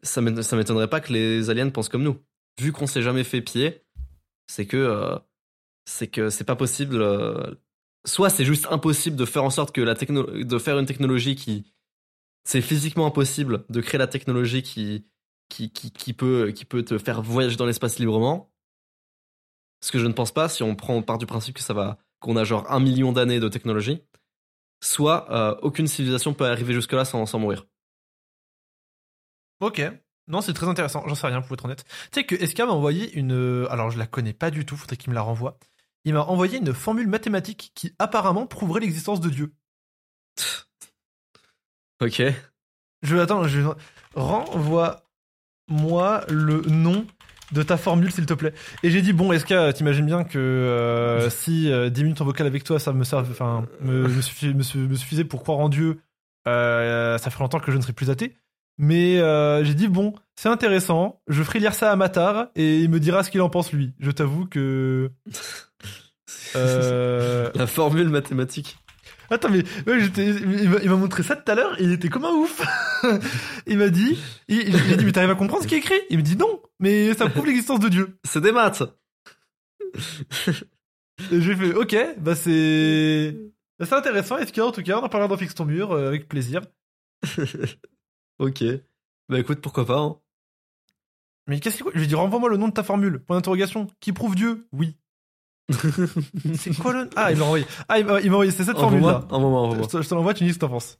ça 0.04 0.22
m'é- 0.22 0.44
ça 0.44 0.56
m'étonnerait 0.56 0.90
pas 0.90 1.02
que 1.02 1.14
les 1.14 1.50
aliens 1.50 1.70
pensent 1.70 1.90
comme 1.90 2.04
nous. 2.04 2.18
Vu 2.60 2.72
qu'on 2.72 2.88
s'est 2.88 3.02
jamais 3.02 3.24
fait 3.24 3.42
piller, 3.42 3.84
c'est 4.48 4.66
que 4.66 4.78
euh, 4.78 5.18
c'est 5.86 6.08
que 6.08 6.30
c'est 6.30 6.44
pas 6.44 6.56
possible. 6.56 7.02
euh, 7.02 7.56
soit 8.06 8.30
c'est 8.30 8.46
juste 8.46 8.68
impossible 8.72 9.16
de 9.16 9.26
faire 9.26 9.44
en 9.44 9.50
sorte 9.50 9.74
que 9.76 9.82
la 9.82 9.96
techno 9.96 10.24
de 10.24 10.58
faire 10.60 10.80
une 10.80 10.86
technologie 10.86 11.36
qui 11.36 11.66
c'est 12.46 12.62
physiquement 12.62 13.06
impossible 13.08 13.66
de 13.70 13.82
créer 13.82 13.98
la 14.00 14.08
technologie 14.08 14.64
qui 14.64 15.06
qui, 15.50 15.72
qui 15.72 15.92
qui 15.92 16.14
peut 16.14 16.52
qui 16.52 16.66
peut 16.66 16.84
te 16.84 16.98
faire 16.98 17.22
voyager 17.22 17.58
dans 17.58 17.66
l'espace 17.66 18.00
librement. 18.00 18.52
Ce 19.82 19.92
que 19.92 20.00
je 20.00 20.08
ne 20.08 20.14
pense 20.14 20.32
pas 20.34 20.50
si 20.50 20.64
on 20.64 20.76
prend 20.76 20.96
on 20.96 21.02
part 21.04 21.18
du 21.18 21.26
principe 21.26 21.56
que 21.56 21.62
ça 21.62 21.74
va 21.74 21.98
qu'on 22.20 22.36
a 22.36 22.44
genre 22.44 22.70
un 22.72 22.80
million 22.80 23.14
d'années 23.14 23.40
de 23.40 23.48
technologie. 23.48 24.02
Soit 24.82 25.32
euh, 25.32 25.56
aucune 25.62 25.88
civilisation 25.88 26.34
peut 26.34 26.46
arriver 26.46 26.74
jusque 26.74 26.94
là 26.94 27.06
sans, 27.06 27.26
sans 27.26 27.40
mourir. 27.40 27.66
Ok. 29.60 29.82
Non, 30.28 30.42
c'est 30.42 30.54
très 30.54 30.68
intéressant. 30.68 31.04
J'en 31.08 31.16
sais 31.16 31.28
rien, 31.28 31.42
pour 31.42 31.54
être 31.54 31.66
honnête. 31.66 31.84
Tu 32.12 32.20
sais 32.20 32.26
que 32.26 32.46
SK 32.46 32.60
m'a 32.60 32.66
envoyé 32.68 33.12
une. 33.18 33.34
euh, 33.34 33.68
Alors, 33.72 33.90
je 33.90 33.98
la 33.98 34.08
connais 34.08 34.34
pas 34.34 34.52
du 34.52 34.66
tout, 34.66 34.78
faudrait 34.78 34.98
qu'il 34.98 35.10
me 35.10 35.16
la 35.16 35.22
renvoie. 35.22 35.58
Il 36.06 36.14
m'a 36.14 36.24
envoyé 36.24 36.60
une 36.60 36.74
formule 36.74 37.08
mathématique 37.08 37.72
qui 37.76 37.94
apparemment 38.00 38.48
prouverait 38.48 38.80
l'existence 38.82 39.20
de 39.20 39.30
Dieu. 39.30 39.54
Ok. 42.02 42.22
Je 43.02 43.18
attends, 43.18 43.46
je 43.46 43.60
renvoie-moi 44.16 46.24
le 46.30 46.62
nom 46.62 47.06
de 47.52 47.64
ta 47.64 47.78
formule, 47.78 48.12
s'il 48.12 48.26
te 48.26 48.34
plaît. 48.34 48.54
Et 48.84 48.90
j'ai 48.92 49.02
dit 49.02 49.14
bon, 49.14 49.38
SK, 49.38 49.54
t'imagines 49.74 50.06
bien 50.06 50.24
que 50.24 50.38
euh, 50.40 51.30
si 51.32 51.72
euh, 51.72 51.90
10 51.90 52.04
minutes 52.04 52.22
en 52.22 52.26
vocal 52.26 52.48
avec 52.48 52.64
toi, 52.64 52.80
ça 52.80 52.94
me 52.94 53.04
serve, 53.04 53.28
enfin, 53.32 53.66
me, 53.82 54.04
me, 54.08 54.22
suffi- 54.22 54.54
me 54.54 54.64
su- 54.64 54.78
me 54.78 54.96
suffisait 54.96 55.24
pour 55.24 55.42
croire 55.44 55.60
en 55.60 55.70
Dieu. 55.70 56.00
euh, 56.48 57.18
ça 57.18 57.30
ferait 57.30 57.44
longtemps 57.44 57.60
que 57.60 57.72
je 57.72 57.78
ne 57.78 57.82
serais 57.82 57.94
plus 57.94 58.10
athée. 58.10 58.36
Mais 58.82 59.18
euh, 59.20 59.64
j'ai 59.66 59.74
dit 59.74 59.88
bon, 59.90 60.14
c'est 60.38 60.48
intéressant. 60.48 61.20
Je 61.28 61.44
ferai 61.44 61.60
lire 61.60 61.74
ça 61.74 61.92
à 61.92 61.96
Matar 61.98 62.48
et 62.56 62.80
il 62.80 62.90
me 62.90 63.00
dira 63.02 63.24
ce 63.24 63.30
qu'il 63.32 63.42
en 63.42 63.50
pense 63.50 63.74
lui. 63.74 63.94
Je 64.00 64.10
t'avoue 64.12 64.46
que. 64.46 65.12
La 67.56 67.68
formule 67.68 68.10
mathématique. 68.10 68.78
Attends, 69.32 69.50
mais 69.50 69.64
il 69.88 70.90
m'a- 70.90 70.96
montré 70.96 71.24
ça 71.24 71.36
tout 71.36 71.52
à 71.52 71.56
l'heure 71.56 71.76
il 71.80 71.92
était 71.92 72.10
comme 72.10 72.26
un 72.26 72.32
ouf. 72.34 72.62
il 73.68 73.78
m'a 73.78 73.90
dit, 73.90 74.18
il, 74.48 74.72
dit, 74.98 75.06
mais 75.06 75.12
t'arrives 75.12 75.30
à 75.30 75.36
comprendre 75.36 75.64
ce 75.64 75.68
qui 75.68 75.76
est 75.76 75.80
écrit? 75.80 76.00
Il 76.10 76.18
me 76.18 76.24
dit 76.24 76.36
non, 76.36 76.62
mais 76.80 77.14
ça 77.14 77.30
prouve 77.30 77.46
l'existence 77.46 77.80
de 77.80 77.90
Dieu. 77.90 78.18
C'est 78.24 78.42
des 78.42 78.52
maths. 78.52 78.84
Et 81.32 81.42
j'ai 81.42 81.56
fait, 81.56 81.74
ok, 81.74 81.96
bah 82.18 82.36
c'est, 82.36 83.36
bah, 83.78 83.86
c'est 83.86 83.96
intéressant. 83.96 84.38
Est-ce 84.38 84.54
qu'en 84.54 84.72
tout 84.72 84.84
cas, 84.84 85.00
on 85.00 85.04
en 85.04 85.10
parlera 85.10 85.28
dans 85.28 85.38
Fixe 85.38 85.56
ton 85.56 85.66
mur 85.66 85.92
euh, 85.92 86.08
avec 86.08 86.28
plaisir. 86.30 86.62
ok. 88.40 88.64
Bah 89.28 89.40
écoute, 89.40 89.60
pourquoi 89.62 89.86
pas. 89.86 90.00
Hein. 90.00 90.18
Mais 91.48 91.60
qu'est-ce 91.60 91.84
que 91.84 91.90
je 91.92 91.98
lui 91.98 92.06
ai 92.06 92.08
dit, 92.08 92.16
renvoie-moi 92.16 92.50
le 92.50 92.58
nom 92.58 92.68
de 92.68 92.74
ta 92.74 92.84
formule. 92.84 93.20
Point 93.20 93.38
d'interrogation. 93.38 93.88
Qui 94.00 94.14
prouve 94.14 94.36
Dieu? 94.36 94.68
Oui. 94.72 94.96
C'est 96.56 96.76
quoi 96.78 96.94
le 96.94 97.10
Ah, 97.16 97.32
il 97.32 97.38
m'a 97.38 97.46
envoyé. 97.46 97.66
Ah, 97.88 98.00
il 98.00 98.06
m'a 98.06 98.16
envoyé. 98.16 98.52
C'est 98.52 98.64
cette 98.64 98.78
formule 98.78 99.02
là. 99.02 99.26
Envoie-moi, 99.30 99.62
Je 99.62 99.66
envoie-moi. 99.66 99.88
te, 99.88 100.02
je 100.02 100.10
te 100.10 100.16
l'envoie, 100.16 100.34
tu 100.34 100.44
me 100.44 100.50
dis 100.50 100.54
ce 100.54 100.60
que 100.60 100.66
t'en 100.66 100.70
penses. 100.72 101.00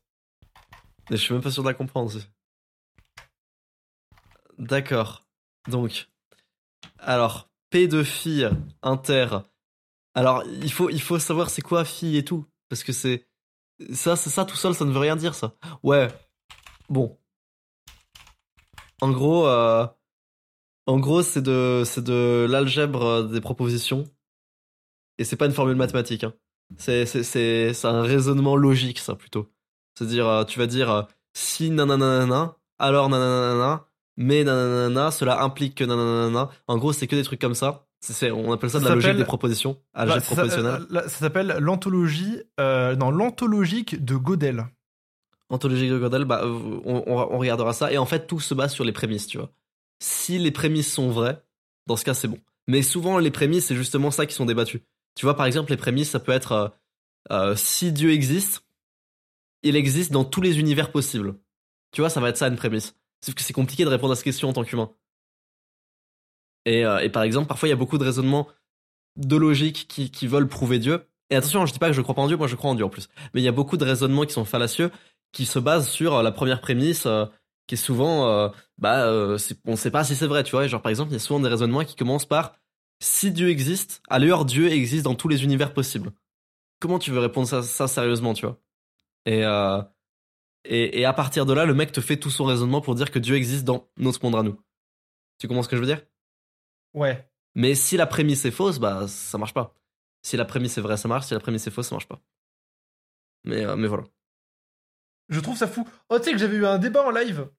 Mais 1.10 1.18
je 1.18 1.22
suis 1.24 1.34
même 1.34 1.42
pas 1.42 1.52
sûr 1.52 1.64
de 1.64 1.68
la 1.68 1.74
comprendre. 1.74 2.12
D'accord. 4.58 5.26
Donc, 5.68 6.10
alors, 7.00 7.50
P 7.70 7.88
de 7.88 8.04
fille, 8.04 8.50
inter. 8.84 9.28
Alors, 10.16 10.44
il 10.62 10.72
faut, 10.72 10.90
il 10.90 11.02
faut 11.02 11.20
savoir 11.20 11.50
c'est 11.50 11.62
quoi 11.62 11.86
fille 11.86 12.18
et 12.18 12.26
tout. 12.26 12.46
Parce 12.70 12.84
que 12.84 12.92
c'est. 12.92 13.26
Ça, 13.94 14.16
c'est 14.16 14.30
ça 14.30 14.44
tout 14.46 14.58
seul, 14.58 14.74
ça 14.76 14.86
ne 14.86 14.92
veut 14.92 15.00
rien 15.00 15.16
dire, 15.16 15.34
ça. 15.34 15.54
Ouais. 15.84 16.10
Bon. 16.90 17.18
En 19.02 19.12
gros, 19.12 19.48
euh, 19.48 19.88
en 20.86 21.00
gros, 21.00 21.22
c'est 21.22 21.42
de, 21.42 21.84
c'est 21.86 22.04
de 22.04 22.46
l'algèbre 22.50 23.24
des 23.24 23.40
propositions. 23.40 24.04
Et 25.20 25.24
c'est 25.26 25.36
pas 25.36 25.46
une 25.46 25.52
formule 25.52 25.76
mathématique. 25.76 26.24
Hein. 26.24 26.34
C'est, 26.78 27.06
un 27.84 28.02
raisonnement 28.02 28.56
logique, 28.56 28.98
ça, 29.00 29.14
plutôt. 29.16 29.48
C'est-à-dire, 29.96 30.28
euh, 30.28 30.44
tu 30.46 30.58
vas 30.60 30.66
dire, 30.68 30.90
euh, 30.92 31.02
si 31.34 31.70
nananana, 31.70 32.56
alors 32.80 33.10
nananana, 33.10 33.86
mais 34.18 34.44
nananana, 34.44 35.12
cela 35.12 35.44
implique 35.44 35.76
que 35.76 35.84
nananana. 35.84 36.50
En 36.68 36.78
gros, 36.78 36.94
c'est 36.94 37.06
que 37.08 37.16
des 37.16 37.24
trucs 37.24 37.42
comme 37.42 37.54
ça. 37.56 37.86
C'est, 38.02 38.32
on 38.32 38.54
appelle 38.54 38.70
ça 38.70 38.80
de 38.80 38.84
Ça 38.84 38.90
la 38.90 38.96
logique 38.96 39.18
des 39.18 39.26
propositions, 39.26 39.74
Bah, 39.94 40.02
algèbre 40.02 40.22
ça, 40.22 40.36
propositionnelle. 40.36 40.82
euh, 40.84 40.86
là, 40.90 41.02
ça 41.04 41.10
s'appelle 41.20 41.58
l'anthologie, 41.60 42.42
euh, 42.62 42.96
non, 42.96 43.12
l'anthologique 43.12 44.04
de 44.06 44.16
Gödel. 44.16 44.66
Anthologique 45.50 45.90
de 45.90 45.98
Gödel, 46.00 46.24
bah, 46.24 46.44
on, 46.46 47.04
on- 47.08 47.18
on 47.34 47.38
regardera 47.40 47.74
ça. 47.74 47.92
Et 47.92 47.98
en 47.98 48.06
fait, 48.06 48.26
tout 48.28 48.40
se 48.40 48.54
base 48.54 48.72
sur 48.72 48.86
les 48.86 48.94
prémices, 48.94 49.28
tu 49.28 49.38
vois. 49.38 49.52
Si 50.02 50.38
les 50.40 50.52
prémices 50.52 50.94
sont 50.94 51.10
vraies, 51.10 51.44
dans 51.88 51.98
ce 51.98 52.06
cas, 52.06 52.14
c'est 52.14 52.28
bon. 52.30 52.40
Mais 52.68 52.84
souvent, 52.84 53.18
les 53.18 53.32
prémices, 53.32 53.66
c'est 53.66 53.76
justement 53.76 54.12
ça 54.12 54.26
qui 54.26 54.34
sont 54.36 54.46
débattues. 54.46 54.82
Tu 55.20 55.26
vois, 55.26 55.36
par 55.36 55.48
exemple, 55.48 55.72
les 55.72 55.76
prémices, 55.76 56.12
ça 56.12 56.22
peut 56.22 56.32
être 56.32 56.54
euh, 56.54 56.70
euh, 57.30 57.54
si 57.58 57.92
Dieu 57.92 58.14
existe, 58.14 58.66
il 59.64 59.76
existe 59.76 60.14
dans 60.14 60.24
tous 60.24 60.40
les 60.40 60.60
univers 60.60 60.94
possibles. 60.94 61.36
Tu 61.92 62.00
vois, 62.00 62.10
ça 62.10 62.22
va 62.22 62.30
être 62.30 62.38
ça 62.38 62.48
une 62.48 62.56
prémisse. 62.56 62.96
Sauf 63.20 63.36
que 63.36 63.42
c'est 63.42 63.52
compliqué 63.52 63.84
de 63.84 63.90
répondre 63.90 64.14
à 64.14 64.16
cette 64.16 64.24
question 64.24 64.48
en 64.48 64.54
tant 64.54 64.64
qu'humain. 64.64 64.94
Et, 66.64 66.86
euh, 66.86 67.00
et 67.00 67.10
par 67.10 67.24
exemple, 67.24 67.50
parfois, 67.50 67.68
il 67.68 67.72
y 67.72 67.74
a 67.74 67.76
beaucoup 67.76 67.98
de 67.98 68.06
raisonnements 68.06 68.48
de 69.18 69.36
logique 69.36 69.88
qui, 69.90 70.10
qui 70.10 70.26
veulent 70.26 70.48
prouver 70.48 70.80
Dieu. 70.80 71.06
Et 71.30 71.36
attention, 71.36 71.66
je 71.66 71.74
dis 71.74 71.80
pas 71.80 71.88
que 71.88 71.94
je 71.94 72.02
crois 72.02 72.16
pas 72.16 72.22
en 72.22 72.28
Dieu, 72.28 72.38
moi 72.38 72.48
je 72.48 72.56
crois 72.56 72.72
en 72.72 72.76
Dieu 72.76 72.86
en 72.86 72.90
plus. 72.90 73.10
Mais 73.34 73.42
il 73.42 73.44
y 73.44 73.50
a 73.50 73.52
beaucoup 73.52 73.76
de 73.76 73.84
raisonnements 73.84 74.26
qui 74.26 74.32
sont 74.32 74.46
fallacieux, 74.46 74.90
qui 75.34 75.46
se 75.46 75.60
basent 75.60 75.90
sur 75.90 76.24
la 76.24 76.32
première 76.32 76.62
prémisse, 76.62 77.10
qui 77.68 77.76
est 77.76 77.78
souvent, 77.78 78.30
euh, 78.30 78.48
bah, 78.78 79.36
on 79.66 79.76
sait 79.76 79.92
pas 79.92 80.06
si 80.06 80.16
c'est 80.16 80.28
vrai, 80.28 80.46
tu 80.46 80.52
vois. 80.52 80.64
Et 80.64 80.70
genre 80.70 80.82
par 80.82 80.92
exemple, 80.92 81.12
il 81.12 81.16
y 81.16 81.18
a 81.18 81.20
souvent 81.20 81.42
des 81.42 81.50
raisonnements 81.50 81.84
qui 81.84 81.98
commencent 81.98 82.26
par 82.26 82.56
si 83.00 83.32
Dieu 83.32 83.50
existe, 83.50 84.02
alors 84.10 84.46
Dieu 84.46 84.70
existe 84.72 85.04
dans 85.04 85.16
tous 85.16 85.28
les 85.28 85.44
univers 85.44 85.74
possibles. 85.74 86.12
Comment 86.80 87.00
tu 87.00 87.12
veux 87.12 87.20
répondre 87.20 87.48
ça, 87.48 87.64
ça 87.64 87.88
sérieusement, 87.88 88.34
tu 88.34 88.46
vois? 88.46 88.60
Et, 89.26 89.44
euh, 89.44 89.82
et 90.66 91.02
et 91.02 91.06
à 91.06 91.14
partir 91.14 91.46
de 91.46 91.54
là, 91.54 91.66
le 91.66 91.74
mec 91.74 91.92
te 91.92 92.02
fait 92.02 92.18
tout 92.18 92.30
son 92.30 92.46
raisonnement 92.46 92.82
pour 92.82 92.96
dire 92.96 93.12
que 93.12 93.20
Dieu 93.20 93.36
existe 93.36 93.66
dans 93.66 93.90
notre 93.98 94.24
monde 94.24 94.36
à 94.36 94.44
nous. 94.44 94.60
Tu 95.40 95.48
comprends 95.48 95.64
ce 95.64 95.70
que 95.70 95.76
je 95.76 95.82
veux 95.82 95.88
dire? 95.88 96.06
Ouais. 96.94 97.30
Mais 97.56 97.76
si 97.76 97.98
la 97.98 98.08
prémisse 98.08 98.46
est 98.46 98.52
fausse, 98.52 98.80
bah 98.80 99.08
ça 99.08 99.38
marche 99.38 99.54
pas. 99.54 99.74
Si 100.22 100.38
la 100.38 100.46
prémisse 100.46 100.78
est 100.78 100.82
vraie, 100.82 100.98
ça 100.98 101.08
marche. 101.08 101.28
Si 101.28 101.34
la 101.34 101.40
prémisse 101.40 101.66
est 101.68 101.72
fausse, 101.72 101.88
ça 101.88 101.96
marche 101.96 102.08
pas. 102.08 102.22
Mais, 103.46 103.66
euh, 103.66 103.76
mais 103.76 103.88
voilà. 103.88 104.04
Je 105.30 105.40
trouve 105.40 105.58
ça 105.58 105.68
fou. 105.68 105.88
Oh, 106.10 106.18
tu 106.18 106.26
sais 106.26 106.32
que 106.32 106.38
j'avais 106.38 106.58
eu 106.58 106.66
un 106.66 106.80
débat 106.80 107.04
en 107.04 107.12
live, 107.12 107.50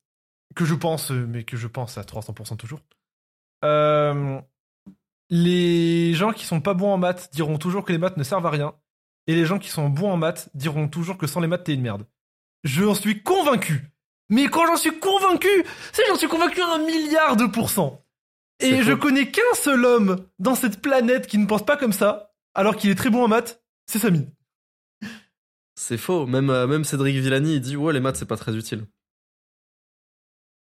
que 0.54 0.64
je 0.64 0.74
pense, 0.74 1.10
euh, 1.10 1.26
mais 1.26 1.44
que 1.44 1.56
je 1.56 1.68
pense 1.68 1.98
à 1.98 2.02
300% 2.02 2.56
toujours. 2.56 2.80
Euh, 3.64 4.40
les 5.30 6.12
gens 6.14 6.32
qui 6.32 6.44
sont 6.44 6.60
pas 6.60 6.74
bons 6.74 6.92
en 6.92 6.98
maths 6.98 7.30
diront 7.32 7.56
toujours 7.58 7.84
que 7.84 7.92
les 7.92 7.98
maths 7.98 8.16
ne 8.16 8.24
servent 8.24 8.46
à 8.46 8.50
rien. 8.50 8.74
Et 9.26 9.34
les 9.34 9.46
gens 9.46 9.58
qui 9.58 9.68
sont 9.68 9.88
bons 9.88 10.10
en 10.10 10.16
maths 10.16 10.50
diront 10.54 10.88
toujours 10.88 11.16
que 11.16 11.26
sans 11.26 11.40
les 11.40 11.46
maths, 11.46 11.64
t'es 11.64 11.74
une 11.74 11.82
merde. 11.82 12.06
Je 12.64 12.84
en 12.84 12.94
suis 12.94 13.22
convaincu. 13.22 13.90
Mais 14.28 14.48
quand 14.48 14.66
j'en 14.66 14.76
suis 14.76 14.98
convaincu, 14.98 15.48
c'est 15.92 16.02
j'en 16.08 16.16
suis 16.16 16.28
convaincu 16.28 16.60
à 16.60 16.74
un 16.74 16.78
milliard 16.78 17.36
de 17.36 17.46
pourcents. 17.46 18.04
Et 18.60 18.82
je 18.82 18.92
connais 18.92 19.30
qu'un 19.30 19.54
seul 19.54 19.84
homme 19.84 20.26
dans 20.38 20.54
cette 20.54 20.82
planète 20.82 21.26
qui 21.26 21.38
ne 21.38 21.46
pense 21.46 21.64
pas 21.64 21.76
comme 21.76 21.92
ça, 21.92 22.34
alors 22.54 22.76
qu'il 22.76 22.90
est 22.90 22.94
très 22.94 23.08
bon 23.10 23.24
en 23.24 23.28
maths, 23.28 23.62
c'est 23.86 23.98
Samy. 23.98 24.28
C'est 25.76 25.96
faux. 25.96 26.26
Même, 26.26 26.50
euh, 26.50 26.66
même 26.66 26.84
Cédric 26.84 27.16
Villani, 27.16 27.54
il 27.54 27.60
dit 27.60 27.76
Ouais, 27.76 27.92
les 27.94 28.00
maths, 28.00 28.16
c'est 28.16 28.26
pas 28.26 28.36
très 28.36 28.54
utile. 28.54 28.86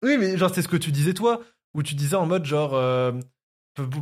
Oui, 0.02 0.18
mais 0.18 0.36
genre, 0.36 0.54
c'est 0.54 0.62
ce 0.62 0.68
que 0.68 0.76
tu 0.76 0.92
disais 0.92 1.14
toi. 1.14 1.40
où 1.74 1.82
tu 1.82 1.94
disais 1.94 2.16
en 2.16 2.26
mode 2.26 2.44
genre. 2.44 2.74
euh, 2.74 3.12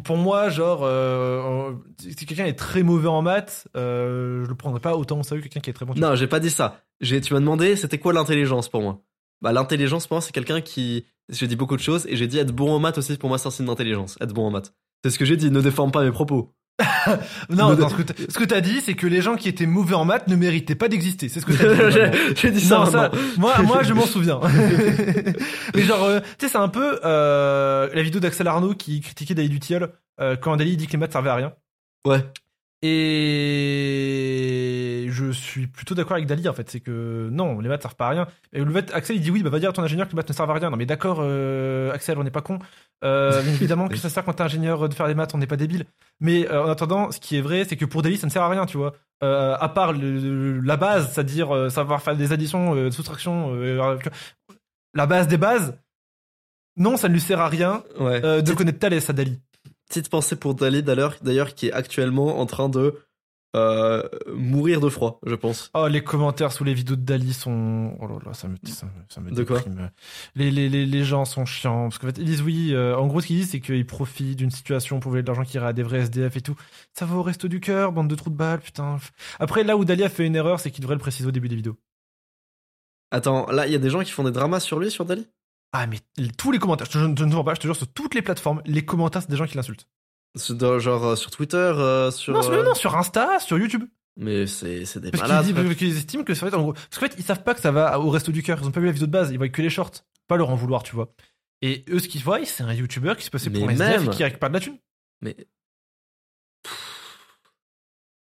pour- 0.04 0.16
moi, 0.16 0.48
genre, 0.48 0.80
euh, 0.82 1.72
si 1.98 2.26
quelqu'un 2.26 2.46
est 2.46 2.58
très 2.58 2.82
mauvais 2.82 3.08
en 3.08 3.22
maths, 3.22 3.68
euh, 3.76 4.44
je 4.44 4.48
le 4.48 4.54
prendrais 4.54 4.80
pas 4.80 4.96
autant 4.96 5.18
au 5.20 5.22
sérieux 5.22 5.42
que 5.42 5.48
quelqu'un 5.48 5.60
qui 5.60 5.70
est 5.70 5.72
très 5.74 5.84
bon. 5.84 5.94
Non, 5.94 6.14
j'ai 6.14 6.26
pas 6.26 6.40
dit 6.40 6.50
ça. 6.50 6.80
J'ai, 7.00 7.20
tu 7.20 7.34
m'as 7.34 7.40
demandé, 7.40 7.76
c'était 7.76 7.98
quoi 7.98 8.12
l'intelligence 8.12 8.68
pour 8.68 8.82
moi? 8.82 9.02
Bah, 9.42 9.52
l'intelligence 9.52 10.06
pour 10.06 10.16
moi, 10.16 10.20
c'est 10.22 10.32
quelqu'un 10.32 10.60
qui. 10.60 11.06
J'ai 11.28 11.46
dit 11.46 11.56
beaucoup 11.56 11.76
de 11.76 11.80
choses 11.82 12.06
et 12.06 12.16
j'ai 12.16 12.26
dit 12.26 12.38
être 12.38 12.52
bon 12.52 12.70
en 12.70 12.78
maths 12.78 12.98
aussi, 12.98 13.16
pour 13.16 13.28
moi, 13.28 13.38
c'est 13.38 13.48
un 13.48 13.50
signe 13.50 13.66
d'intelligence. 13.66 14.16
Être 14.20 14.32
bon 14.32 14.46
en 14.46 14.50
maths. 14.50 14.74
C'est 15.02 15.10
ce 15.10 15.18
que 15.18 15.24
j'ai 15.24 15.36
dit, 15.36 15.50
ne 15.50 15.60
déforme 15.60 15.90
pas 15.90 16.04
mes 16.04 16.10
propos. 16.12 16.54
Non, 17.50 17.76
ce 17.88 18.38
que 18.38 18.44
t'as- 18.44 18.60
dit, 18.60 18.80
c'est 18.80 18.94
que 18.94 19.06
les 19.06 19.20
gens 19.22 19.36
qui 19.36 19.48
étaient 19.48 19.66
mauvais 19.66 19.94
en 19.94 20.04
maths 20.04 20.26
ne 20.28 20.36
méritaient 20.36 20.74
pas 20.74 20.88
d'exister. 20.88 21.28
C'est 21.28 21.40
ce 21.40 21.46
que 21.46 21.52
t'as 21.52 21.90
dit. 22.10 22.18
j'ai, 22.36 22.50
dit 22.50 22.60
ça, 22.60 22.78
Non, 22.78 22.86
ça, 22.86 23.10
moi, 23.36 23.54
moi, 23.62 23.82
je 23.82 23.92
m'en 23.92 24.06
souviens. 24.06 24.40
Mais 25.74 25.82
genre, 25.82 26.02
euh, 26.04 26.20
tu 26.38 26.46
sais, 26.46 26.48
c'est 26.52 26.58
un 26.58 26.68
peu 26.68 26.98
euh, 27.04 27.88
la 27.92 28.02
vidéo 28.02 28.20
d'Axel 28.20 28.46
Arnaud 28.48 28.74
qui 28.74 29.00
critiquait 29.00 29.34
Dali 29.34 29.48
Dutiel 29.48 29.88
euh, 30.20 30.36
quand 30.36 30.56
Dali 30.56 30.76
dit 30.76 30.86
que 30.86 30.92
les 30.92 30.98
maths 30.98 31.12
servaient 31.12 31.30
à 31.30 31.34
rien. 31.36 31.52
Ouais. 32.06 32.24
Et 33.76 35.06
je 35.10 35.30
suis 35.32 35.66
plutôt 35.66 35.94
d'accord 35.94 36.14
avec 36.14 36.26
Dali 36.26 36.48
en 36.48 36.52
fait, 36.52 36.68
c'est 36.70 36.80
que 36.80 37.28
non, 37.30 37.60
les 37.60 37.68
maths 37.68 37.82
servent 37.82 37.96
pas 37.96 38.06
à 38.06 38.10
rien. 38.10 38.26
Et 38.52 38.62
le 38.62 38.70
fait, 38.72 38.92
Axel 38.92 39.16
il 39.16 39.22
dit 39.22 39.30
oui, 39.30 39.42
bah 39.42 39.50
va 39.50 39.58
dire 39.58 39.70
à 39.70 39.72
ton 39.72 39.82
ingénieur 39.82 40.06
que 40.06 40.12
les 40.12 40.16
maths 40.16 40.28
ne 40.28 40.34
servent 40.34 40.50
à 40.50 40.54
rien. 40.54 40.70
Non 40.70 40.76
mais 40.76 40.86
d'accord, 40.86 41.18
euh, 41.20 41.92
Axel, 41.92 42.18
on 42.18 42.24
n'est 42.24 42.30
pas 42.30 42.42
con. 42.42 42.58
Euh, 43.04 43.42
évidemment 43.46 43.88
que 43.88 43.96
ça 43.96 44.08
sert 44.08 44.24
quand 44.24 44.34
t'es 44.34 44.42
ingénieur 44.42 44.88
de 44.88 44.94
faire 44.94 45.06
des 45.06 45.14
maths, 45.14 45.34
on 45.34 45.38
n'est 45.38 45.46
pas 45.46 45.56
débile. 45.56 45.84
Mais 46.20 46.48
euh, 46.50 46.64
en 46.64 46.68
attendant, 46.70 47.10
ce 47.10 47.20
qui 47.20 47.36
est 47.36 47.40
vrai, 47.40 47.64
c'est 47.68 47.76
que 47.76 47.84
pour 47.84 48.02
Dali, 48.02 48.16
ça 48.16 48.26
ne 48.26 48.32
sert 48.32 48.42
à 48.42 48.48
rien, 48.48 48.66
tu 48.66 48.76
vois. 48.76 48.94
À 49.20 49.70
part 49.74 49.94
le- 49.94 50.60
la 50.60 50.76
base, 50.76 51.10
c'est-à-dire 51.12 51.70
savoir 51.70 52.02
faire 52.02 52.14
des 52.14 52.32
additions, 52.32 52.90
soustractions, 52.90 53.54
la 54.92 55.06
base 55.06 55.28
des 55.28 55.38
bases. 55.38 55.78
Non, 56.76 56.96
ça 56.98 57.08
ne 57.08 57.14
lui 57.14 57.20
sert 57.20 57.40
à 57.40 57.48
rien 57.48 57.82
Ouais. 57.98 58.20
de 58.42 58.52
connaître 58.52 58.78
Thalès 58.80 59.08
à 59.08 59.14
Dali. 59.14 59.40
Petite 59.94 60.08
pensée 60.08 60.34
pour 60.34 60.56
Dali 60.56 60.82
d'ailleurs, 60.82 61.54
qui 61.54 61.68
est 61.68 61.72
actuellement 61.72 62.40
en 62.40 62.46
train 62.46 62.68
de 62.68 62.98
euh, 63.54 64.02
mourir 64.34 64.80
de 64.80 64.88
froid, 64.88 65.20
je 65.24 65.36
pense. 65.36 65.70
Oh, 65.72 65.86
les 65.86 66.02
commentaires 66.02 66.50
sous 66.50 66.64
les 66.64 66.74
vidéos 66.74 66.96
de 66.96 67.02
Dali 67.02 67.32
sont. 67.32 67.96
Oh 68.00 68.08
là 68.08 68.18
là, 68.26 68.34
ça 68.34 68.48
me, 68.48 68.56
ça 68.66 68.88
ça 69.08 69.20
me 69.20 69.30
De 69.30 69.44
quoi. 69.44 69.62
Les, 70.34 70.50
les, 70.50 70.68
les, 70.68 70.84
les 70.84 71.04
gens 71.04 71.24
sont 71.24 71.46
chiants. 71.46 71.84
Parce 71.84 71.98
qu'en 71.98 72.08
fait, 72.08 72.18
ils 72.18 72.24
disent 72.24 72.42
oui. 72.42 72.70
euh, 72.72 72.96
en 72.96 73.06
gros, 73.06 73.20
ce 73.20 73.28
qu'ils 73.28 73.36
disent, 73.36 73.50
c'est 73.50 73.60
qu'ils 73.60 73.86
profitent 73.86 74.36
d'une 74.36 74.50
situation 74.50 74.98
pour 74.98 75.12
voler 75.12 75.22
de 75.22 75.28
l'argent 75.28 75.44
qui 75.44 75.58
irait 75.58 75.68
à 75.68 75.72
des 75.72 75.84
vrais 75.84 76.00
SDF 76.00 76.36
et 76.36 76.40
tout. 76.40 76.56
Ça 76.92 77.06
va 77.06 77.14
au 77.14 77.22
resto 77.22 77.46
du 77.46 77.60
cœur, 77.60 77.92
bande 77.92 78.08
de 78.08 78.16
trous 78.16 78.30
de 78.30 78.34
balles, 78.34 78.62
putain. 78.62 78.96
Après, 79.38 79.62
là 79.62 79.76
où 79.76 79.84
Dali 79.84 80.02
a 80.02 80.08
fait 80.08 80.26
une 80.26 80.34
erreur, 80.34 80.58
c'est 80.58 80.72
qu'il 80.72 80.82
devrait 80.82 80.96
le 80.96 81.00
préciser 81.00 81.28
au 81.28 81.30
début 81.30 81.48
des 81.48 81.54
vidéos. 81.54 81.76
Attends, 83.12 83.46
là 83.52 83.68
il 83.68 83.72
y 83.72 83.76
a 83.76 83.78
des 83.78 83.90
gens 83.90 84.02
qui 84.02 84.10
font 84.10 84.24
des 84.24 84.32
dramas 84.32 84.58
sur 84.58 84.80
lui, 84.80 84.90
sur 84.90 85.04
Dali? 85.04 85.28
Ah, 85.76 85.86
mais 85.88 85.98
tous 86.38 86.52
les 86.52 86.58
commentaires, 86.60 86.86
je, 86.90 86.98
ne 87.00 87.14
te 87.14 87.22
mens 87.24 87.42
pas, 87.42 87.54
je 87.54 87.60
te 87.60 87.66
jure, 87.66 87.74
sur 87.74 87.88
toutes 87.92 88.14
les 88.14 88.22
plateformes, 88.22 88.62
les 88.64 88.84
commentaires, 88.84 89.22
c'est 89.22 89.30
des 89.30 89.36
gens 89.36 89.46
qui 89.46 89.56
l'insultent. 89.56 89.88
Genre 90.36 91.04
euh, 91.04 91.16
sur 91.16 91.30
Twitter, 91.32 91.56
euh, 91.56 92.10
sur. 92.12 92.32
Non, 92.32 92.42
sur- 92.42 92.52
euh, 92.52 92.62
non, 92.62 92.74
sur 92.74 92.96
Insta, 92.96 93.38
sur 93.40 93.58
YouTube. 93.58 93.84
Mais 94.16 94.46
c'est 94.46 94.98
des 94.98 95.10
Parce 95.10 95.22
malades. 95.28 95.46
disent- 95.46 95.76
qu'ils 95.76 95.96
estiment 95.96 96.22
que 96.22 96.34
ça 96.34 96.42
va 96.42 96.48
être 96.48 96.54
en 96.58 96.62
gros. 96.62 96.72
Parce 96.74 96.88
qu'en 96.98 97.00
fait, 97.08 97.14
ils 97.18 97.24
savent 97.24 97.42
pas 97.42 97.54
que 97.54 97.60
ça 97.60 97.72
va 97.72 97.98
au 97.98 98.08
resto 98.10 98.30
du 98.30 98.42
cœur. 98.44 98.58
Ils 98.62 98.66
ont 98.66 98.70
pas 98.70 98.78
vu 98.80 98.86
la 98.86 98.92
vidéo 98.92 99.06
de 99.08 99.12
base. 99.12 99.32
Ils 99.32 99.36
voient 99.38 99.48
que 99.48 99.62
les 99.62 99.70
shorts. 99.70 99.90
Pas 100.28 100.36
leur 100.36 100.50
en 100.50 100.54
vouloir, 100.54 100.84
tu 100.84 100.94
vois. 100.94 101.12
Et 101.62 101.84
eux, 101.88 101.98
ce 101.98 102.06
qu'ils 102.08 102.22
voient, 102.22 102.44
c'est 102.44 102.62
un 102.62 102.72
YouTuber 102.72 103.14
qui 103.18 103.24
se 103.24 103.30
passait 103.30 103.50
pour 103.50 103.68
un 103.68 103.70
SDF 103.72 104.02
même. 104.02 104.12
et 104.12 104.16
qui 104.16 104.22
récupère 104.24 104.48
de 104.50 104.54
la 104.54 104.60
thune. 104.60 104.78
Mais. 105.22 105.36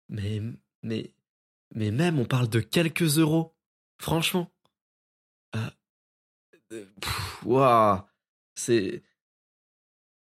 Mais. 0.10 0.42
Mais. 0.84 1.14
Mais 1.76 1.92
même, 1.92 2.20
on 2.20 2.26
parle 2.26 2.48
de 2.50 2.60
quelques 2.60 3.18
euros. 3.18 3.56
Franchement. 4.00 4.52
Euh, 5.56 5.60
Waouh. 7.46 8.00
C'est. 8.56 9.04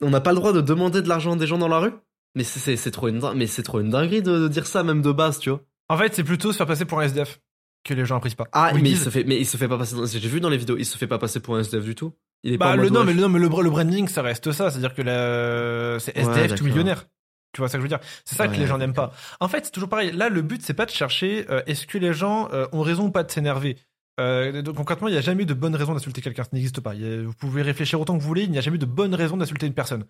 On 0.01 0.11
n'a 0.11 0.21
pas 0.21 0.31
le 0.33 0.37
droit 0.37 0.53
de 0.53 0.61
demander 0.61 1.03
de 1.03 1.09
l'argent 1.09 1.37
des 1.37 1.47
gens 1.47 1.59
dans 1.59 1.69
la 1.69 1.79
rue? 1.79 1.93
Mais 2.35 2.45
c'est- 2.45 2.61
c'est 2.61 2.77
c'est 2.77 2.91
trop 2.91 3.09
une 3.09 3.21
mais 3.35 3.47
c'est 3.47 3.63
trop 3.63 3.81
une 3.81 3.91
dinguerie 3.91 4.23
de, 4.23 4.39
de 4.39 4.49
dire 4.49 4.67
ça 4.67 4.83
même 4.85 5.03
de 5.03 5.11
base, 5.13 5.39
tu 5.41 5.51
vois. 5.51 5.61
En 5.89 5.97
fait, 5.97 6.15
c'est 6.15 6.25
plutôt 6.25 6.53
se 6.53 6.57
faire 6.59 6.67
passer 6.67 6.85
pour 6.85 7.01
un 7.01 7.05
SDF 7.05 7.41
que 7.85 7.95
les 7.95 8.05
gens 8.05 8.17
apprécient 8.19 8.37
pas. 8.37 8.49
Ah, 8.53 8.73
mais 8.75 8.91
il 8.91 8.97
se 8.99 9.11
fait 9.11 9.25
mais 9.25 9.39
il 9.41 9.47
se 9.47 9.57
fait 9.57 9.67
pas 9.69 9.79
passer 9.79 9.97
dans- 9.97 10.07
j'ai 10.07 10.19
vu 10.29 10.41
dans 10.41 10.51
les 10.51 10.59
vidéos, 10.59 10.77
il 10.79 10.85
se 10.85 10.97
fait 10.99 11.07
pas 11.07 11.19
passer 11.19 11.41
pour 11.41 11.57
un 11.57 11.61
SDF 11.61 11.85
du 11.85 11.95
tout. 11.95 12.13
Il 12.45 12.53
est 12.53 12.59
pas 12.59 12.67
Bah, 12.67 12.77
le, 12.77 12.83
ouais, 12.83 12.91
mais, 13.05 13.13
le, 13.15 13.21
non, 13.21 13.29
mais 13.29 13.39
le, 13.41 13.49
le 13.49 13.71
branding, 13.71 14.07
ça 14.07 14.23
reste 14.23 14.53
ça. 14.53 14.71
C'est-à-dire 14.71 14.95
que 14.95 15.03
la- 15.03 15.99
c'est 15.99 16.15
Ouais, 16.17 16.23
SDF 16.23 16.43
tout 16.47 16.49
d'accord. 16.51 16.67
millionnaire. 16.67 17.07
Tu 17.53 17.61
vois 17.63 17.69
ça 17.69 17.79
que 17.79 17.81
je 17.81 17.83
veux 17.85 17.89
dire? 17.89 17.99
C'est 18.25 18.37
ça 18.37 18.47
que 18.47 18.53
Ouais, 18.53 18.59
les 18.59 18.67
gens 18.67 18.79
n'aiment 18.79 18.93
pas. 18.93 19.11
En 19.41 19.49
fait, 19.49 19.65
c'est 19.65 19.71
toujours 19.73 19.89
pareil. 19.89 20.13
Là, 20.13 20.29
le 20.29 20.43
but, 20.43 20.63
c'est 20.63 20.75
pas 20.75 20.85
de 20.87 20.91
chercher 20.91 21.47
euh, 21.51 21.63
est-ce 21.67 21.87
que 21.87 21.99
les 21.99 22.13
gens 22.13 22.51
euh, 22.53 22.67
ont 22.73 22.83
raison 22.83 23.07
ou 23.07 23.11
pas 23.11 23.25
de 23.25 23.31
s'énerver? 23.33 23.79
Euh, 24.19 24.63
donc 24.63 24.77
concrètement, 24.77 25.09
il 25.09 25.13
n'y 25.13 25.19
a 25.19 25.23
jamais 25.23 25.45
de 25.45 25.55
bonne 25.55 25.77
raison 25.77 25.95
d'insulter 25.95 26.21
quelqu'un. 26.21 26.45
Ça 26.45 26.51
n'existe 26.53 26.81
pas. 26.81 26.95
Vous 26.95 27.35
pouvez 27.35 27.63
réfléchir 27.63 28.01
autant 28.01 28.17
que 28.17 28.23
vous 28.23 28.29
voulez. 28.29 28.45
Il 28.45 28.51
n'y 28.51 28.59
a 28.59 28.63
jamais 28.63 28.79
de 28.79 28.87
bonne 28.87 29.15
raison 29.15 29.37
d'insulter 29.37 29.67
une 29.67 29.75
personne. 29.75 30.05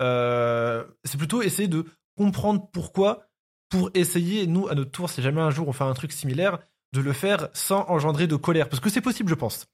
Euh, 0.00 0.84
c'est 1.04 1.18
plutôt 1.18 1.42
essayer 1.42 1.68
de 1.68 1.84
comprendre 2.16 2.68
pourquoi, 2.72 3.28
pour 3.68 3.90
essayer, 3.94 4.46
nous, 4.46 4.68
à 4.68 4.74
notre 4.74 4.90
tour, 4.90 5.10
si 5.10 5.22
jamais 5.22 5.40
un 5.40 5.50
jour 5.50 5.68
on 5.68 5.72
fait 5.72 5.84
un 5.84 5.94
truc 5.94 6.12
similaire, 6.12 6.58
de 6.92 7.00
le 7.00 7.12
faire 7.12 7.48
sans 7.52 7.84
engendrer 7.88 8.26
de 8.26 8.36
colère. 8.36 8.68
Parce 8.68 8.80
que 8.80 8.90
c'est 8.90 9.00
possible, 9.00 9.28
je 9.28 9.34
pense. 9.34 9.66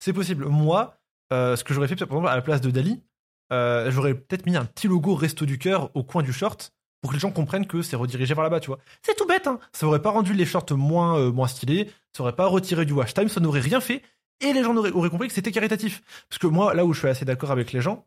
C'est 0.00 0.12
possible. 0.12 0.46
Moi, 0.46 0.98
euh, 1.32 1.56
ce 1.56 1.64
que 1.64 1.74
j'aurais 1.74 1.88
fait, 1.88 1.96
par 1.96 2.08
exemple, 2.08 2.28
à 2.28 2.36
la 2.36 2.42
place 2.42 2.60
de 2.60 2.70
Dali, 2.70 3.02
j'aurais 3.50 4.14
peut-être 4.14 4.46
mis 4.46 4.56
un 4.56 4.64
petit 4.64 4.88
logo 4.88 5.14
Resto 5.14 5.46
du 5.46 5.58
Cœur 5.58 5.90
au 5.94 6.02
coin 6.02 6.22
du 6.22 6.32
short 6.32 6.72
que 7.08 7.14
les 7.14 7.20
gens 7.20 7.30
comprennent 7.30 7.66
que 7.66 7.82
c'est 7.82 7.96
redirigé 7.96 8.34
vers 8.34 8.44
là-bas, 8.44 8.60
tu 8.60 8.68
vois. 8.68 8.78
C'est 9.02 9.16
tout 9.16 9.26
bête, 9.26 9.46
hein. 9.46 9.58
Ça 9.72 9.86
aurait 9.86 10.02
pas 10.02 10.10
rendu 10.10 10.32
les 10.32 10.44
shorts 10.44 10.72
moins, 10.72 11.18
euh, 11.18 11.32
moins 11.32 11.48
stylés, 11.48 11.90
ça 12.12 12.22
aurait 12.22 12.36
pas 12.36 12.46
retiré 12.46 12.84
du 12.86 12.92
watch 12.92 13.14
time, 13.14 13.28
ça 13.28 13.40
n'aurait 13.40 13.60
rien 13.60 13.80
fait, 13.80 14.02
et 14.40 14.52
les 14.52 14.62
gens 14.62 14.76
auraient, 14.76 14.92
auraient 14.92 15.10
compris 15.10 15.28
que 15.28 15.34
c'était 15.34 15.52
caritatif. 15.52 16.02
Parce 16.28 16.38
que 16.38 16.46
moi, 16.46 16.74
là 16.74 16.84
où 16.84 16.92
je 16.92 16.98
suis 17.00 17.08
assez 17.08 17.24
d'accord 17.24 17.50
avec 17.50 17.72
les 17.72 17.80
gens, 17.80 18.06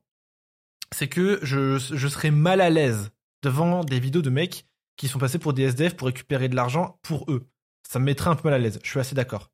c'est 0.91 1.07
que 1.07 1.39
je, 1.43 1.77
je 1.77 2.07
serais 2.07 2.31
mal 2.31 2.61
à 2.61 2.69
l'aise 2.69 3.11
devant 3.43 3.83
des 3.83 3.99
vidéos 3.99 4.21
de 4.21 4.29
mecs 4.29 4.65
qui 4.97 5.07
sont 5.07 5.19
passés 5.19 5.39
pour 5.39 5.53
des 5.53 5.63
SDF 5.63 5.95
pour 5.95 6.07
récupérer 6.07 6.49
de 6.49 6.55
l'argent 6.55 6.99
pour 7.03 7.31
eux. 7.31 7.47
Ça 7.87 7.99
me 7.99 8.05
mettrait 8.05 8.29
un 8.29 8.35
peu 8.35 8.49
mal 8.49 8.55
à 8.55 8.59
l'aise, 8.59 8.79
je 8.83 8.89
suis 8.89 8.99
assez 8.99 9.15
d'accord. 9.15 9.51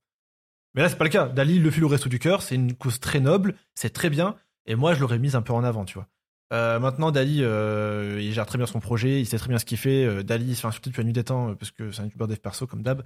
Mais 0.73 0.81
là, 0.81 0.89
c'est 0.89 0.97
pas 0.97 1.05
le 1.05 1.09
cas. 1.09 1.27
Dali 1.27 1.59
le 1.59 1.71
file 1.71 1.85
au 1.85 1.87
resto 1.87 2.09
du 2.09 2.19
cœur, 2.19 2.41
c'est 2.41 2.55
une 2.55 2.75
cause 2.75 2.99
très 2.99 3.21
noble, 3.21 3.55
c'est 3.75 3.91
très 3.91 4.09
bien, 4.09 4.35
et 4.65 4.75
moi, 4.75 4.93
je 4.93 4.99
l'aurais 4.99 5.19
mise 5.19 5.35
un 5.35 5.41
peu 5.41 5.53
en 5.53 5.63
avant, 5.63 5.85
tu 5.85 5.93
vois. 5.93 6.07
Euh, 6.53 6.79
maintenant, 6.79 7.11
Dali, 7.11 7.43
euh, 7.43 8.19
il 8.21 8.31
gère 8.33 8.45
très 8.45 8.57
bien 8.57 8.67
son 8.67 8.79
projet, 8.79 9.19
il 9.19 9.25
sait 9.25 9.37
très 9.37 9.49
bien 9.49 9.57
ce 9.57 9.65
qu'il 9.65 9.77
fait. 9.77 10.05
Euh, 10.05 10.23
Dali, 10.23 10.45
il 10.49 10.55
se 10.55 10.61
fait 10.61 10.67
insulter 10.67 10.89
depuis 10.91 11.01
la 11.01 11.05
nuit 11.05 11.13
des 11.13 11.23
temps 11.23 11.55
parce 11.55 11.71
que 11.71 11.91
c'est 11.91 12.01
un 12.01 12.05
youtubeur 12.05 12.27
dev 12.27 12.37
perso 12.37 12.67
comme 12.67 12.83
d'hab. 12.83 13.03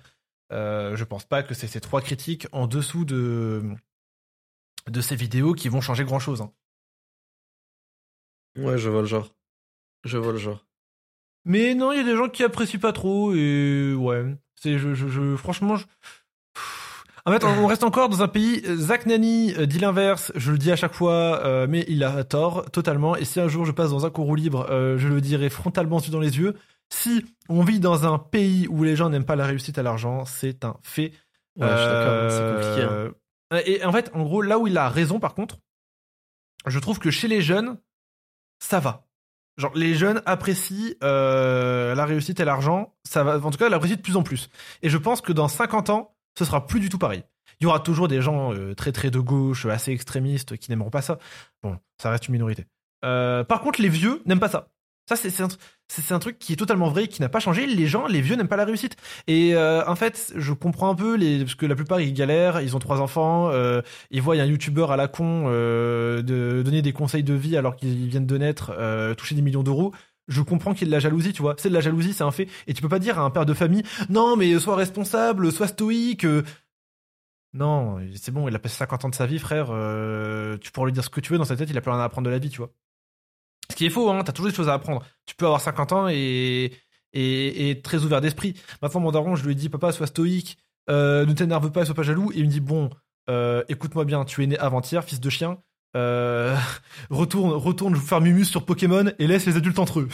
Je 0.52 1.04
pense 1.04 1.26
pas 1.26 1.44
que 1.44 1.54
c'est 1.54 1.68
ces 1.68 1.80
trois 1.82 2.02
critiques 2.02 2.48
en 2.52 2.68
dessous 2.68 3.06
de 3.06 3.64
de 4.88 5.02
ces 5.02 5.16
vidéos 5.16 5.54
qui 5.54 5.70
vont 5.70 5.82
changer 5.82 6.04
grand 6.04 6.20
chose. 6.20 6.44
Ouais, 8.58 8.78
je 8.78 8.90
vois 8.90 9.02
le 9.02 9.08
genre. 9.08 9.30
Je 10.04 10.18
vois 10.18 10.32
le 10.34 10.38
genre. 10.38 10.66
Mais 11.46 11.76
non, 11.76 11.92
il 11.92 11.98
y 11.98 12.02
a 12.02 12.04
des 12.04 12.16
gens 12.16 12.30
qui 12.30 12.44
apprécient 12.44 12.80
pas 12.80 12.94
trop 12.94 13.34
et 13.34 13.94
ouais, 13.94 14.26
c'est 14.56 14.78
je, 14.78 14.94
je, 14.94 15.08
je- 15.08 15.36
franchement. 15.36 15.76
Je... 15.78 15.86
En 17.26 17.32
fait, 17.32 17.44
on 17.44 17.68
reste 17.68 17.84
encore 17.84 18.10
dans 18.10 18.22
un 18.24 18.28
pays. 18.28 18.62
Zach 18.78 19.06
Nani 19.06 19.54
euh, 19.58 19.66
dit 19.66 19.80
l'inverse. 19.80 20.32
Je 20.36 20.52
le 20.52 20.58
dis 20.58 20.72
à 20.72 20.76
chaque 20.76 20.94
fois, 20.94 21.42
euh, 21.46 21.68
mais 21.70 21.86
il 21.88 22.04
a 22.04 22.24
tort 22.24 22.70
totalement. 22.72 23.16
Et 23.16 23.26
si 23.26 23.40
un 23.40 23.48
jour 23.48 23.66
je 23.66 23.72
passe 23.72 23.92
dans 23.92 24.06
un 24.06 24.10
cours 24.10 24.36
libre, 24.36 24.68
euh, 24.70 24.98
je 24.98 25.08
le 25.08 25.22
dirai 25.22 25.50
frontalement 25.50 26.00
dans 26.10 26.20
les 26.20 26.38
yeux. 26.38 26.56
Si 26.92 27.24
on 27.50 27.62
vit 27.64 27.80
dans 27.80 28.12
un 28.12 28.18
pays 28.18 28.68
où 28.68 28.84
les 28.84 28.96
gens 28.96 29.10
n'aiment 29.10 29.26
pas 29.26 29.36
la 29.36 29.46
réussite 29.46 29.78
à 29.78 29.84
l'argent, 29.84 30.26
c'est 30.26 30.64
un 30.66 30.78
fait. 30.82 31.12
Ouais, 31.60 31.68
je 31.68 31.78
suis 31.78 31.88
d'accord, 31.88 32.32
c'est 32.32 32.54
compliqué. 32.56 32.82
hein. 32.84 33.12
Euh, 33.54 33.62
Et 33.66 33.84
en 33.84 33.92
fait, 33.92 34.10
en 34.14 34.24
gros, 34.24 34.42
là 34.42 34.58
où 34.58 34.68
il 34.68 34.78
a 34.78 34.90
raison, 34.90 35.20
par 35.20 35.36
contre, 35.36 35.58
je 36.66 36.80
trouve 36.80 37.00
que 37.00 37.12
chez 37.12 37.28
les 37.28 37.42
jeunes, 37.42 37.78
ça 38.60 38.80
va. 38.80 39.06
Genre, 39.58 39.72
les 39.76 39.94
jeunes 39.94 40.22
apprécient 40.26 40.94
euh, 41.04 41.94
la 41.96 42.06
réussite 42.06 42.40
et 42.40 42.46
l'argent. 42.46 42.96
Ça 43.04 43.24
va, 43.24 43.40
en 43.40 43.52
tout 43.52 43.58
cas, 43.58 43.68
l'apprécient 43.70 43.98
de 43.98 44.02
plus 44.02 44.16
en 44.16 44.24
plus. 44.24 44.50
Et 44.82 44.90
je 44.90 44.98
pense 44.98 45.22
que 45.22 45.34
dans 45.34 45.48
50 45.50 45.90
ans, 45.90 46.16
ce 46.40 46.46
sera 46.46 46.66
plus 46.66 46.80
du 46.80 46.88
tout 46.88 46.98
pareil. 46.98 47.24
Il 47.60 47.66
y 47.66 47.68
aura 47.68 47.82
toujours 47.82 48.08
des 48.08 48.22
gens 48.22 48.54
euh, 48.54 48.74
très 48.74 48.94
très 48.94 49.12
de 49.12 49.20
gauche, 49.20 49.66
assez 49.66 49.92
extrémistes, 49.92 50.56
qui 50.56 50.72
n'aimeront 50.72 50.90
pas 50.90 51.02
ça. 51.02 51.20
Bon, 51.62 51.78
ça 52.02 52.10
reste 52.10 52.30
une 52.30 52.34
minorité. 52.34 52.66
Euh, 53.04 53.44
par 53.44 53.60
contre, 53.60 53.82
les 53.82 53.90
vieux 53.90 54.22
n'aiment 54.26 54.40
pas 54.40 54.48
ça. 54.48 54.70
Ça, 55.10 55.16
c'est 55.16 55.42
un, 55.42 55.48
un 56.16 56.20
truc 56.20 56.38
qui 56.38 56.54
est 56.54 56.56
totalement 56.56 56.88
vrai, 56.88 57.08
qui 57.08 57.20
n'a 57.22 57.30
pas 57.30 57.40
changé. 57.40 57.66
Les 57.66 57.88
gens, 57.88 58.06
les 58.06 58.22
vieux 58.22 58.36
n'aiment 58.36 58.48
pas 58.48 58.58
la 58.58 58.64
réussite. 58.64 58.96
Et 59.28 59.56
euh, 59.56 59.84
en 59.88 59.96
fait, 59.96 60.32
je 60.36 60.54
comprends 60.54 60.90
un 60.92 60.96
peu, 60.96 61.16
les, 61.16 61.40
parce 61.40 61.56
que 61.56 61.66
la 61.66 61.76
plupart, 61.76 62.00
ils 62.00 62.14
galèrent, 62.14 62.62
ils 62.62 62.76
ont 62.76 62.80
trois 62.80 63.02
enfants, 63.02 63.50
euh, 63.50 63.82
ils 64.12 64.22
voient 64.22 64.36
un 64.36 64.46
youtubeur 64.46 64.92
à 64.92 64.98
la 64.98 65.08
con 65.08 65.46
euh, 65.48 66.22
de 66.22 66.62
donner 66.62 66.84
des 66.84 66.94
conseils 66.94 67.24
de 67.24 67.34
vie 67.34 67.58
alors 67.58 67.76
qu'ils 67.76 68.08
viennent 68.08 68.28
de 68.28 68.38
naître, 68.38 68.72
euh, 68.78 69.16
toucher 69.16 69.34
des 69.34 69.42
millions 69.42 69.64
d'euros. 69.64 69.94
Je 70.30 70.42
comprends 70.42 70.74
qu'il 70.74 70.84
y 70.84 70.86
ait 70.86 70.92
de 70.92 70.96
la 70.96 71.00
jalousie, 71.00 71.34
tu 71.34 71.42
vois. 71.42 71.56
C'est 71.58 71.70
de 71.70 71.74
la 71.74 71.82
jalousie, 71.82 72.14
c'est 72.14 72.24
un 72.24 72.32
fait. 72.32 72.48
Et 72.68 72.74
tu 72.74 72.82
peux 72.82 72.88
pas 72.90 73.00
dire 73.00 73.20
à 73.20 73.24
un 73.24 73.30
père 73.32 73.46
de 73.46 73.54
famille, 73.54 73.84
non, 74.10 74.38
mais 74.38 74.58
sois 74.60 74.76
responsable, 74.78 75.52
sois 75.52 75.68
stoïque. 75.68 76.26
Non, 77.54 77.98
c'est 78.16 78.32
bon, 78.32 78.48
il 78.48 78.56
a 78.56 78.60
passé 78.60 78.76
50 78.76 79.06
ans 79.06 79.10
de 79.10 79.16
sa 79.16 79.26
vie, 79.26 79.40
frère. 79.40 79.68
euh, 79.72 80.58
tu 80.60 80.72
pourras 80.72 80.86
lui 80.86 80.94
dire 80.94 81.04
ce 81.04 81.10
que 81.10 81.20
tu 81.20 81.32
veux 81.32 81.40
dans 81.40 81.46
sa 81.46 81.56
tête, 81.56 81.70
il 81.70 81.78
a 81.78 81.82
plus 81.82 81.90
rien 81.92 82.00
à 82.00 82.04
apprendre 82.04 82.26
de 82.28 82.32
la 82.32 82.38
vie, 82.38 82.50
tu 82.50 82.60
vois. 82.60 82.72
Ce 83.72 83.76
qui 83.76 83.86
est 83.86 83.90
faux, 83.90 84.10
hein, 84.12 84.24
t'as 84.24 84.32
toujours 84.34 84.50
des 84.52 84.56
choses 84.56 84.70
à 84.70 84.74
apprendre. 84.76 85.04
Tu 85.26 85.36
peux 85.36 85.46
avoir 85.46 85.62
50 85.62 85.92
ans 85.94 86.08
et, 86.10 86.72
et, 87.14 87.70
et 87.70 87.82
très 87.82 88.04
ouvert 88.04 88.22
d'esprit. 88.22 88.54
Maintenant, 88.82 89.00
mon 89.00 89.12
daron, 89.12 89.36
je 89.36 89.46
lui 89.46 89.54
ai 89.54 89.56
dit, 89.56 89.70
papa, 89.70 89.92
sois 89.92 90.08
stoïque, 90.08 90.58
euh, 90.90 91.26
ne 91.26 91.34
t'énerve 91.34 91.72
pas, 91.72 91.86
sois 91.86 91.96
pas 91.96 92.04
jaloux. 92.04 92.32
Et 92.34 92.38
il 92.40 92.46
me 92.46 92.50
dit, 92.50 92.60
bon, 92.60 92.90
euh, 93.30 93.64
écoute-moi 93.68 94.06
bien, 94.06 94.26
tu 94.26 94.44
es 94.44 94.48
né 94.48 94.58
avant-hier, 94.60 95.04
fils 95.04 95.20
de 95.20 95.30
chien. 95.30 95.58
Euh, 95.96 96.56
retourne, 97.10 97.52
retourne 97.52 97.96
faire 97.96 98.22
Mumus 98.22 98.46
sur 98.46 98.66
Pokémon 98.66 99.12
et 99.20 99.28
laisse 99.28 99.46
les 99.46 99.58
adultes 99.58 99.80
entre 99.80 100.00
eux. 100.02 100.10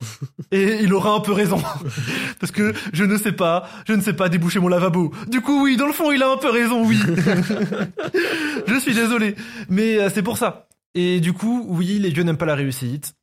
Et 0.50 0.80
il 0.82 0.92
aura 0.94 1.12
un 1.14 1.20
peu 1.20 1.32
raison. 1.32 1.62
Parce 2.40 2.50
que 2.50 2.72
je 2.92 3.04
ne 3.04 3.16
sais 3.16 3.30
pas, 3.32 3.68
je 3.86 3.92
ne 3.92 4.00
sais 4.00 4.14
pas 4.14 4.28
déboucher 4.28 4.58
mon 4.58 4.66
lavabo. 4.68 5.12
Du 5.28 5.40
coup, 5.40 5.62
oui, 5.62 5.76
dans 5.76 5.86
le 5.86 5.92
fond, 5.92 6.10
il 6.10 6.22
a 6.22 6.30
un 6.32 6.36
peu 6.38 6.50
raison, 6.50 6.84
oui. 6.84 6.98
je 8.66 8.78
suis 8.80 8.94
désolé. 8.94 9.36
Mais 9.68 9.98
euh, 10.00 10.10
c'est 10.12 10.22
pour 10.22 10.38
ça. 10.38 10.68
Et 10.94 11.20
du 11.20 11.32
coup, 11.32 11.64
oui, 11.68 11.98
les 11.98 12.10
vieux 12.10 12.22
n'aiment 12.24 12.36
pas 12.36 12.46
la 12.46 12.54
réussite. 12.54 13.14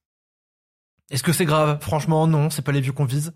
Est-ce 1.11 1.23
que 1.23 1.33
c'est 1.33 1.45
grave? 1.45 1.79
Franchement, 1.81 2.27
non, 2.27 2.49
c'est 2.49 2.61
pas 2.61 2.71
les 2.71 2.81
vieux 2.81 2.93
qu'on 2.93 3.05
vise. 3.05 3.33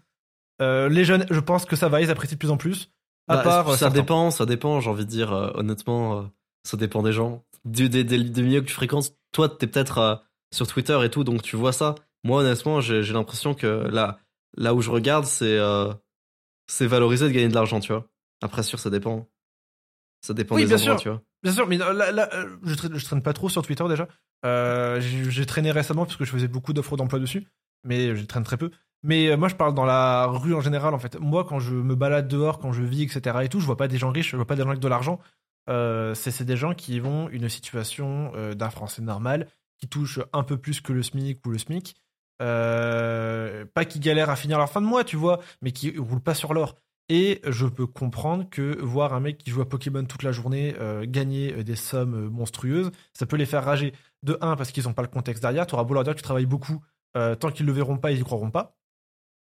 Euh, 0.61 0.87
les 0.89 1.03
jeunes, 1.05 1.25
je 1.29 1.39
pense 1.39 1.65
que 1.65 1.75
ça 1.75 1.89
va, 1.89 2.01
ils 2.01 2.09
apprécient 2.11 2.35
de 2.35 2.39
plus 2.39 2.51
en 2.51 2.57
plus. 2.57 2.91
À 3.27 3.37
Bah, 3.37 3.43
part, 3.43 3.71
ça 3.71 3.77
certains. 3.77 3.99
dépend, 3.99 4.31
ça 4.31 4.45
dépend, 4.45 4.79
j'ai 4.79 4.89
envie 4.89 5.05
de 5.05 5.09
dire, 5.09 5.33
euh, 5.33 5.51
honnêtement, 5.55 6.19
euh, 6.19 6.21
ça 6.63 6.77
dépend 6.77 7.01
des 7.03 7.11
gens. 7.13 7.43
Des, 7.65 7.87
des, 7.89 8.03
des 8.03 8.41
milieux 8.41 8.61
que 8.61 8.67
tu 8.67 8.73
fréquentes, 8.73 9.13
toi, 9.31 9.47
t'es 9.49 9.67
peut-être 9.67 9.97
euh, 9.99 10.15
sur 10.53 10.67
Twitter 10.67 10.99
et 11.03 11.09
tout, 11.09 11.23
donc 11.23 11.41
tu 11.41 11.55
vois 11.55 11.71
ça. 11.71 11.95
Moi, 12.23 12.41
honnêtement, 12.41 12.81
j'ai 12.81 13.01
l'impression 13.13 13.53
que 13.53 13.67
là, 13.67 14.19
là 14.57 14.73
où 14.73 14.81
je 14.81 14.89
regarde, 14.89 15.25
c'est 15.25 15.57
euh, 15.57 15.93
c'est 16.67 16.87
valorisé 16.87 17.25
de 17.27 17.31
gagner 17.33 17.49
de 17.49 17.53
l'argent, 17.53 17.79
tu 17.79 17.91
vois. 17.91 18.07
Après, 18.41 18.63
sûr, 18.63 18.79
ça 18.79 18.89
dépend. 18.89 19.27
Ça 20.21 20.33
dépend 20.33 20.55
Oui, 20.55 20.61
des 20.61 20.67
bien 20.67 20.77
endroits, 20.77 20.93
sûr. 20.97 21.01
tu 21.01 21.09
vois. 21.09 21.21
Bien 21.43 21.51
sûr, 21.51 21.67
mais 21.67 21.77
là, 21.77 22.11
là, 22.11 22.29
euh, 22.33 22.55
je, 22.63 22.75
traîne, 22.75 22.97
je 22.97 23.03
traîne 23.05 23.21
pas 23.21 23.33
trop 23.33 23.49
sur 23.49 23.61
Twitter 23.61 23.83
déjà. 23.89 24.07
Euh, 24.45 24.99
j'ai 25.01 25.45
traîné 25.45 25.71
récemment 25.71 26.05
parce 26.05 26.15
que 26.17 26.23
je 26.25 26.31
faisais 26.31 26.47
beaucoup 26.47 26.71
d'offres 26.73 26.95
d'emploi 26.95 27.19
dessus, 27.19 27.45
mais 27.83 28.15
je 28.15 28.25
traîne 28.25 28.43
très 28.43 28.57
peu. 28.57 28.71
Mais 29.03 29.27
euh, 29.27 29.35
moi, 29.37 29.49
je 29.49 29.55
parle 29.55 29.73
dans 29.73 29.83
la 29.85 30.25
rue 30.27 30.53
en 30.53 30.61
général, 30.61 30.93
en 30.93 30.99
fait. 30.99 31.19
Moi, 31.19 31.43
quand 31.43 31.59
je 31.59 31.73
me 31.73 31.95
balade 31.95 32.29
dehors, 32.29 32.59
quand 32.59 32.71
je 32.71 32.83
vis, 32.83 33.03
etc. 33.03 33.37
et 33.43 33.49
tout, 33.49 33.59
je 33.59 33.65
vois 33.65 33.75
pas 33.75 33.89
des 33.89 33.97
gens 33.97 34.11
riches, 34.11 34.31
je 34.31 34.37
vois 34.37 34.47
pas 34.47 34.55
des 34.55 34.61
gens 34.63 34.69
avec 34.69 34.79
de 34.79 34.87
l'argent. 34.87 35.19
Euh, 35.69 36.13
c'est 36.13 36.43
des 36.43 36.57
gens 36.57 36.73
qui 36.73 36.99
vont 36.99 37.29
une 37.29 37.49
situation 37.49 38.31
euh, 38.35 38.53
d'un 38.53 38.69
Français 38.69 39.01
normal, 39.01 39.47
qui 39.79 39.87
touche 39.87 40.19
un 40.33 40.43
peu 40.43 40.57
plus 40.57 40.81
que 40.81 40.93
le 40.93 41.03
SMIC 41.03 41.45
ou 41.45 41.49
le 41.49 41.57
SMIC. 41.57 41.95
Euh, 42.41 43.65
pas 43.73 43.85
qui 43.85 43.99
galèrent 43.99 44.29
à 44.29 44.35
finir 44.35 44.57
leur 44.57 44.69
fin 44.69 44.81
de 44.81 44.85
mois, 44.85 45.03
tu 45.03 45.15
vois, 45.15 45.39
mais 45.61 45.71
qui 45.71 45.97
roulent 45.97 46.21
pas 46.21 46.33
sur 46.33 46.53
l'or. 46.53 46.75
Et 47.09 47.41
je 47.45 47.65
peux 47.65 47.85
comprendre 47.85 48.49
que 48.49 48.81
voir 48.81 49.13
un 49.13 49.19
mec 49.19 49.37
qui 49.37 49.51
joue 49.51 49.61
à 49.61 49.69
Pokémon 49.69 50.03
toute 50.05 50.23
la 50.23 50.31
journée 50.31 50.73
gagner 51.03 51.63
des 51.63 51.75
sommes 51.75 52.29
monstrueuses, 52.29 52.91
ça 53.13 53.25
peut 53.25 53.35
les 53.35 53.45
faire 53.45 53.63
rager. 53.63 53.93
De 54.23 54.37
un, 54.39 54.55
parce 54.55 54.71
qu'ils 54.71 54.87
ont 54.87 54.93
pas 54.93 55.01
le 55.01 55.09
contexte 55.09 55.41
derrière. 55.43 55.67
Tu 55.67 55.75
auras 55.75 55.83
beau 55.83 55.93
leur 55.93 56.05
dire 56.05 56.13
que 56.13 56.19
tu 56.19 56.23
travailles 56.23 56.45
beaucoup, 56.45 56.81
tant 57.13 57.51
qu'ils 57.51 57.65
le 57.65 57.73
verront 57.73 57.97
pas, 57.97 58.13
ils 58.13 58.19
y 58.19 58.23
croiront 58.23 58.51
pas. 58.51 58.77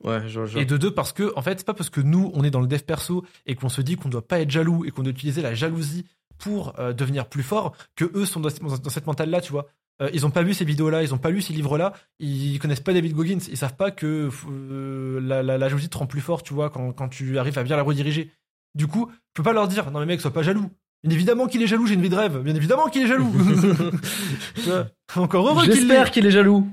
Ouais, 0.03 0.27
je, 0.27 0.45
je- 0.45 0.59
Et 0.59 0.65
de 0.65 0.77
deux, 0.77 0.91
parce 0.91 1.13
que, 1.13 1.31
en 1.35 1.41
fait, 1.41 1.59
c'est 1.59 1.65
pas 1.65 1.73
parce 1.73 1.89
que 1.89 2.01
nous, 2.01 2.31
on 2.33 2.43
est 2.43 2.51
dans 2.51 2.59
le 2.61 2.67
dev 2.67 2.79
perso 2.81 3.25
et 3.45 3.55
qu'on 3.55 3.69
se 3.69 3.81
dit 3.81 3.95
qu'on 3.95 4.09
doit 4.09 4.27
pas 4.27 4.39
être 4.39 4.51
jaloux 4.51 4.85
et 4.85 4.91
qu'on 4.91 5.03
doit 5.03 5.11
utiliser 5.11 5.41
la 5.41 5.53
jalousie 5.55 6.05
pour 6.37 6.77
euh, 6.79 6.91
devenir 6.93 7.27
plus 7.27 7.43
fort, 7.43 7.75
que 7.95 8.05
eux 8.13 8.25
sont 8.25 8.39
dans, 8.41 8.49
dans- 8.61 8.77
dans 8.77 8.89
cette 8.89 9.07
mentale-là, 9.07 9.39
tu 9.41 9.51
vois. 9.53 9.67
Euh, 10.01 10.09
ils 10.13 10.25
ont 10.25 10.29
pas 10.31 10.43
vu 10.43 10.53
ces 10.53 10.65
vidéos-là, 10.65 11.01
ils 11.03 11.13
ont 11.13 11.17
pas 11.17 11.29
lu 11.29 11.41
ces 11.41 11.53
livres-là, 11.53 11.93
ils 12.19 12.59
connaissent 12.59 12.81
pas 12.81 12.91
David 12.91 13.13
Goggins, 13.13 13.37
ils 13.49 13.55
savent 13.55 13.77
pas 13.77 13.91
que 13.91 14.29
euh, 14.49 15.21
la, 15.21 15.41
la, 15.41 15.57
la 15.57 15.69
jalousie 15.69 15.87
te 15.87 15.97
rend 15.97 16.05
plus 16.07 16.19
fort, 16.19 16.43
tu 16.43 16.53
vois, 16.53 16.69
quand, 16.69 16.91
quand 16.91 17.07
tu 17.07 17.37
arrives 17.39 17.57
à 17.57 17.63
bien 17.63 17.77
la 17.77 17.83
rediriger. 17.83 18.29
Du 18.75 18.87
coup, 18.87 19.09
je 19.09 19.15
peux 19.35 19.43
pas 19.43 19.53
leur 19.53 19.69
dire, 19.69 19.89
non 19.91 20.01
mais 20.01 20.05
mec, 20.05 20.19
sois 20.19 20.33
pas 20.33 20.43
jaloux. 20.43 20.69
Bien 21.05 21.13
évidemment 21.13 21.47
qu'il 21.47 21.61
est 21.63 21.67
jaloux, 21.67 21.87
j'ai 21.87 21.93
une 21.93 22.01
vie 22.01 22.09
de 22.09 22.15
rêve. 22.15 22.41
Bien 22.41 22.53
évidemment 22.55 22.89
qu'il 22.89 23.03
est 23.03 23.07
jaloux. 23.07 23.31
Encore 25.15 25.47
heureux 25.47 25.61
qu'il 25.63 25.71
l'est. 25.71 25.79
J'espère 25.79 26.11
qu'il 26.11 26.25
est 26.25 26.31
jaloux. 26.31 26.67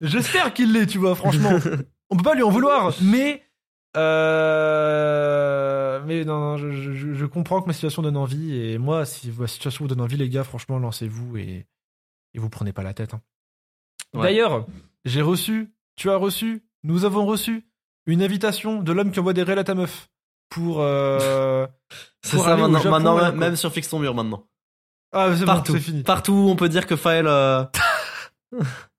J'espère 0.00 0.52
qu'il 0.54 0.72
l'est, 0.72 0.86
tu 0.86 0.98
vois, 0.98 1.14
franchement. 1.16 1.58
On 2.10 2.16
peut 2.16 2.22
pas 2.24 2.34
lui 2.34 2.42
en 2.42 2.50
vouloir, 2.50 2.92
mais. 3.02 3.42
Euh... 4.70 6.00
Mais 6.06 6.24
non, 6.24 6.38
non 6.40 6.56
je, 6.56 6.70
je- 6.72 7.12
je 7.14 7.26
comprends 7.26 7.60
que 7.62 7.66
ma 7.66 7.72
situation 7.72 8.02
donne 8.02 8.16
envie, 8.16 8.54
et 8.56 8.78
moi, 8.78 9.04
si 9.04 9.30
ma 9.38 9.46
situation 9.46 9.84
vous 9.84 9.88
donne 9.88 10.00
envie, 10.00 10.16
les 10.16 10.28
gars, 10.28 10.44
franchement, 10.44 10.78
lancez-vous 10.78 11.36
et, 11.36 11.66
et 12.34 12.38
vous 12.38 12.48
prenez 12.48 12.72
pas 12.72 12.82
la 12.82 12.94
tête. 12.94 13.14
hein. 13.14 13.20
Ouais. 14.14 14.22
D'ailleurs, 14.22 14.66
j'ai 15.04 15.22
reçu, 15.22 15.72
tu 15.96 16.10
as 16.10 16.16
reçu, 16.16 16.64
nous 16.82 17.04
avons 17.04 17.26
reçu 17.26 17.64
une 18.06 18.22
invitation 18.22 18.82
de 18.82 18.92
l'homme 18.92 19.12
qui 19.12 19.20
envoie 19.20 19.32
des 19.34 19.42
réels 19.42 19.58
à 19.60 19.64
ta 19.64 19.74
meuf 19.74 20.08
pour. 20.48 20.80
Euh... 20.80 21.66
C'est 22.22 22.38
ça 22.38 22.56
maintenant, 22.56 22.78
Japon, 22.78 22.90
maintenant 22.90 23.16
là, 23.18 23.32
même, 23.32 23.56
sur 23.56 23.72
Fixe 23.72 23.88
ton 23.88 23.98
mur 23.98 24.14
maintenant. 24.14 24.46
Ah, 25.12 25.30
c'est 25.34 25.40
bon, 25.40 25.46
Partout, 25.46 25.72
c'est 25.72 25.80
fini. 25.80 26.02
partout, 26.04 26.46
on 26.48 26.54
peut 26.54 26.68
dire 26.68 26.86
que 26.86 26.94
Faël. 26.94 27.26
euh, 27.26 27.64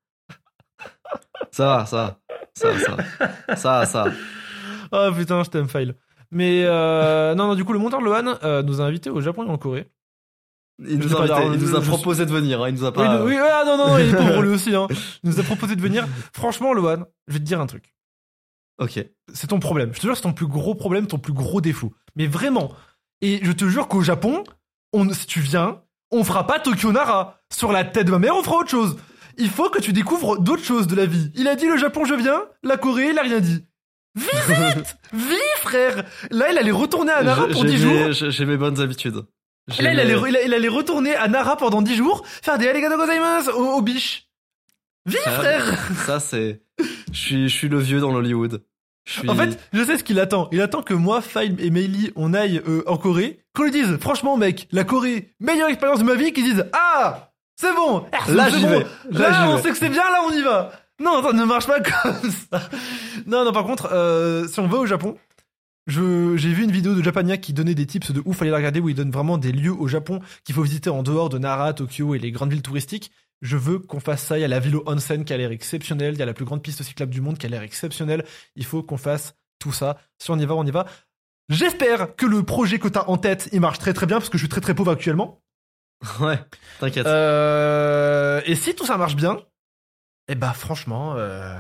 ça 1.52 1.66
va, 1.66 1.86
ça 1.86 1.98
va, 1.98 2.18
ça 2.54 2.72
va, 2.72 2.80
ça 2.80 2.96
va, 2.96 3.56
ça 3.56 3.70
va, 3.80 3.86
ça 3.86 4.04
va. 4.06 4.12
Ah 4.94 5.10
putain, 5.18 5.42
je 5.44 5.50
t'aime, 5.50 5.70
File. 5.70 5.96
Mais 6.32 6.64
euh, 6.66 7.34
non, 7.36 7.48
non, 7.48 7.56
du 7.56 7.64
coup, 7.64 7.72
le 7.74 7.80
monteur 7.80 8.02
Lohan 8.02 8.36
euh, 8.44 8.62
nous 8.62 8.82
a 8.82 8.84
invités 8.86 9.10
au 9.10 9.22
Japon 9.22 9.46
et 9.46 9.50
en 9.50 9.58
Corée. 9.58 9.90
Il 10.80 10.98
nous 11.00 11.14
a, 11.14 11.18
pas, 11.18 11.22
invité- 11.24 11.34
alors, 11.34 11.54
il 11.54 11.62
nous 11.62 11.76
a 11.76 11.82
je- 11.82 11.88
proposé 11.88 12.26
de 12.26 12.32
venir, 12.32 12.62
hein, 12.62 12.70
il 12.70 12.76
nous 12.76 12.84
a 12.84 12.90
Oui, 12.90 12.94
pas. 12.96 13.18
nous- 13.20 13.26
oui, 13.26 13.38
ah, 13.38 13.64
non, 13.66 13.78
non, 13.78 13.88
non, 13.90 13.98
il 14.00 14.10
est 14.10 14.16
pauvre 14.18 14.42
lui 14.42 14.50
aussi. 14.54 14.76
Hein. 14.76 14.88
Il 15.24 15.30
nous 15.30 15.40
a 15.40 15.44
proposé 15.44 15.76
de 15.78 15.82
venir. 15.82 16.06
Franchement, 16.34 16.74
Lohan, 16.74 17.06
je 17.28 17.34
vais 17.34 17.40
te 17.40 17.46
dire 17.46 17.62
un 17.62 17.68
truc. 17.68 17.94
Ok. 18.80 19.00
C'est 19.34 19.48
ton 19.48 19.60
problème. 19.60 19.92
Je 19.94 20.00
te 20.00 20.08
jure, 20.08 20.16
c'est 20.16 20.24
ton 20.24 20.34
plus 20.34 20.48
gros 20.48 20.76
problème, 20.76 21.08
ton 21.08 21.20
plus 21.20 21.34
gros 21.34 21.62
défaut. 21.62 21.94
Mais 22.16 22.28
vraiment. 22.28 22.72
Et 23.22 23.40
je 23.44 23.52
te 23.52 23.66
jure 23.70 23.88
qu'au 23.88 24.02
Japon, 24.02 24.44
on, 24.94 25.08
si 25.14 25.28
tu 25.28 25.40
viens, 25.40 25.82
on 26.12 26.24
fera 26.24 26.48
pas 26.48 26.60
Tokyo 26.60 26.92
Nara. 26.92 27.40
Sur 27.54 27.72
la 27.72 27.84
tête 27.86 28.08
de 28.08 28.12
ma 28.12 28.20
mère, 28.20 28.36
on 28.36 28.44
fera 28.44 28.58
autre 28.58 28.70
chose. 28.70 28.98
Il 29.42 29.50
faut 29.50 29.70
que 29.70 29.80
tu 29.80 29.92
découvres 29.94 30.40
d'autres 30.40 30.64
choses 30.64 30.88
de 30.88 30.96
la 30.96 31.06
vie. 31.06 31.32
Il 31.36 31.48
a 31.48 31.56
dit 31.56 31.68
le 31.68 31.78
Japon, 31.78 32.06
je 32.06 32.14
viens. 32.14 32.42
La 32.64 32.78
Corée, 32.78 33.10
il 33.10 33.20
a 33.20 33.24
rien 33.24 33.40
dit. 33.40 33.66
Visite 34.16 34.98
Vis, 35.14 35.36
frère 35.62 36.04
Là, 36.32 36.52
il 36.52 36.58
allait 36.58 36.72
retourner 36.72 37.12
à 37.12 37.24
Nara 37.24 37.48
Je- 37.48 37.54
pour 37.54 37.62
j'ai 37.64 37.76
10 37.78 37.86
mes- 37.86 38.14
jours. 38.14 38.30
J'ai 38.32 38.46
mes 38.46 38.58
bonnes 38.58 38.80
habitudes. 38.82 39.24
Et 39.80 39.82
là, 39.84 39.94
il 39.94 40.00
allait, 40.00 40.18
il, 40.30 40.36
a- 40.38 40.42
il 40.44 40.54
allait 40.54 40.68
retourner 40.68 41.16
à 41.16 41.28
Nara 41.28 41.56
pendant 41.58 41.82
10 41.82 41.96
jours, 41.96 42.24
faire 42.26 42.58
des 42.58 42.68
arigato 42.68 42.98
gozaimasu 42.98 43.50
au, 43.52 43.78
au 43.78 43.82
biche. 43.82 44.28
Vis, 45.06 45.18
Ça, 45.24 45.32
frère 45.32 45.80
Ça, 46.06 46.20
c'est. 46.20 46.62
Je 47.12 47.18
suis, 47.20 47.50
je 47.50 47.56
suis 47.56 47.70
le 47.70 47.80
vieux 47.80 48.00
dans 48.00 48.12
l'Hollywood. 48.12 48.64
Suis. 49.10 49.28
En 49.30 49.36
fait, 49.36 49.58
je 49.74 49.84
sais 49.84 49.98
ce 49.98 50.04
qu'il 50.04 50.20
attend. 50.20 50.48
Il 50.52 50.62
attend 50.62 50.84
que 50.84 50.94
moi, 50.94 51.22
File 51.22 51.56
et 51.60 51.70
Meili, 51.72 52.12
on 52.16 52.34
aille 52.36 52.62
euh, 52.68 52.84
en 52.86 52.98
Corée. 52.98 53.40
Qu'on 53.56 53.64
lui 53.64 53.72
dise, 53.72 53.98
franchement, 54.00 54.38
mec, 54.38 54.68
la 54.72 54.84
Corée, 54.84 55.34
meilleure 55.40 55.70
expérience 55.70 56.00
de 56.00 56.04
ma 56.04 56.14
vie, 56.16 56.34
qu'ils 56.34 56.44
disent, 56.44 56.66
ah, 56.74 57.31
c'est 57.62 57.74
bon, 57.76 58.06
Là, 58.30 58.50
c'est 58.50 58.58
j'y 58.58 58.64
bon. 58.66 58.70
vais. 58.70 58.86
Là, 59.12 59.50
on 59.50 59.56
vais. 59.56 59.62
sait 59.62 59.70
que 59.70 59.78
c'est 59.78 59.90
bien, 59.90 60.04
là, 60.04 60.20
on 60.28 60.32
y 60.32 60.42
va. 60.42 60.72
Non, 61.00 61.24
ça 61.24 61.34
ne 61.34 61.46
marche 61.46 61.68
pas 61.68 61.80
comme 61.82 62.32
ça. 62.32 62.70
Non, 63.26 63.46
non, 63.46 63.52
par 63.52 63.64
contre, 63.66 63.90
euh, 63.92 64.48
si 64.48 64.60
on 64.60 64.68
va 64.68 64.78
au 64.78 64.86
Japon, 64.86 65.18
je, 65.88 66.36
j'ai 66.38 66.54
vu 66.54 66.64
une 66.64 66.72
vidéo 66.72 66.94
de 66.94 67.02
Japania 67.02 67.38
qui 67.38 67.54
donnait 67.54 67.74
des 67.76 67.86
tips 67.86 68.12
de 68.12 68.22
ouf, 68.26 68.38
fallait 68.38 68.52
la 68.52 68.58
regarder, 68.58 68.80
où 68.80 68.90
il 68.90 68.96
donne 68.96 69.12
vraiment 69.12 69.38
des 69.38 69.52
lieux 69.52 69.74
au 69.74 69.88
Japon 69.88 70.20
qu'il 70.44 70.54
faut 70.56 70.62
visiter 70.64 70.90
en 70.90 71.04
dehors 71.04 71.30
de 71.30 71.38
Nara, 71.38 71.74
Tokyo 71.74 72.14
et 72.16 72.20
les 72.20 72.32
grandes 72.32 72.52
villes 72.52 72.62
touristiques. 72.62 73.12
Je 73.42 73.58
veux 73.58 73.80
qu'on 73.80 74.00
fasse 74.00 74.24
ça. 74.24 74.38
Il 74.38 74.42
y 74.42 74.46
a 74.46 74.48
la 74.48 74.60
ville 74.60 74.76
au 74.76 74.84
onsen 74.86 75.26
qui 75.26 75.34
a 75.34 75.38
l'air 75.38 75.50
exceptionnelle. 75.52 76.14
Il 76.14 76.20
y 76.20 76.22
a 76.22 76.28
la 76.28 76.34
plus 76.36 76.46
grande 76.46 76.62
piste 76.62 76.84
cyclable 76.84 77.12
du 77.12 77.22
monde 77.22 77.40
qui 77.40 77.48
a 77.48 77.50
l'air 77.50 77.64
exceptionnelle. 77.64 78.24
Il 78.56 78.66
faut 78.66 78.84
qu'on 78.84 78.98
fasse 78.98 79.34
tout 79.58 79.72
ça. 79.72 79.98
Si 80.20 80.30
on 80.30 80.38
y 80.38 80.46
va, 80.46 80.54
on 80.54 80.64
y 80.66 80.70
va. 80.72 80.86
J'espère 81.50 82.16
que 82.16 82.28
le 82.28 82.44
projet 82.44 82.78
que 82.78 82.88
t'as 82.88 83.06
en 83.08 83.18
tête, 83.18 83.50
il 83.52 83.60
marche 83.60 83.80
très 83.80 83.94
très 83.94 84.06
bien 84.06 84.18
parce 84.20 84.30
que 84.30 84.38
je 84.38 84.44
suis 84.44 84.50
très 84.50 84.62
très 84.62 84.76
pauvre 84.76 84.92
actuellement. 84.92 85.42
Ouais, 86.20 86.40
t'inquiète. 86.80 87.06
Euh, 87.06 88.42
et 88.46 88.56
si 88.56 88.76
tout 88.76 88.86
ça 88.86 88.98
marche 88.98 89.16
bien, 89.16 89.40
eh 90.28 90.36
bah 90.36 90.54
franchement, 90.54 91.16
euh, 91.16 91.60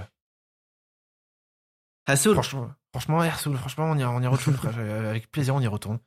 Ah, 2.07 2.15
franchement, 2.15 2.71
franchement, 2.91 3.21
franchement, 3.55 3.85
on 3.91 3.97
y, 3.97 4.03
on 4.03 4.21
y 4.21 4.27
retourne, 4.27 4.55
frère. 4.55 4.77
Avec 5.09 5.31
plaisir, 5.31 5.55
on 5.55 5.61
y 5.61 5.67
retourne. 5.67 5.99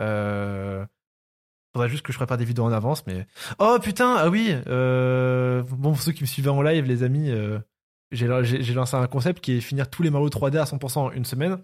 Euh, 0.00 0.84
faudrait 1.74 1.88
juste 1.88 2.04
que 2.04 2.12
je 2.12 2.18
prépare 2.18 2.38
des 2.38 2.44
vidéos 2.44 2.64
en 2.64 2.72
avance, 2.72 3.06
mais 3.06 3.26
oh 3.58 3.78
putain, 3.82 4.16
ah 4.16 4.28
oui, 4.30 4.54
euh, 4.66 5.62
bon 5.62 5.92
pour 5.92 6.00
ceux 6.02 6.12
qui 6.12 6.22
me 6.22 6.26
suivaient 6.26 6.50
en 6.50 6.62
live, 6.62 6.84
les 6.86 7.02
amis, 7.02 7.30
euh, 7.30 7.58
j'ai 8.12 8.26
lancé 8.74 8.96
un 8.96 9.06
concept 9.06 9.40
qui 9.40 9.52
est 9.52 9.60
finir 9.60 9.90
tous 9.90 10.02
les 10.02 10.10
Mario 10.10 10.28
3D 10.28 10.58
à 10.58 10.64
100% 10.64 10.98
en 10.98 11.10
une 11.12 11.24
semaine. 11.24 11.58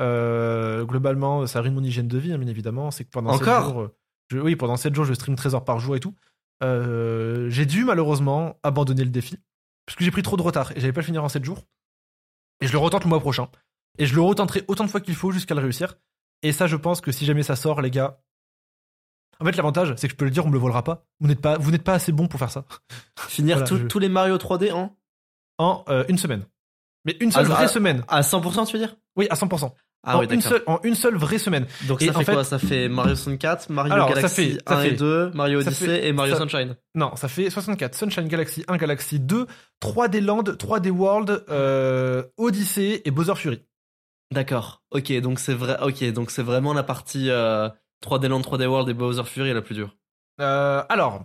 Euh, 0.00 0.84
globalement, 0.84 1.46
ça 1.46 1.60
ruine 1.60 1.74
mon 1.74 1.82
hygiène 1.82 2.06
de 2.06 2.18
vie, 2.18 2.32
hein, 2.32 2.38
bien 2.38 2.48
évidemment. 2.48 2.92
C'est 2.92 3.04
que 3.04 3.10
pendant 3.10 3.30
Encore? 3.30 3.64
jours, 3.64 3.88
je, 4.30 4.38
oui, 4.38 4.56
pendant 4.56 4.76
7 4.76 4.94
jours, 4.94 5.04
je 5.04 5.14
stream 5.14 5.36
13 5.36 5.54
heures 5.54 5.64
par 5.64 5.78
jour 5.80 5.96
et 5.96 6.00
tout. 6.00 6.14
Euh, 6.62 7.48
j'ai 7.50 7.66
dû 7.66 7.84
malheureusement 7.84 8.58
abandonner 8.62 9.04
le 9.04 9.10
défi 9.10 9.38
parce 9.86 9.96
que 9.96 10.04
j'ai 10.04 10.10
pris 10.10 10.22
trop 10.22 10.36
de 10.36 10.42
retard 10.42 10.72
et 10.72 10.80
j'avais 10.80 10.92
pas 10.92 11.00
le 11.00 11.06
finir 11.06 11.22
en 11.24 11.28
7 11.28 11.44
jours. 11.44 11.64
Et 12.60 12.66
je 12.66 12.72
le 12.72 12.78
retente 12.78 13.04
le 13.04 13.08
mois 13.08 13.20
prochain. 13.20 13.48
Et 13.98 14.06
je 14.06 14.14
le 14.14 14.20
retenterai 14.22 14.64
autant 14.68 14.84
de 14.84 14.90
fois 14.90 15.00
qu'il 15.00 15.14
faut 15.14 15.30
jusqu'à 15.30 15.54
le 15.54 15.60
réussir. 15.60 15.94
Et 16.42 16.52
ça, 16.52 16.66
je 16.66 16.76
pense 16.76 17.00
que 17.00 17.12
si 17.12 17.24
jamais 17.24 17.42
ça 17.42 17.56
sort, 17.56 17.80
les 17.80 17.90
gars. 17.90 18.20
En 19.40 19.44
fait, 19.44 19.56
l'avantage, 19.56 19.94
c'est 19.96 20.08
que 20.08 20.12
je 20.12 20.16
peux 20.16 20.24
le 20.24 20.30
dire, 20.32 20.44
on 20.44 20.48
me 20.48 20.52
le 20.54 20.58
volera 20.58 20.82
pas. 20.82 21.06
Vous 21.20 21.28
n'êtes 21.28 21.40
pas, 21.40 21.56
vous 21.58 21.70
n'êtes 21.70 21.84
pas 21.84 21.94
assez 21.94 22.10
bon 22.10 22.26
pour 22.26 22.40
faire 22.40 22.50
ça. 22.50 22.64
Finir 23.28 23.56
Voilà, 23.58 23.68
tout- 23.68 23.76
je- 23.78 23.84
tous 23.86 23.98
les 24.00 24.08
Mario 24.08 24.36
3D 24.36 24.72
en. 24.72 24.96
En 25.58 25.84
euh, 25.88 26.04
une 26.08 26.18
semaine. 26.18 26.44
Mais 27.04 27.16
une 27.20 27.30
seule 27.32 27.46
Ah, 27.46 27.54
vraie 27.54 27.64
ah, 27.64 27.68
semaine. 27.68 28.04
À 28.08 28.20
100%, 28.22 28.66
tu 28.66 28.72
veux 28.76 28.84
dire? 28.84 28.96
Oui, 29.16 29.26
à 29.30 29.34
100%. 29.34 29.72
Ah 30.04 30.16
en, 30.16 30.20
oui, 30.20 30.26
une 30.30 30.40
seule, 30.40 30.62
en 30.66 30.78
une 30.84 30.94
seule 30.94 31.16
vraie 31.16 31.38
semaine. 31.38 31.66
Donc 31.88 32.00
Et 32.00 32.06
ça 32.06 32.12
en 32.12 32.18
fait, 32.20 32.24
fait- 32.26 32.32
quoi? 32.32 32.44
Ça 32.44 32.58
fait 32.58 32.88
Mario 32.88 33.14
64, 33.16 33.68
Mario 33.70 33.92
Alors, 33.92 34.08
ça 34.08 34.14
Galaxy 34.14 34.34
fait- 34.52 34.58
ça 34.66 34.78
1 34.78 34.82
fait- 34.82 34.88
et 34.90 34.96
2, 34.96 35.30
Mario 35.34 35.60
ça 35.60 35.66
Odyssey 35.68 35.86
fait- 35.86 36.08
et 36.08 36.12
Mario 36.12 36.34
ça- 36.34 36.40
Sunshine. 36.40 36.76
Non, 36.94 37.16
ça 37.16 37.28
fait 37.28 37.50
64. 37.50 37.94
Sunshine 37.96 38.28
Galaxy 38.28 38.64
1, 38.68 38.76
Galaxy 38.76 39.18
2, 39.18 39.46
3D 39.80 40.20
Land, 40.20 40.44
3D 40.58 40.90
World, 40.90 41.44
euh, 41.50 42.22
Odyssey 42.36 43.02
et 43.04 43.10
Bowser 43.10 43.34
Fury. 43.34 43.62
D'accord. 44.32 44.82
Ok, 44.92 45.12
donc 45.20 45.40
c'est 45.40 45.54
vrai. 45.54 45.76
Ok, 45.82 46.04
donc 46.12 46.30
c'est 46.30 46.42
vraiment 46.42 46.74
la 46.74 46.82
partie 46.84 47.28
euh, 47.30 47.68
3D 48.02 48.28
Land, 48.28 48.40
3D 48.42 48.66
World 48.66 48.88
et 48.88 48.94
Bowser 48.94 49.24
Fury 49.24 49.52
la 49.52 49.62
plus 49.62 49.74
dure. 49.74 49.96
Euh, 50.40 50.82
alors, 50.88 51.24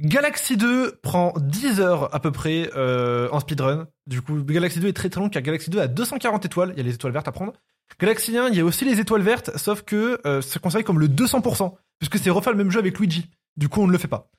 Galaxy 0.00 0.56
2 0.56 0.96
prend 1.02 1.32
10 1.38 1.80
heures 1.80 2.12
à 2.14 2.18
peu 2.18 2.32
près 2.32 2.68
euh, 2.76 3.28
en 3.30 3.38
speedrun. 3.40 3.86
Du 4.08 4.20
coup, 4.22 4.42
Galaxy 4.42 4.80
2 4.80 4.88
est 4.88 4.92
très 4.92 5.08
très 5.08 5.20
long 5.20 5.28
car 5.28 5.42
Galaxy 5.42 5.70
2 5.70 5.78
a 5.80 5.86
240 5.86 6.44
étoiles. 6.44 6.70
Il 6.72 6.78
y 6.78 6.80
a 6.80 6.82
les 6.82 6.94
étoiles 6.94 7.12
vertes 7.12 7.28
à 7.28 7.32
prendre. 7.32 7.52
Galaxy 8.00 8.36
1, 8.36 8.48
il 8.48 8.56
y 8.56 8.60
a 8.60 8.64
aussi 8.64 8.84
les 8.84 9.00
étoiles 9.00 9.22
vertes, 9.22 9.56
sauf 9.56 9.82
que 9.82 10.20
euh, 10.26 10.40
c'est 10.40 10.60
considéré 10.60 10.84
comme 10.84 10.98
le 10.98 11.08
200%, 11.08 11.74
puisque 11.98 12.18
c'est 12.18 12.30
refaire 12.30 12.52
le 12.52 12.58
même 12.58 12.70
jeu 12.70 12.80
avec 12.80 12.98
Luigi. 12.98 13.30
Du 13.56 13.68
coup, 13.68 13.80
on 13.80 13.86
ne 13.86 13.92
le 13.92 13.98
fait 13.98 14.08
pas. 14.08 14.30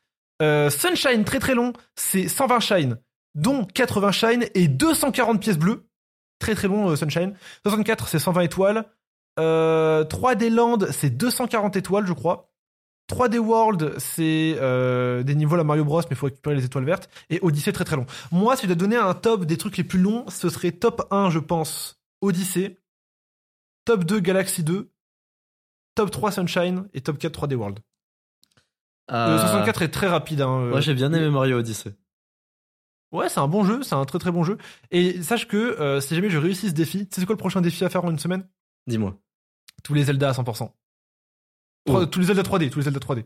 Euh, 0.41 0.69
Sunshine, 0.69 1.23
très 1.23 1.39
très 1.39 1.55
long, 1.55 1.73
c'est 1.95 2.27
120 2.27 2.59
shine, 2.59 2.97
dont 3.35 3.65
80 3.65 4.11
shine 4.11 4.45
et 4.53 4.67
240 4.67 5.41
pièces 5.41 5.57
bleues. 5.57 5.87
Très 6.39 6.55
très 6.55 6.67
long, 6.67 6.89
euh, 6.89 6.95
Sunshine. 6.95 7.35
64, 7.63 8.07
c'est 8.07 8.19
120 8.19 8.41
étoiles. 8.41 8.85
Euh, 9.39 10.03
3D 10.03 10.49
Land, 10.49 10.79
c'est 10.91 11.09
240 11.09 11.75
étoiles, 11.77 12.05
je 12.05 12.13
crois. 12.13 12.51
3D 13.07 13.37
World, 13.37 13.93
c'est 13.99 14.55
des 15.23 15.35
niveaux 15.35 15.55
à 15.57 15.63
Mario 15.63 15.85
Bros, 15.85 16.01
mais 16.01 16.07
il 16.11 16.15
faut 16.15 16.25
récupérer 16.25 16.55
les 16.55 16.65
étoiles 16.65 16.85
vertes. 16.85 17.07
Et 17.29 17.39
Odyssey, 17.43 17.71
très 17.71 17.85
très 17.85 17.95
long. 17.95 18.07
Moi, 18.31 18.55
si 18.55 18.63
je 18.63 18.67
dois 18.67 18.75
donner 18.75 18.95
un 18.95 19.13
top 19.13 19.45
des 19.45 19.57
trucs 19.57 19.77
les 19.77 19.83
plus 19.83 19.99
longs, 19.99 20.25
ce 20.27 20.49
serait 20.49 20.71
top 20.71 21.07
1, 21.11 21.29
je 21.29 21.37
pense, 21.37 22.01
Odyssey. 22.21 22.79
Top 23.85 24.03
2, 24.03 24.19
Galaxy 24.19 24.63
2. 24.63 24.91
Top 25.95 26.11
3, 26.11 26.31
Sunshine. 26.31 26.87
Et 26.93 27.01
top 27.01 27.17
4, 27.17 27.31
3D 27.47 27.55
World. 27.55 27.79
Le 29.09 29.15
Euh, 29.15 29.39
64 29.39 29.81
est 29.83 29.89
très 29.89 30.07
rapide. 30.07 30.41
Hein, 30.41 30.49
euh. 30.59 30.69
Moi, 30.71 30.81
j'ai 30.81 30.93
bien 30.93 31.13
aimé 31.13 31.29
Mario 31.29 31.59
Odyssey. 31.59 31.93
Ouais, 33.11 33.29
c'est 33.29 33.39
un 33.39 33.47
bon 33.47 33.63
jeu, 33.63 33.81
c'est 33.83 33.95
un 33.95 34.03
très 34.03 34.19
très 34.19 34.31
bon 34.31 34.43
jeu. 34.43 34.57
Et 34.91 35.21
sache 35.21 35.47
que 35.47 35.55
euh, 35.57 36.01
si 36.01 36.15
jamais 36.15 36.29
je 36.29 36.37
réussis 36.37 36.69
ce 36.69 36.73
défi, 36.73 37.07
tu 37.07 37.15
sais 37.15 37.21
c'est 37.21 37.25
quoi 37.25 37.33
le 37.33 37.37
prochain 37.37 37.61
défi 37.61 37.85
à 37.85 37.89
faire 37.89 38.03
en 38.03 38.11
une 38.11 38.19
semaine? 38.19 38.45
Dis-moi. 38.87 39.17
Tous 39.83 39.93
les 39.93 40.03
Zelda 40.05 40.29
à 40.29 40.33
100%. 40.33 40.69
Oh. 41.87 41.91
Trois- 41.91 42.07
Tous 42.07 42.19
les 42.19 42.25
Zelda 42.25 42.41
3D, 42.41 42.69
tous 42.71 42.79
les 42.79 42.85
Zelda 42.85 42.99
3D. 42.99 43.25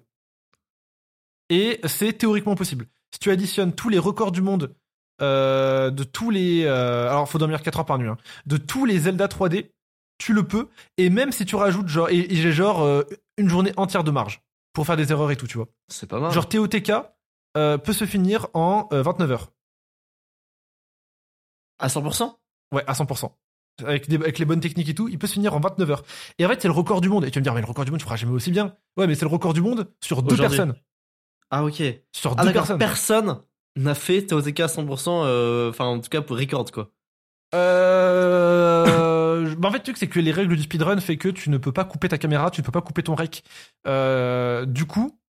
Et 1.49 1.79
c'est 1.87 2.13
théoriquement 2.13 2.55
possible. 2.55 2.85
Si 3.11 3.19
tu 3.19 3.31
additionnes 3.31 3.73
tous 3.73 3.89
les 3.89 3.97
records 3.97 4.31
du 4.31 4.41
monde 4.41 4.75
euh, 5.21 5.89
de 5.89 6.03
tous 6.03 6.29
les... 6.29 6.67
alors, 6.67 7.27
faut 7.27 7.39
dormir 7.39 7.61
4 7.61 7.79
heures 7.79 7.85
par 7.85 7.97
nuit. 7.97 8.09
hein, 8.09 8.17
de 8.45 8.57
tous 8.57 8.85
les 8.85 8.99
Zelda 8.99 9.27
3D, 9.27 9.71
tu 10.19 10.33
le 10.33 10.43
peux. 10.47 10.67
Et 10.97 11.09
même 11.09 11.31
si 11.31 11.45
tu 11.45 11.55
rajoutes 11.55 11.87
genre... 11.87 12.09
Et, 12.09 12.19
et 12.19 12.35
j'ai 12.35 12.51
genre 12.51 12.81
euh, 12.83 13.01
une 13.37 13.49
journée 13.49 13.73
entière 13.77 14.03
de 14.03 14.11
marge 14.11 14.43
pour 14.73 14.85
faire 14.85 14.95
des 14.97 15.11
erreurs 15.11 15.31
et 15.31 15.35
tout, 15.35 15.47
tu 15.47 15.57
vois. 15.57 15.67
C'est 15.87 16.07
pas 16.07 16.19
mal. 16.19 16.31
Genre 16.31 16.47
TOTK 16.47 16.91
euh, 17.57 17.77
peut 17.79 17.93
se 17.93 18.05
finir 18.05 18.45
en 18.53 18.87
euh, 18.93 19.01
29 19.01 19.31
heures. 19.31 19.51
à 21.79 21.87
100% 21.87 22.35
Ouais, 22.71 22.83
à 22.85 22.93
100%. 22.93 23.31
Avec, 23.85 24.07
des- 24.09 24.17
avec 24.17 24.37
les 24.37 24.45
bonnes 24.45 24.59
techniques 24.59 24.89
et 24.89 24.93
tout, 24.93 25.07
il 25.07 25.17
peut 25.17 25.25
se 25.25 25.33
finir 25.33 25.53
en 25.55 25.59
29 25.59 25.89
heures. 25.91 26.03
Et 26.37 26.45
en 26.45 26.49
fait, 26.49 26.61
c'est 26.61 26.67
le 26.67 26.73
record 26.73 26.99
du 27.01 27.09
monde. 27.09 27.23
Et 27.25 27.31
tu 27.31 27.35
vas 27.35 27.39
me 27.39 27.43
dire, 27.45 27.53
mais 27.55 27.61
le 27.61 27.65
record 27.67 27.85
du 27.85 27.91
monde, 27.91 27.99
tu 27.99 28.03
feras 28.05 28.17
jamais 28.17 28.33
aussi 28.33 28.51
bien. 28.51 28.75
Ouais, 28.97 29.07
mais 29.07 29.15
c'est 29.15 29.25
le 29.25 29.31
record 29.31 29.53
du 29.53 29.61
monde 29.61 29.89
sur 30.03 30.21
deux 30.21 30.35
personnes. 30.35 30.75
Ah, 31.49 31.63
ok. 31.63 31.81
Sur 32.13 32.35
Ah, 32.37 32.45
deux 32.45 32.51
personnes. 32.53 32.77
Personne 32.77 33.41
n'a 33.77 33.95
fait 33.95 34.25
TOTK 34.27 34.59
à 34.59 34.67
100%, 34.67 35.23
euh, 35.25 35.69
enfin, 35.69 35.85
en 35.85 35.99
tout 35.99 36.09
cas, 36.09 36.21
pour 36.21 36.37
record, 36.37 36.69
quoi. 36.71 36.91
Euh... 37.55 39.08
bah, 39.57 39.69
en 39.69 39.71
fait, 39.71 39.79
le 39.79 39.83
truc, 39.83 39.97
c'est 39.97 40.07
que 40.07 40.19
les 40.19 40.31
règles 40.31 40.55
du 40.55 40.63
speedrun 40.63 40.99
fait 40.99 41.17
que 41.17 41.29
tu 41.29 41.49
ne 41.49 41.57
peux 41.57 41.71
pas 41.71 41.85
couper 41.85 42.09
ta 42.09 42.17
caméra, 42.17 42.51
tu 42.51 42.61
ne 42.61 42.65
peux 42.65 42.71
pas 42.71 42.81
couper 42.81 43.03
ton 43.03 43.15
rec. 43.15 43.43
Euh, 43.87 44.65
du 44.65 44.85
coup, 44.85 45.19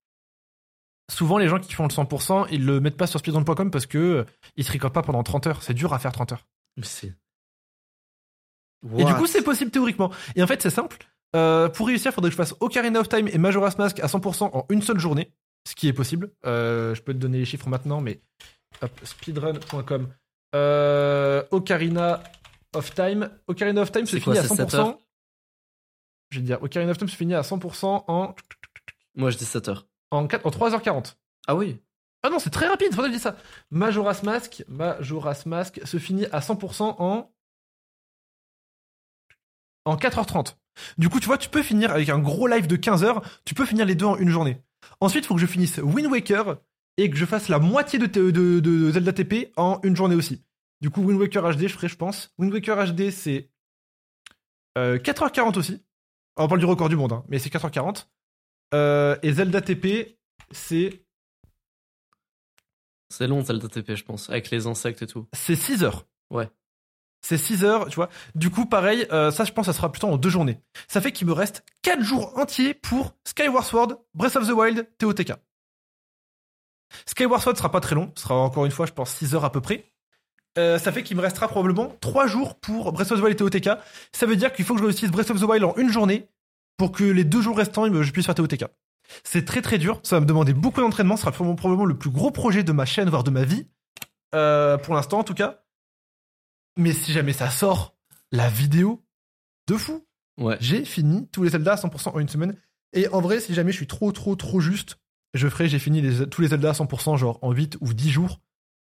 souvent, 1.09 1.37
les 1.37 1.47
gens 1.47 1.59
qui 1.59 1.73
font 1.73 1.83
le 1.83 1.89
100%, 1.89 2.47
ils 2.51 2.65
le 2.65 2.79
mettent 2.79 2.97
pas 2.97 3.07
sur 3.07 3.19
speedrun.com 3.19 3.71
parce 3.71 3.85
que 3.85 3.97
euh, 3.97 4.25
ils 4.55 4.63
se 4.63 4.71
recordent 4.71 4.93
pas 4.93 5.01
pendant 5.01 5.23
30 5.23 5.47
heures. 5.47 5.63
C'est 5.63 5.73
dur 5.73 5.93
à 5.93 5.99
faire 5.99 6.11
30 6.11 6.33
heures. 6.33 6.47
C'est. 6.81 7.13
Et 8.97 9.05
du 9.05 9.13
coup, 9.13 9.27
c'est 9.27 9.43
possible 9.43 9.71
théoriquement. 9.71 10.11
Et 10.35 10.41
en 10.41 10.47
fait, 10.47 10.61
c'est 10.61 10.71
simple. 10.71 10.97
Euh, 11.35 11.69
pour 11.69 11.87
réussir, 11.87 12.11
il 12.11 12.13
faudrait 12.13 12.29
que 12.29 12.33
je 12.33 12.37
fasse 12.37 12.55
Ocarina 12.59 12.99
of 12.99 13.09
Time 13.09 13.27
et 13.27 13.37
Majora's 13.37 13.77
Mask 13.77 13.99
à 13.99 14.07
100% 14.07 14.49
en 14.53 14.65
une 14.69 14.81
seule 14.81 14.99
journée, 14.99 15.31
ce 15.67 15.75
qui 15.75 15.87
est 15.87 15.93
possible. 15.93 16.31
Euh, 16.45 16.93
je 16.95 17.01
peux 17.01 17.13
te 17.13 17.19
donner 17.19 17.37
les 17.39 17.45
chiffres 17.45 17.69
maintenant, 17.69 18.01
mais 18.01 18.21
speedrun.com. 19.03 20.09
Euh, 20.55 21.43
Ocarina 21.51 22.21
of 22.73 22.93
Time. 22.93 23.29
Ocarina 23.47 23.81
of 23.81 23.91
Time 23.91 24.05
se 24.05 24.17
finit 24.17 24.37
à 24.37 24.43
c'est 24.43 24.55
7 24.55 24.69
100%. 24.69 24.75
heures? 24.75 24.97
Je 26.31 26.39
vais 26.39 26.45
dire, 26.45 26.61
Ocarina 26.63 26.91
of 26.91 26.97
Time 26.97 27.09
se 27.09 27.15
finit 27.15 27.33
à 27.35 27.41
100% 27.41 28.05
en, 28.07 28.35
Moi, 29.15 29.29
je 29.31 29.37
dis 29.37 29.45
7 29.45 29.67
heures. 29.69 29.87
en, 30.11 30.27
4 30.27 30.45
en 30.45 30.49
3h40. 30.49 31.15
Ah 31.47 31.55
oui 31.55 31.81
Ah 32.23 32.29
non, 32.29 32.39
c'est 32.39 32.49
très 32.51 32.67
rapide, 32.67 32.89
faudrait 32.93 33.09
que 33.09 33.13
je 33.13 33.17
dise 33.17 33.23
ça. 33.23 33.35
Majora's 33.71 34.23
Mask, 34.23 34.63
Majora's 34.67 35.45
Mask 35.45 35.81
se 35.85 35.97
finit 35.97 36.25
à 36.27 36.39
100% 36.39 36.95
en 36.99 37.31
en 39.85 39.95
4h30. 39.95 40.55
Du 40.97 41.09
coup, 41.09 41.19
tu 41.19 41.25
vois, 41.25 41.37
tu 41.37 41.49
peux 41.49 41.63
finir 41.63 41.91
avec 41.91 42.09
un 42.09 42.19
gros 42.19 42.47
live 42.47 42.67
de 42.67 42.75
15 42.75 43.03
heures, 43.03 43.21
tu 43.45 43.53
peux 43.55 43.65
finir 43.65 43.85
les 43.85 43.95
deux 43.95 44.05
en 44.05 44.15
une 44.17 44.29
journée. 44.29 44.61
Ensuite, 44.99 45.25
il 45.25 45.27
faut 45.27 45.35
que 45.35 45.41
je 45.41 45.45
finisse 45.47 45.79
Wind 45.79 46.07
Waker 46.11 46.57
et 46.97 47.09
que 47.09 47.17
je 47.17 47.25
fasse 47.25 47.49
la 47.49 47.59
moitié 47.59 47.97
de, 47.99 48.05
de, 48.05 48.31
de- 48.31 48.59
de 48.59 48.91
Zelda 48.91 49.11
TP 49.11 49.51
en 49.57 49.79
une 49.83 49.95
journée 49.95 50.15
aussi. 50.15 50.43
Du 50.81 50.89
coup, 50.89 51.01
Wind 51.03 51.19
Waker 51.19 51.43
HD, 51.55 51.67
je 51.67 51.73
ferai, 51.73 51.87
je 51.87 51.95
pense. 51.95 52.33
Wind 52.37 52.53
Waker 52.53 52.91
HD, 52.93 53.11
c'est 53.11 53.51
euh, 54.77 54.97
4h40 54.97 55.57
aussi. 55.57 55.83
On 56.37 56.47
parle 56.47 56.59
du 56.59 56.65
record 56.65 56.89
du 56.89 56.95
monde, 56.95 57.13
hein, 57.13 57.23
mais 57.27 57.39
c'est 57.39 57.49
4h40. 57.53 58.07
Euh, 58.73 59.17
et 59.21 59.33
Zelda 59.33 59.61
TP, 59.61 60.17
c'est 60.51 61.05
C'est 63.09 63.27
long, 63.27 63.43
Zelda 63.43 63.67
TP, 63.67 63.95
je 63.95 64.03
pense, 64.05 64.29
avec 64.29 64.49
les 64.49 64.65
insectes 64.67 65.01
et 65.01 65.07
tout. 65.07 65.27
c'est 65.33 65.55
6 65.55 65.83
heures. 65.83 66.07
Ouais. 66.29 66.49
C'est 67.21 67.37
6 67.37 67.63
heures, 67.65 67.87
tu 67.89 67.95
vois. 67.97 68.09
Du 68.33 68.49
coup, 68.49 68.65
pareil, 68.65 69.05
euh, 69.11 69.29
ça, 69.29 69.43
je 69.43 69.51
pense, 69.51 69.67
ça 69.67 69.73
sera 69.73 69.91
plutôt 69.91 70.07
en 70.07 70.17
deux 70.17 70.29
journées. 70.29 70.59
Ça 70.87 71.01
fait 71.01 71.11
qu'il 71.11 71.27
me 71.27 71.33
reste 71.33 71.63
4 71.83 72.01
jours 72.01 72.35
entiers 72.39 72.73
pour 72.73 73.15
Skyward 73.27 73.65
Sword, 73.65 73.97
Breath 74.15 74.37
of 74.37 74.47
the 74.47 74.51
Wild, 74.51 74.89
TOTK. 74.97 75.33
Skyward 77.05 77.41
Sword 77.41 77.57
sera 77.57 77.69
pas 77.71 77.81
très 77.81 77.93
long, 77.95 78.11
ce 78.15 78.23
sera 78.23 78.35
encore 78.35 78.65
une 78.65 78.71
fois, 78.71 78.85
je 78.85 78.93
pense, 78.93 79.11
6 79.11 79.35
heures 79.35 79.45
à 79.45 79.51
peu 79.51 79.61
près. 79.61 79.90
Euh, 80.57 80.77
ça 80.77 80.91
fait 80.91 81.03
qu'il 81.03 81.15
me 81.15 81.21
restera 81.21 81.47
probablement 81.47 81.95
3 82.01 82.27
jours 82.27 82.55
pour 82.59 82.91
Breath 82.91 83.11
of 83.11 83.19
the 83.19 83.23
Wild 83.23 83.33
et 83.33 83.37
TOTK. 83.37 83.69
Ça 84.11 84.25
veut 84.25 84.35
dire 84.35 84.51
qu'il 84.51 84.65
faut 84.65 84.73
que 84.73 84.81
je 84.81 84.85
réussisse 84.85 85.09
Breath 85.11 85.31
of 85.31 85.39
the 85.39 85.43
Wild 85.43 85.63
en 85.63 85.75
une 85.77 85.89
journée 85.89 86.27
pour 86.77 86.91
que 86.91 87.03
les 87.03 87.23
deux 87.23 87.41
jours 87.41 87.55
restants, 87.57 87.89
me- 87.89 88.03
je 88.03 88.11
puisse 88.11 88.25
faire 88.25 88.35
TOTK. 88.35 88.65
C'est 89.23 89.45
très 89.45 89.61
très 89.61 89.77
dur, 89.77 89.99
ça 90.03 90.15
va 90.17 90.19
me 90.21 90.25
demander 90.25 90.53
beaucoup 90.53 90.81
d'entraînement, 90.81 91.15
ce 91.15 91.21
sera 91.21 91.31
probablement- 91.31 91.55
probablement 91.55 91.85
le 91.85 91.97
plus 91.97 92.09
gros 92.09 92.31
projet 92.31 92.63
de 92.63 92.71
ma 92.71 92.85
chaîne, 92.85 93.09
voire 93.09 93.23
de 93.23 93.31
ma 93.31 93.43
vie. 93.45 93.67
Euh, 94.35 94.77
pour 94.77 94.93
l'instant 94.93 95.19
en 95.19 95.23
tout 95.23 95.33
cas. 95.33 95.63
Mais 96.77 96.93
si 96.93 97.11
jamais 97.11 97.33
ça 97.33 97.49
sort, 97.49 97.95
la 98.31 98.49
vidéo 98.49 99.03
de 99.67 99.75
fou. 99.75 100.05
Ouais. 100.37 100.57
J'ai 100.61 100.85
fini 100.85 101.27
tous 101.27 101.43
les 101.43 101.49
Zelda 101.49 101.73
à 101.73 101.75
100% 101.77 102.11
en 102.13 102.19
une 102.19 102.29
semaine. 102.29 102.55
Et 102.93 103.07
en 103.09 103.21
vrai, 103.21 103.39
si 103.39 103.53
jamais 103.53 103.71
je 103.71 103.77
suis 103.77 103.87
trop 103.87 104.11
trop 104.11 104.35
trop 104.35 104.59
juste, 104.59 104.97
je 105.33 105.47
ferai, 105.49 105.67
j'ai 105.69 105.79
fini 105.79 106.01
les- 106.01 106.27
tous 106.27 106.41
les 106.41 106.47
Zelda 106.49 106.69
à 106.69 106.73
100% 106.73 107.15
genre 107.17 107.39
en 107.41 107.51
8 107.51 107.77
ou 107.81 107.93
10 107.93 108.09
jours. 108.09 108.39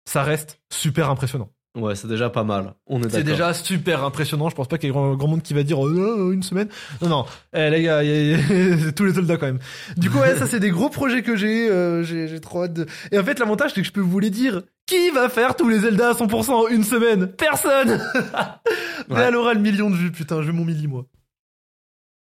Ça 0.06 0.24
reste 0.24 0.60
super 0.72 1.10
impressionnant. 1.10 1.50
Ouais, 1.78 1.96
c'est 1.96 2.08
déjà 2.10 2.30
pas 2.30 2.44
mal. 2.44 2.74
On 2.86 2.98
est 2.98 3.04
d'accord. 3.04 3.18
C'est 3.18 3.24
déjà 3.24 3.54
super 3.54 4.04
impressionnant. 4.04 4.50
Je 4.50 4.56
pense 4.56 4.68
pas 4.68 4.78
qu'il 4.78 4.88
y 4.88 4.90
ait 4.90 4.94
grand, 4.94 5.16
grand 5.16 5.30
monde 5.30 5.42
qui 5.42 5.54
va 5.54 5.64
dire 5.64 5.80
oh, 5.80 6.32
une 6.34 6.44
semaine. 6.44 6.68
Non, 7.02 7.08
non. 7.08 7.26
Eh, 7.54 7.70
les 7.70 7.84
gars, 7.84 8.04
y 8.04 8.34
a- 8.34 8.38
c'est 8.78 8.94
tous 8.94 9.06
les 9.06 9.14
soldats 9.14 9.38
quand 9.38 9.46
même. 9.46 9.60
Du 9.96 10.10
coup, 10.10 10.18
ouais, 10.18 10.36
ça 10.36 10.48
c'est 10.48 10.60
des 10.60 10.70
gros 10.72 10.90
projets 10.90 11.22
que 11.22 11.38
j'ai. 11.38 11.70
euh, 11.70 12.04
j'ai 12.04 12.28
j'ai 12.28 12.42
trop 12.42 12.64
hâte 12.64 12.74
de... 12.74 12.86
Et 13.14 13.18
en 13.20 13.24
fait, 13.24 13.40
l'avantage 13.40 13.72
c'est 13.74 13.80
que 13.82 13.88
je 13.88 13.94
peux 13.94 14.02
vous 14.02 14.20
les 14.20 14.30
dire. 14.32 14.64
Qui 14.86 15.12
va 15.12 15.30
faire 15.30 15.56
tous 15.56 15.70
les 15.70 15.80
Zelda 15.80 16.10
à 16.10 16.14
100% 16.14 16.50
en 16.52 16.68
une 16.68 16.84
semaine? 16.84 17.28
Personne. 17.32 18.02
Mais 19.08 19.16
Ouais. 19.16 19.22
elle 19.22 19.36
aura 19.38 19.54
le 19.54 19.62
million 19.62 19.90
de 19.90 19.96
vues. 19.96 20.12
Putain, 20.12 20.42
je 20.42 20.48
veux 20.48 20.54
mon 20.54 20.66
milli 20.66 20.88
moi. 20.88 21.06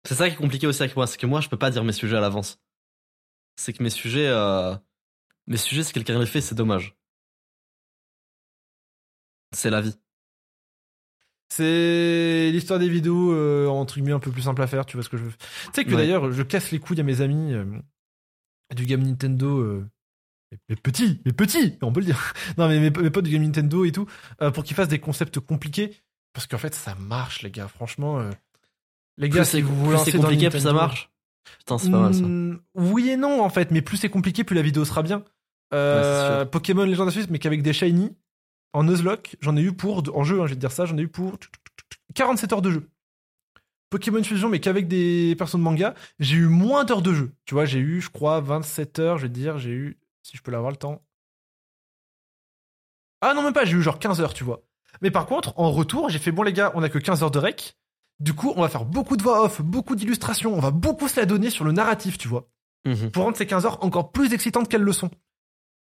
C'est 0.08 0.14
ça 0.14 0.28
qui 0.28 0.34
est 0.34 0.38
compliqué 0.38 0.66
aussi 0.66 0.82
avec 0.82 0.96
moi, 0.96 1.06
c'est 1.06 1.18
que 1.18 1.26
moi, 1.26 1.40
je 1.42 1.48
peux 1.50 1.58
pas 1.58 1.70
dire 1.70 1.84
mes 1.84 1.92
sujets 1.92 2.16
à 2.16 2.20
l'avance. 2.20 2.58
C'est 3.56 3.72
que 3.74 3.82
mes 3.82 3.90
sujets, 3.90 4.28
euh, 4.28 4.74
mes 5.46 5.56
sujets, 5.58 5.82
si 5.82 5.92
quelqu'un 5.92 6.18
les 6.18 6.26
fait, 6.26 6.40
c'est 6.40 6.54
dommage. 6.54 6.94
C'est 9.52 9.70
la 9.70 9.80
vie. 9.80 9.96
C'est 11.48 12.50
l'histoire 12.52 12.78
des 12.78 12.88
vidéos 12.88 13.32
euh, 13.32 13.66
entre 13.68 13.94
guillemets 13.94 14.12
un 14.12 14.18
peu 14.18 14.30
plus 14.32 14.42
simple 14.42 14.62
à 14.62 14.66
faire. 14.66 14.84
Tu 14.84 14.96
vois 14.96 15.04
ce 15.04 15.08
que 15.08 15.16
je 15.16 15.24
veux. 15.24 15.30
Tu 15.32 15.70
sais 15.74 15.84
que 15.84 15.90
Ouais. 15.90 15.96
d'ailleurs, 15.96 16.32
je 16.32 16.42
casse 16.42 16.70
les 16.72 16.78
couilles 16.80 17.00
à 17.00 17.04
mes 17.04 17.20
amis 17.20 17.52
euh, 17.54 17.64
du 18.74 18.84
game 18.84 19.02
Nintendo. 19.02 19.58
euh, 19.58 19.86
les 20.68 20.76
petits, 20.76 21.20
les 21.24 21.32
petits, 21.32 21.76
on 21.82 21.92
peut 21.92 22.00
le 22.00 22.06
dire. 22.06 22.32
Non, 22.58 22.68
mais 22.68 22.78
mes, 22.80 22.90
mes 22.90 23.10
potes 23.10 23.24
du 23.24 23.30
game 23.30 23.42
Nintendo 23.42 23.84
et 23.84 23.92
tout, 23.92 24.06
euh, 24.42 24.50
pour 24.50 24.64
qu'ils 24.64 24.76
fassent 24.76 24.88
des 24.88 24.98
concepts 25.00 25.38
compliqués. 25.40 25.96
Parce 26.32 26.46
qu'en 26.46 26.58
fait, 26.58 26.74
ça 26.74 26.94
marche, 26.96 27.42
les 27.42 27.50
gars. 27.50 27.68
Franchement, 27.68 28.28
les 29.16 29.28
gars, 29.30 29.36
Plus 29.40 29.44
si 29.46 29.50
c'est 29.52 29.60
vous 29.62 29.88
plus 29.88 29.98
c'est 30.04 30.12
dans 30.18 30.24
compliqué, 30.24 30.50
plus 30.50 30.60
ça 30.60 30.72
marche. 30.72 31.10
Putain, 31.60 31.78
c'est 31.78 31.90
pas 31.90 32.00
mal 32.00 32.14
ça. 32.14 32.22
Mm, 32.22 32.60
Oui 32.74 33.08
et 33.10 33.16
non, 33.16 33.42
en 33.42 33.48
fait. 33.48 33.70
Mais 33.70 33.80
plus 33.80 33.96
c'est 33.96 34.10
compliqué, 34.10 34.44
plus 34.44 34.54
la 34.56 34.62
vidéo 34.62 34.84
sera 34.84 35.02
bien. 35.02 35.24
Euh, 35.72 36.40
Ouais. 36.40 36.46
Pokémon 36.50 36.84
Legend 36.84 37.08
Arceus, 37.08 37.26
mais 37.30 37.38
qu'avec 37.38 37.62
des 37.62 37.72
shiny. 37.72 38.10
En 38.76 38.84
Nuzlocke, 38.84 39.36
j'en 39.40 39.56
ai 39.56 39.62
eu 39.62 39.72
pour, 39.72 40.02
en 40.14 40.22
jeu, 40.22 40.38
hein, 40.38 40.44
je 40.44 40.50
vais 40.50 40.56
te 40.56 40.60
dire 40.60 40.70
ça, 40.70 40.84
j'en 40.84 40.98
ai 40.98 41.00
eu 41.00 41.08
pour 41.08 41.38
47 42.14 42.52
heures 42.52 42.60
de 42.60 42.70
jeu. 42.70 42.90
Pokémon 43.88 44.22
Fusion, 44.22 44.50
mais 44.50 44.60
qu'avec 44.60 44.86
des 44.86 45.34
personnes 45.38 45.62
manga, 45.62 45.94
j'ai 46.18 46.36
eu 46.36 46.46
moins 46.46 46.84
d'heures 46.84 47.00
de 47.00 47.14
jeu. 47.14 47.32
Tu 47.46 47.54
vois, 47.54 47.64
j'ai 47.64 47.78
eu, 47.78 48.02
je 48.02 48.10
crois, 48.10 48.42
27 48.42 48.98
heures, 48.98 49.16
je 49.16 49.22
vais 49.22 49.28
te 49.30 49.32
dire, 49.34 49.56
j'ai 49.56 49.70
eu, 49.70 49.98
si 50.22 50.36
je 50.36 50.42
peux 50.42 50.50
l'avoir 50.50 50.70
le 50.70 50.76
temps. 50.76 51.02
Ah 53.22 53.32
non, 53.32 53.40
même 53.42 53.54
pas, 53.54 53.64
j'ai 53.64 53.78
eu 53.78 53.82
genre 53.82 53.98
15 53.98 54.20
heures, 54.20 54.34
tu 54.34 54.44
vois. 54.44 54.62
Mais 55.00 55.10
par 55.10 55.24
contre, 55.24 55.54
en 55.58 55.70
retour, 55.70 56.10
j'ai 56.10 56.18
fait, 56.18 56.30
bon 56.30 56.42
les 56.42 56.52
gars, 56.52 56.70
on 56.74 56.82
a 56.82 56.90
que 56.90 56.98
15 56.98 57.22
heures 57.22 57.30
de 57.30 57.38
rec. 57.38 57.78
Du 58.20 58.34
coup, 58.34 58.52
on 58.56 58.60
va 58.60 58.68
faire 58.68 58.84
beaucoup 58.84 59.16
de 59.16 59.22
voix 59.22 59.42
off, 59.42 59.62
beaucoup 59.62 59.96
d'illustrations, 59.96 60.52
on 60.52 60.60
va 60.60 60.70
beaucoup 60.70 61.08
se 61.08 61.18
la 61.18 61.24
donner 61.24 61.48
sur 61.48 61.64
le 61.64 61.72
narratif, 61.72 62.18
tu 62.18 62.28
vois 62.28 62.50
Mhm. 62.84 63.10
pour 63.10 63.24
rendre 63.24 63.38
ces 63.38 63.46
15 63.46 63.64
heures 63.64 63.82
encore 63.82 64.12
plus 64.12 64.34
excitantes 64.34 64.68
qu'elles 64.68 64.82
le 64.82 64.92
sont. 64.92 65.10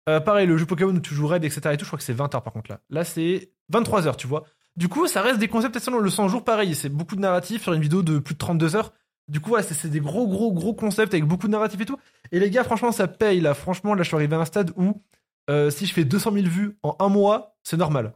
Euh, 0.08 0.20
pareil, 0.20 0.46
le 0.46 0.56
jeu 0.56 0.66
Pokémon 0.66 0.94
où 0.94 1.00
tu 1.00 1.14
joues 1.14 1.26
raid, 1.26 1.44
etc. 1.44 1.60
et 1.72 1.76
tout, 1.76 1.84
je 1.84 1.90
crois 1.90 1.98
que 1.98 2.04
c'est 2.04 2.12
20 2.12 2.34
heures 2.34 2.42
par 2.42 2.52
contre 2.52 2.70
là. 2.70 2.80
Là, 2.90 3.04
c'est 3.04 3.52
23 3.68 4.06
heures, 4.06 4.16
tu 4.16 4.26
vois. 4.26 4.44
Du 4.76 4.88
coup, 4.88 5.06
ça 5.06 5.22
reste 5.22 5.38
des 5.38 5.48
concepts, 5.48 5.78
selon 5.78 5.98
le 5.98 6.10
100 6.10 6.28
jours, 6.28 6.44
pareil. 6.44 6.74
C'est 6.74 6.88
beaucoup 6.88 7.16
de 7.16 7.20
narratifs 7.20 7.62
sur 7.62 7.72
une 7.72 7.82
vidéo 7.82 8.02
de 8.02 8.18
plus 8.18 8.34
de 8.34 8.38
32 8.38 8.76
heures. 8.76 8.92
Du 9.28 9.40
coup, 9.40 9.54
c'est 9.60 9.74
c'est 9.74 9.88
des 9.88 10.00
gros, 10.00 10.26
gros, 10.26 10.52
gros 10.52 10.74
concepts 10.74 11.14
avec 11.14 11.24
beaucoup 11.24 11.46
de 11.46 11.52
narratifs 11.52 11.80
et 11.80 11.86
tout. 11.86 11.98
Et 12.32 12.40
les 12.40 12.50
gars, 12.50 12.64
franchement, 12.64 12.92
ça 12.92 13.06
paye 13.06 13.40
là. 13.40 13.54
Franchement, 13.54 13.94
là, 13.94 14.02
je 14.02 14.08
suis 14.08 14.16
arrivé 14.16 14.34
à 14.34 14.40
un 14.40 14.44
stade 14.44 14.72
où 14.76 15.02
euh, 15.48 15.70
si 15.70 15.86
je 15.86 15.92
fais 15.92 16.04
200 16.04 16.32
000 16.32 16.46
vues 16.46 16.78
en 16.82 16.96
un 16.98 17.08
mois, 17.08 17.56
c'est 17.62 17.76
normal. 17.76 18.14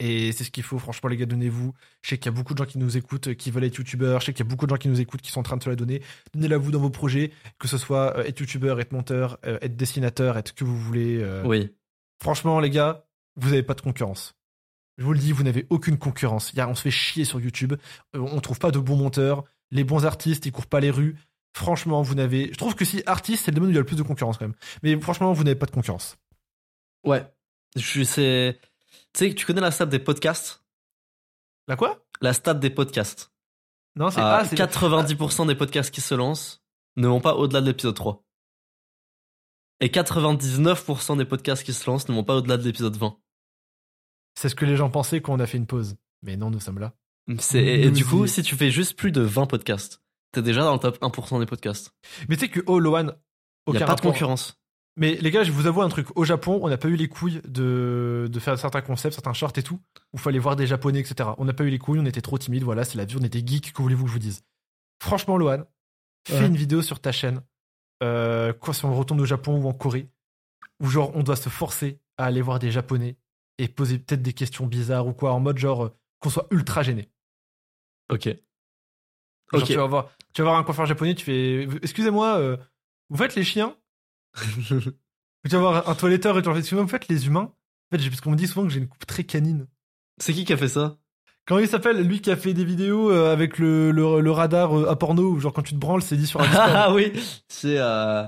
Et 0.00 0.30
c'est 0.32 0.44
ce 0.44 0.50
qu'il 0.52 0.62
faut, 0.62 0.78
franchement, 0.78 1.08
les 1.08 1.16
gars, 1.16 1.26
donnez-vous. 1.26 1.72
Je 2.02 2.10
sais 2.10 2.18
qu'il 2.18 2.26
y 2.26 2.34
a 2.34 2.36
beaucoup 2.36 2.54
de 2.54 2.58
gens 2.58 2.66
qui 2.70 2.78
nous 2.78 2.96
écoutent, 2.96 3.34
qui 3.34 3.50
veulent 3.50 3.64
être 3.64 3.76
youtubeurs. 3.78 4.20
Je 4.20 4.26
sais 4.26 4.32
qu'il 4.32 4.44
y 4.44 4.48
a 4.48 4.50
beaucoup 4.50 4.66
de 4.66 4.70
gens 4.70 4.76
qui 4.76 4.88
nous 4.88 5.00
écoutent, 5.00 5.20
qui 5.22 5.32
sont 5.32 5.40
en 5.40 5.42
train 5.42 5.56
de 5.56 5.62
se 5.62 5.68
la 5.68 5.74
donner. 5.76 6.02
Donnez-la 6.34 6.56
vous 6.56 6.70
dans 6.70 6.78
vos 6.78 6.90
projets, 6.90 7.32
que 7.58 7.66
ce 7.66 7.78
soit 7.78 8.16
euh, 8.16 8.24
être 8.24 8.38
youtubeur, 8.38 8.78
être 8.80 8.92
monteur, 8.92 9.38
euh, 9.44 9.58
être 9.60 9.76
dessinateur, 9.76 10.38
être 10.38 10.48
ce 10.48 10.52
que 10.52 10.64
vous 10.64 10.78
voulez. 10.78 11.18
euh. 11.20 11.42
Oui. 11.44 11.70
Franchement, 12.22 12.60
les 12.60 12.70
gars, 12.70 13.06
vous 13.36 13.48
n'avez 13.50 13.62
pas 13.64 13.74
de 13.74 13.80
concurrence. 13.80 14.36
Je 14.98 15.04
vous 15.04 15.12
le 15.12 15.18
dis, 15.18 15.32
vous 15.32 15.42
n'avez 15.44 15.66
aucune 15.70 15.98
concurrence. 15.98 16.52
Y 16.54 16.60
a- 16.60 16.68
on 16.68 16.74
se 16.76 16.82
fait 16.82 16.90
chier 16.92 17.24
sur 17.24 17.40
YouTube. 17.40 17.74
On 18.14 18.40
trouve 18.40 18.58
pas 18.60 18.70
de 18.70 18.78
bons 18.78 18.96
monteurs. 18.96 19.44
Les 19.70 19.84
bons 19.84 20.04
artistes, 20.06 20.46
ils 20.46 20.52
courent 20.52 20.66
pas 20.66 20.80
les 20.80 20.90
rues. 20.90 21.16
Franchement, 21.54 22.02
vous 22.02 22.14
n'avez. 22.14 22.50
Je 22.52 22.56
trouve 22.58 22.74
que 22.76 22.84
si 22.84 23.02
artiste, 23.06 23.44
c'est 23.44 23.50
le 23.50 23.56
domaine 23.56 23.70
où 23.70 23.72
il 23.72 23.74
y 23.74 23.78
a 23.78 23.80
le 23.80 23.86
plus 23.86 23.96
de 23.96 24.02
concurrence 24.02 24.38
quand 24.38 24.46
même. 24.46 24.56
Mais 24.82 24.98
franchement, 25.00 25.32
vous 25.32 25.42
n'avez 25.44 25.56
pas 25.56 25.66
de 25.66 25.70
concurrence. 25.72 26.16
Ouais. 27.04 27.24
Je 27.76 28.02
c'est, 28.04 28.58
tu 29.12 29.28
sais, 29.28 29.34
tu 29.34 29.46
connais 29.46 29.60
la 29.60 29.70
stat 29.70 29.86
des 29.86 29.98
podcasts? 29.98 30.64
La 31.66 31.76
quoi? 31.76 32.04
La 32.20 32.32
stat 32.32 32.54
des 32.54 32.70
podcasts. 32.70 33.32
Non, 33.96 34.10
c'est 34.10 34.20
ah, 34.20 34.44
c'est 34.44 34.56
90% 34.56 35.46
des 35.46 35.54
podcasts 35.54 35.92
qui 35.92 36.00
se 36.00 36.14
lancent 36.14 36.62
ne 36.96 37.08
vont 37.08 37.20
pas 37.20 37.34
au-delà 37.34 37.60
de 37.60 37.66
l'épisode 37.66 37.94
3. 37.94 38.24
Et 39.80 39.88
99% 39.88 41.16
des 41.16 41.24
podcasts 41.24 41.64
qui 41.64 41.72
se 41.72 41.88
lancent 41.88 42.08
ne 42.08 42.14
vont 42.14 42.24
pas 42.24 42.36
au-delà 42.36 42.56
de 42.56 42.64
l'épisode 42.64 42.96
20. 42.96 43.16
c'est 44.34 44.48
ce 44.48 44.54
que 44.54 44.64
les 44.64 44.76
gens 44.76 44.90
pensaient 44.90 45.20
quand 45.20 45.34
on 45.34 45.40
a 45.40 45.46
fait 45.46 45.58
une 45.58 45.66
pause. 45.66 45.96
Mais 46.22 46.36
non, 46.36 46.50
nous 46.50 46.60
sommes 46.60 46.78
là. 46.78 46.94
C'est, 47.38 47.62
et, 47.62 47.82
et 47.84 47.90
du 47.90 48.04
coup, 48.04 48.26
si 48.26 48.42
tu 48.42 48.56
fais 48.56 48.70
juste 48.70 48.96
plus 48.96 49.12
de 49.12 49.20
20 49.20 49.46
podcasts, 49.46 50.02
t'es 50.32 50.42
déjà 50.42 50.62
dans 50.62 50.72
le 50.72 50.78
top 50.78 51.00
1% 51.00 51.38
des 51.38 51.46
podcasts. 51.46 51.92
Mais 52.28 52.36
tu 52.36 52.46
sais 52.46 52.48
que 52.48 52.60
oh, 52.66 52.78
Loan, 52.78 53.12
Il 53.66 53.74
n'y 53.74 53.82
a 53.82 53.86
pas 53.86 53.94
de 53.94 54.00
concurrence. 54.00 54.57
Mais 54.98 55.14
les 55.14 55.30
gars, 55.30 55.44
je 55.44 55.52
vous 55.52 55.66
avoue 55.66 55.82
un 55.82 55.88
truc. 55.88 56.08
Au 56.16 56.24
Japon, 56.24 56.58
on 56.62 56.68
n'a 56.68 56.76
pas 56.76 56.88
eu 56.88 56.96
les 56.96 57.08
couilles 57.08 57.40
de, 57.46 58.28
de 58.30 58.40
faire 58.40 58.58
certains 58.58 58.80
concepts, 58.82 59.14
certains 59.14 59.32
shorts 59.32 59.52
et 59.56 59.62
tout, 59.62 59.80
où 60.12 60.16
il 60.16 60.18
fallait 60.18 60.38
voir 60.40 60.56
des 60.56 60.66
japonais, 60.66 60.98
etc. 61.00 61.30
On 61.38 61.44
n'a 61.44 61.52
pas 61.52 61.64
eu 61.64 61.70
les 61.70 61.78
couilles, 61.78 62.00
on 62.00 62.04
était 62.06 62.20
trop 62.20 62.36
timides, 62.36 62.64
voilà, 62.64 62.84
c'est 62.84 62.98
la 62.98 63.04
vie, 63.04 63.16
on 63.18 63.22
était 63.24 63.42
geeks, 63.46 63.72
que 63.72 63.80
voulez-vous 63.80 64.04
que 64.04 64.08
je 64.08 64.12
vous 64.14 64.18
dise? 64.18 64.42
Franchement, 65.00 65.36
Loan, 65.38 65.64
fais 66.26 66.40
Ouais. 66.40 66.46
une 66.48 66.56
vidéo 66.56 66.82
sur 66.82 66.98
ta 67.00 67.12
chaîne, 67.12 67.42
euh, 68.02 68.52
quoi, 68.52 68.74
si 68.74 68.84
on 68.84 68.94
retourne 68.94 69.20
au 69.20 69.24
Japon 69.24 69.62
ou 69.62 69.68
en 69.68 69.72
Corée, 69.72 70.08
où 70.80 70.88
genre 70.88 71.12
on 71.14 71.22
doit 71.22 71.36
se 71.36 71.48
forcer 71.48 72.00
à 72.16 72.24
aller 72.24 72.42
voir 72.42 72.58
des 72.58 72.72
japonais 72.72 73.16
et 73.58 73.68
poser 73.68 73.98
peut-être 74.00 74.22
des 74.22 74.32
questions 74.32 74.66
bizarres 74.66 75.06
ou 75.06 75.12
quoi, 75.12 75.32
en 75.32 75.38
mode 75.40 75.58
genre 75.58 75.84
euh, 75.84 75.94
qu'on 76.20 76.30
soit 76.30 76.48
ultra 76.50 76.82
gêné. 76.82 77.08
Ok. 78.12 78.24
Genre, 78.26 79.62
Ok. 79.62 79.64
tu, 79.64 79.74
vas 79.76 79.86
voir, 79.86 80.10
tu 80.32 80.42
vas 80.42 80.48
voir 80.48 80.58
un 80.58 80.64
coiffeur 80.64 80.86
japonais, 80.86 81.14
tu 81.14 81.24
fais 81.24 81.68
Excusez-moi, 81.82 82.38
euh, 82.38 82.56
vous 83.10 83.16
faites 83.16 83.34
les 83.36 83.44
chiens 83.44 83.76
Tu 85.48 85.54
vas 85.54 85.60
voir 85.60 85.88
un 85.88 85.94
toiletteur 85.94 86.36
et 86.36 86.42
tu 86.42 86.46
leur 86.46 86.54
fais 86.54 86.60
Excusez-moi, 86.60 86.84
vous 86.84 86.90
faites 86.90 87.08
les 87.08 87.26
humains 87.26 87.52
En 87.92 87.96
fait, 87.96 88.08
parce 88.08 88.20
qu'on 88.20 88.32
me 88.32 88.36
dit 88.36 88.46
souvent 88.46 88.66
que 88.66 88.72
j'ai 88.72 88.80
une 88.80 88.88
coupe 88.88 89.06
très 89.06 89.24
canine. 89.24 89.66
C'est 90.20 90.32
qui 90.32 90.44
qui 90.44 90.52
a 90.52 90.56
fait 90.56 90.68
ça? 90.68 90.98
Comment 91.46 91.60
il 91.60 91.68
s'appelle? 91.68 92.02
Lui 92.06 92.20
qui 92.20 92.30
a 92.30 92.36
fait 92.36 92.52
des 92.52 92.64
vidéos 92.64 93.10
euh, 93.10 93.32
avec 93.32 93.58
le, 93.58 93.90
le, 93.90 94.20
le 94.20 94.30
radar 94.30 94.76
euh, 94.76 94.90
à 94.90 94.96
porno, 94.96 95.30
où 95.30 95.40
genre 95.40 95.52
quand 95.52 95.62
tu 95.62 95.74
te 95.74 95.78
branles, 95.78 96.02
c'est 96.02 96.16
dit 96.16 96.26
sur 96.26 96.40
un. 96.42 96.46
Ah 96.52 96.92
oui, 96.92 97.12
c'est 97.48 97.78
euh, 97.78 98.24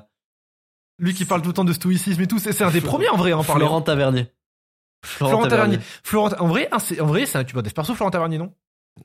Lui 0.99 1.13
qui 1.13 1.25
parle 1.27 1.43
tout 1.43 1.49
le 1.49 1.55
temps 1.55 1.65
de 1.65 1.73
stoïcisme 1.73 2.23
et 2.23 2.27
tout, 2.27 2.39
c'est 2.39 2.63
un 2.63 2.71
des 2.71 2.81
premiers 2.81 3.09
en 3.11 3.17
vrai 3.17 3.33
à 3.33 3.39
en 3.39 3.45
parler. 3.45 3.65
Florent 3.65 3.83
Tavernier. 3.83 4.33
Florent 5.05 5.47
Tavernier. 5.49 5.79
Florent, 6.05 6.31
en 6.39 6.47
vrai, 6.47 6.69
hein, 6.73 6.79
en 7.01 7.07
vrai, 7.07 7.27
c'est 7.27 7.37
un 7.37 7.41
youtubeur 7.43 7.63
d'Esperso, 7.63 7.95
Florent 7.95 8.11
Tavernier, 8.11 8.39
non? 8.39 8.55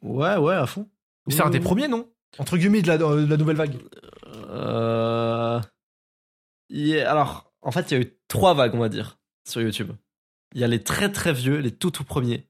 Ouais, 0.01 0.37
ouais, 0.37 0.55
à 0.55 0.65
fond. 0.65 0.89
C'est 1.27 1.41
un 1.41 1.49
des 1.49 1.59
premiers, 1.59 1.87
non? 1.87 2.09
Entre 2.37 2.57
guillemets 2.57 2.81
de 2.81 2.87
la, 2.87 2.97
de 2.97 3.25
la 3.25 3.37
nouvelle 3.37 3.55
vague. 3.55 3.77
Euh... 4.49 5.59
Alors, 6.71 7.53
en 7.61 7.71
fait, 7.71 7.91
il 7.91 7.93
y 7.93 7.97
a 7.97 8.03
eu 8.03 8.13
trois 8.27 8.53
vagues, 8.53 8.75
on 8.75 8.79
va 8.79 8.89
dire, 8.89 9.19
sur 9.47 9.61
YouTube. 9.61 9.91
Il 10.53 10.61
y 10.61 10.63
a 10.63 10.67
les 10.67 10.83
très 10.83 11.11
très 11.11 11.33
vieux, 11.33 11.57
les 11.57 11.71
tout 11.71 11.91
tout 11.91 12.03
premiers. 12.03 12.47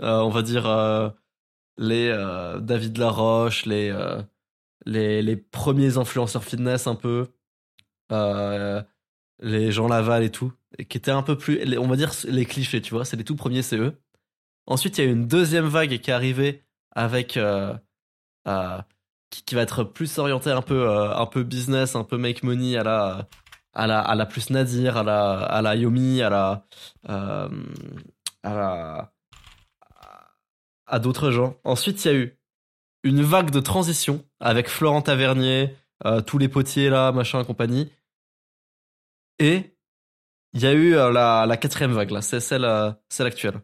Euh, 0.00 0.20
on 0.20 0.30
va 0.30 0.42
dire 0.42 0.66
euh, 0.66 1.10
les 1.76 2.08
euh, 2.08 2.60
David 2.60 2.98
Laroche, 2.98 3.66
les, 3.66 3.92
les 4.86 5.22
les 5.22 5.36
premiers 5.36 5.98
influenceurs 5.98 6.44
fitness 6.44 6.86
un 6.86 6.94
peu, 6.94 7.26
les 9.40 9.72
Jean 9.72 9.88
Laval 9.88 10.22
et 10.22 10.30
tout, 10.30 10.52
qui 10.88 10.98
étaient 10.98 11.10
un 11.10 11.22
peu 11.22 11.36
plus, 11.36 11.78
on 11.78 11.88
va 11.88 11.96
dire 11.96 12.12
les 12.26 12.44
clichés, 12.46 12.80
tu 12.80 12.94
vois. 12.94 13.04
C'est 13.04 13.16
les 13.16 13.24
tout 13.24 13.36
premiers, 13.36 13.62
c'est 13.62 13.78
eux. 13.78 14.00
Ensuite, 14.66 14.98
il 14.98 15.04
y 15.04 15.08
a 15.08 15.10
une 15.10 15.26
deuxième 15.26 15.66
vague 15.66 15.98
qui 15.98 16.10
est 16.10 16.14
arrivée 16.14 16.64
avec 16.92 17.38
qui, 19.30 19.44
qui 19.44 19.54
va 19.54 19.62
être 19.62 19.84
plus 19.84 20.18
orienté 20.18 20.50
un 20.50 20.62
peu 20.62 20.88
un 20.90 21.26
peu 21.26 21.42
business, 21.42 21.96
un 21.96 22.04
peu 22.04 22.18
make 22.18 22.42
money 22.42 22.76
à 22.76 22.84
la 22.84 23.28
à 23.78 23.86
la 23.86 24.00
à 24.00 24.14
la 24.16 24.26
plus 24.26 24.50
Nadir, 24.50 24.96
à 24.96 25.02
la 25.04 25.40
à 25.42 25.62
la 25.62 25.76
Yomi, 25.76 26.20
à 26.20 26.30
la 26.30 26.66
euh, 27.08 27.48
à 28.42 28.54
la 28.54 29.12
à 30.86 30.98
d'autres 30.98 31.30
gens. 31.30 31.56
Ensuite, 31.64 32.04
il 32.04 32.08
y 32.08 32.10
a 32.10 32.14
eu 32.14 32.38
une 33.04 33.22
vague 33.22 33.50
de 33.50 33.60
transition 33.60 34.24
avec 34.40 34.68
Florent 34.68 35.02
Tavernier, 35.02 35.76
euh, 36.06 36.20
tous 36.20 36.38
les 36.38 36.48
potiers 36.48 36.90
là, 36.90 37.12
machin, 37.12 37.44
compagnie. 37.44 37.90
Et 39.38 39.76
il 40.54 40.60
y 40.62 40.66
a 40.66 40.72
eu 40.72 40.96
euh, 40.96 41.12
la, 41.12 41.46
la 41.46 41.56
quatrième 41.56 41.92
vague 41.92 42.10
là, 42.10 42.22
c'est 42.22 42.40
celle, 42.40 42.66
celle 43.08 43.26
actuelle. 43.28 43.60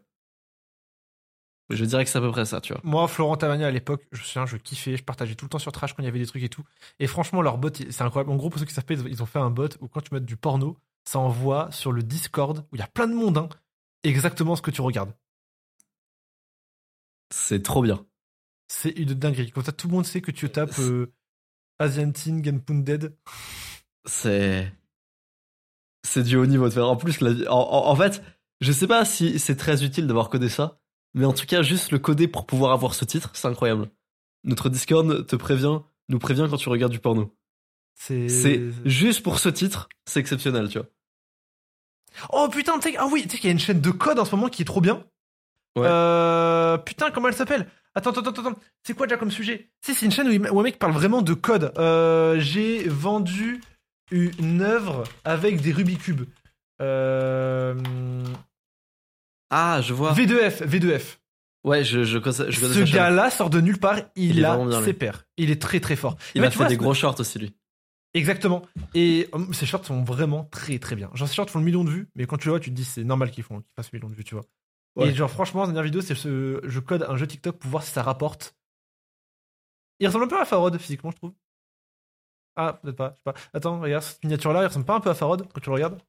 Je 1.71 1.83
dirais 1.83 2.03
que 2.03 2.09
c'est 2.11 2.17
à 2.19 2.21
peu 2.21 2.31
près 2.31 2.45
ça, 2.45 2.61
tu 2.61 2.73
vois. 2.73 2.81
Moi, 2.83 3.07
Florent 3.07 3.37
Tavernier 3.37 3.65
à 3.65 3.71
l'époque, 3.71 4.05
je 4.11 4.19
me 4.19 4.23
souviens, 4.23 4.45
je 4.45 4.57
kiffais, 4.57 4.97
je 4.97 5.03
partageais 5.03 5.33
tout 5.35 5.45
le 5.45 5.49
temps 5.49 5.57
sur 5.59 5.71
Trash 5.71 5.93
quand 5.93 6.03
il 6.03 6.05
y 6.05 6.07
avait 6.09 6.19
des 6.19 6.27
trucs 6.27 6.43
et 6.43 6.49
tout. 6.49 6.63
Et 6.99 7.07
franchement, 7.07 7.41
leur 7.41 7.57
bot, 7.57 7.69
c'est 7.73 8.01
incroyable. 8.03 8.29
En 8.31 8.35
gros, 8.35 8.49
pour 8.51 8.59
ceux 8.59 8.65
qui 8.65 8.73
savent 8.73 8.85
pas, 8.85 8.93
ils 8.93 9.23
ont- 9.23 9.25
fait 9.25 9.39
un 9.39 9.49
bot 9.49 9.69
où 9.81 9.87
quand 9.87 10.01
tu 10.01 10.13
mets 10.13 10.19
du 10.21 10.37
porno, 10.37 10.77
ça 11.05 11.17
envoie 11.19 11.71
sur 11.71 11.91
le 11.91 12.03
Discord 12.03 12.59
où 12.71 12.75
il 12.75 12.79
y 12.79 12.83
a 12.83 12.87
plein 12.87 13.07
de 13.07 13.15
monde, 13.15 13.37
hein, 13.39 13.49
exactement 14.03 14.55
ce 14.55 14.61
que 14.61 14.69
tu 14.71 14.81
regardes. 14.81 15.13
C'est 17.33 17.63
trop 17.63 17.81
bien. 17.81 18.05
C'est 18.67 18.91
une 18.91 19.13
dinguerie. 19.13 19.51
Comme 19.51 19.63
ça, 19.63 19.71
tout 19.71 19.87
le 19.87 19.93
monde 19.93 20.05
sait 20.05 20.21
que 20.21 20.31
tu 20.31 20.49
tapes 20.49 20.77
euh, 20.79 21.11
Asian 21.79 22.11
Teen 22.11 22.41
Gunpounded. 22.41 23.15
C'est. 24.05 24.71
C'est 26.03 26.23
du 26.23 26.35
haut 26.37 26.45
niveau 26.45 26.65
de 26.69 26.73
faire. 26.73 26.87
En 26.87 26.95
plus, 26.97 27.19
la... 27.21 27.51
en, 27.51 27.57
en- 27.59 27.87
en 27.89 27.95
fait, 27.95 28.21
je 28.61 28.71
sais 28.71 28.87
pas 28.87 29.05
si 29.05 29.39
c'est 29.39 29.55
très 29.55 29.83
utile 29.83 30.07
d'avoir 30.07 30.29
codé 30.29 30.49
ça, 30.49 30.79
mais 31.15 31.25
en 31.25 31.33
tout 31.33 31.45
cas, 31.47 31.63
juste 31.63 31.91
le 31.91 31.97
coder 31.97 32.27
pour 32.27 32.45
pouvoir 32.45 32.71
avoir 32.73 32.93
ce 32.93 33.03
titre, 33.05 33.31
c'est 33.33 33.47
incroyable. 33.47 33.89
Notre 34.43 34.69
Discord 34.69 35.25
te 35.25 35.35
prévient, 35.35 35.79
nous 36.09 36.19
prévient 36.19 36.45
quand 36.49 36.57
tu 36.57 36.69
regardes 36.69 36.91
du 36.91 36.99
porno. 36.99 37.35
C'est. 37.95 38.61
Juste 38.85 39.23
pour 39.23 39.39
ce 39.39 39.49
titre, 39.49 39.89
c'est 40.05 40.19
exceptionnel, 40.19 40.69
tu 40.69 40.77
vois. 40.77 40.87
Oh 42.31 42.47
putain, 42.49 42.77
tu 42.79 42.95
ah 42.97 43.07
oui, 43.11 43.23
tu 43.23 43.29
sais 43.29 43.37
qu'il 43.37 43.47
y 43.47 43.49
a 43.49 43.53
une 43.53 43.59
chaîne 43.59 43.81
de 43.81 43.89
code 43.91 44.19
en 44.19 44.25
ce 44.25 44.35
moment 44.35 44.49
qui 44.49 44.61
est 44.61 44.65
trop 44.65 44.81
bien. 44.81 45.03
Ouais. 45.75 45.87
Euh, 45.87 46.77
putain, 46.77 47.11
comment 47.11 47.27
elle 47.27 47.33
s'appelle? 47.35 47.67
Attends, 47.95 48.11
attends, 48.11 48.21
attends, 48.29 48.47
attends. 48.47 48.59
C'est 48.83 48.93
quoi 48.93 49.07
déjà 49.07 49.17
comme 49.17 49.31
sujet? 49.31 49.69
C'est 49.81 49.99
une 50.05 50.11
chaîne 50.11 50.27
où, 50.27 50.31
il- 50.31 50.49
où 50.51 50.59
un 50.59 50.63
mec 50.63 50.77
parle 50.79 50.93
vraiment 50.93 51.21
de 51.21 51.33
code. 51.33 51.73
Euh, 51.77 52.37
J'ai 52.39 52.87
vendu 52.87 53.61
une 54.11 54.61
œuvre 54.61 55.03
avec 55.23 55.61
des 55.61 55.71
Rubik's 55.71 56.03
Cube. 56.03 56.23
Euh, 56.81 57.75
Ah, 59.57 59.79
je 59.81 59.93
vois. 59.93 60.11
V2F, 60.13 60.63
V2F. 60.67 61.17
Ouais, 61.63 61.83
je, 61.85 62.03
je 62.03 62.17
connais, 62.17 62.51
je 62.51 62.59
connais 62.59 62.73
Ce 62.73 62.93
gars-là 62.93 63.29
sort 63.31 63.49
de 63.49 63.61
nulle 63.61 63.79
part, 63.79 63.99
il, 64.15 64.31
Il 64.31 64.39
est 64.39 64.43
a 64.43 64.49
vraiment 64.55 64.69
bien, 64.69 64.79
lui. 64.79 64.85
ses 64.85 64.93
pairs. 64.93 65.25
Il 65.37 65.49
est 65.49 65.61
très 65.61 65.79
très 65.79 65.95
fort. 65.95 66.17
Il 66.35 66.41
Mais 66.41 66.47
a 66.47 66.51
fait 66.51 66.57
vois, 66.57 66.67
des 66.67 66.75
gros 66.75 66.93
shorts 66.93 67.19
aussi, 67.21 67.39
lui. 67.39 67.55
Exactement. 68.13 68.63
Et 68.93 69.29
hum, 69.31 69.53
ces 69.53 69.65
shorts 69.65 69.85
sont 69.85 70.03
vraiment 70.03 70.43
très 70.51 70.77
très 70.77 70.95
bien. 70.97 71.09
Genre 71.13 71.27
ces 71.27 71.33
shorts 71.35 71.49
font 71.49 71.59
le 71.59 71.65
million 71.65 71.85
de 71.85 71.89
vues, 71.89 72.09
mais 72.15 72.25
quand 72.27 72.35
tu 72.37 72.47
le 72.47 72.51
vois, 72.51 72.59
tu 72.59 72.69
te 72.69 72.75
dis 72.75 72.83
c'est 72.83 73.05
normal 73.05 73.31
qu'ils 73.31 73.45
font, 73.45 73.61
qu'ils 73.61 73.73
fassent 73.77 73.91
le 73.93 73.97
million 73.99 74.09
de 74.09 74.15
vues, 74.15 74.25
tu 74.25 74.35
vois. 74.35 74.43
Ouais. 74.97 75.07
Et 75.07 75.13
genre 75.15 75.31
franchement, 75.31 75.61
la 75.61 75.67
dernière 75.67 75.83
vidéo, 75.83 76.01
c'est 76.01 76.15
ce, 76.15 76.59
je 76.63 76.79
code 76.81 77.05
un 77.07 77.15
jeu 77.15 77.25
TikTok 77.25 77.57
pour 77.57 77.71
voir 77.71 77.83
si 77.83 77.91
ça 77.91 78.03
rapporte. 78.03 78.55
Il 80.01 80.07
ressemble 80.07 80.25
un 80.25 80.27
peu 80.27 80.39
à 80.39 80.43
Farod 80.45 80.77
physiquement, 80.77 81.11
je 81.11 81.15
trouve. 81.15 81.33
Ah, 82.57 82.73
peut-être 82.83 82.95
pas, 82.97 83.11
je 83.11 83.15
sais 83.15 83.21
pas. 83.23 83.33
Attends, 83.53 83.79
regarde 83.79 84.03
cette 84.03 84.23
miniature 84.23 84.51
là, 84.53 84.61
il 84.63 84.67
ressemble 84.67 84.85
pas 84.85 84.95
un 84.95 84.99
peu 84.99 85.09
à 85.09 85.15
Farod 85.15 85.47
quand 85.53 85.61
tu 85.61 85.69
le 85.69 85.73
regardes. 85.75 86.01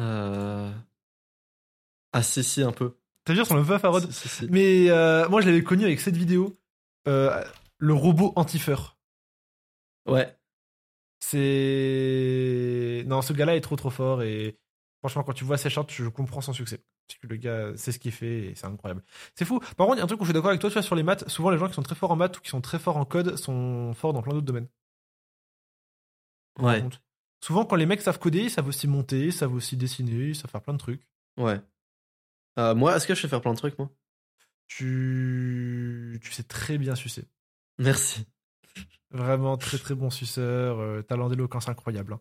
Euh... 0.00 0.72
Ah, 2.14 2.22
si, 2.22 2.44
si, 2.44 2.62
un 2.62 2.70
peu. 2.70 2.96
T'as 3.24 3.34
vu, 3.34 3.40
ressemble 3.40 3.60
un 3.60 3.64
peu 3.64 3.74
à 3.74 3.78
Farod. 3.80 4.10
Si, 4.10 4.12
si, 4.12 4.28
si. 4.28 4.46
Mais 4.48 4.88
euh, 4.88 5.28
moi, 5.28 5.40
je 5.40 5.46
l'avais 5.46 5.64
connu 5.64 5.84
avec 5.84 6.00
cette 6.00 6.16
vidéo, 6.16 6.56
euh, 7.08 7.42
le 7.78 7.92
robot 7.92 8.32
anti-feur. 8.36 8.96
Ouais. 10.06 10.36
C'est. 11.18 13.02
Non, 13.06 13.20
ce 13.20 13.32
gars-là 13.32 13.56
est 13.56 13.60
trop 13.60 13.76
trop 13.76 13.90
fort 13.90 14.22
et 14.22 14.56
franchement, 15.00 15.24
quand 15.24 15.32
tu 15.32 15.44
vois 15.44 15.58
ses 15.58 15.70
shorts, 15.70 15.88
je 15.88 16.08
comprends 16.08 16.40
son 16.40 16.52
succès. 16.52 16.84
Parce 17.08 17.18
que 17.18 17.26
le 17.26 17.36
gars 17.36 17.76
sait 17.76 17.90
ce 17.90 17.98
qu'il 17.98 18.12
fait 18.12 18.46
et 18.46 18.54
c'est 18.54 18.66
incroyable. 18.66 19.02
C'est 19.34 19.44
fou. 19.44 19.58
Par 19.76 19.86
contre, 19.86 19.96
il 19.96 19.98
y 19.98 20.00
a 20.02 20.04
un 20.04 20.06
truc 20.06 20.20
où 20.20 20.24
je 20.24 20.28
suis 20.28 20.34
d'accord 20.34 20.50
avec 20.50 20.60
toi, 20.60 20.70
tu 20.70 20.74
vois, 20.74 20.82
sur 20.82 20.94
les 20.94 21.02
maths, 21.02 21.28
souvent 21.28 21.50
les 21.50 21.58
gens 21.58 21.66
qui 21.66 21.74
sont 21.74 21.82
très 21.82 21.96
forts 21.96 22.12
en 22.12 22.16
maths 22.16 22.38
ou 22.38 22.40
qui 22.40 22.50
sont 22.50 22.60
très 22.60 22.78
forts 22.78 22.96
en 22.96 23.04
code 23.04 23.36
sont 23.36 23.92
forts 23.94 24.12
dans 24.12 24.22
plein 24.22 24.34
d'autres 24.34 24.46
domaines. 24.46 24.68
Ouais. 26.60 26.84
Souvent, 27.42 27.64
quand 27.64 27.76
les 27.76 27.86
mecs 27.86 28.00
savent 28.00 28.20
coder, 28.20 28.44
ils 28.44 28.50
savent 28.50 28.68
aussi 28.68 28.86
monter, 28.86 29.26
ils 29.26 29.32
savent 29.32 29.52
aussi 29.52 29.76
dessiner, 29.76 30.28
ils 30.28 30.36
savent 30.36 30.50
faire 30.50 30.62
plein 30.62 30.74
de 30.74 30.78
trucs. 30.78 31.02
Ouais. 31.36 31.60
Euh, 32.58 32.74
moi, 32.74 32.96
est-ce 32.96 33.06
que 33.06 33.14
je 33.14 33.20
sais 33.22 33.28
faire 33.28 33.40
plein 33.40 33.52
de 33.52 33.58
trucs, 33.58 33.78
moi? 33.78 33.90
Tu, 34.68 36.18
tu 36.22 36.32
sais 36.32 36.42
très 36.42 36.78
bien 36.78 36.94
sucer. 36.94 37.24
Merci. 37.78 38.26
Vraiment 39.10 39.56
très 39.56 39.78
très 39.78 39.94
bon 39.94 40.10
suceur, 40.10 40.80
euh, 40.80 41.02
talent 41.02 41.28
d'éloquence 41.28 41.68
incroyable. 41.68 42.14
hein. 42.14 42.20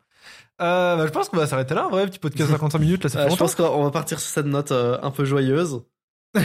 Euh, 0.61 0.95
bah, 0.97 1.07
je 1.07 1.11
pense 1.11 1.29
qu'on 1.29 1.37
va 1.37 1.47
s'arrêter 1.47 1.73
là, 1.73 1.87
en 1.87 1.89
vrai, 1.89 2.05
petit 2.05 2.19
podcast 2.19 2.51
55 2.51 2.77
minutes, 2.79 3.03
là, 3.03 3.09
ça 3.09 3.17
fait 3.19 3.23
Euh, 3.23 3.27
je 3.27 3.29
longtemps. 3.31 3.45
pense 3.45 3.55
qu'on 3.55 3.83
va 3.83 3.91
partir 3.91 4.19
sur 4.19 4.29
cette 4.29 4.45
note 4.45 4.71
euh, 4.71 4.99
un 5.01 5.09
peu 5.11 5.25
joyeuse. 5.25 5.81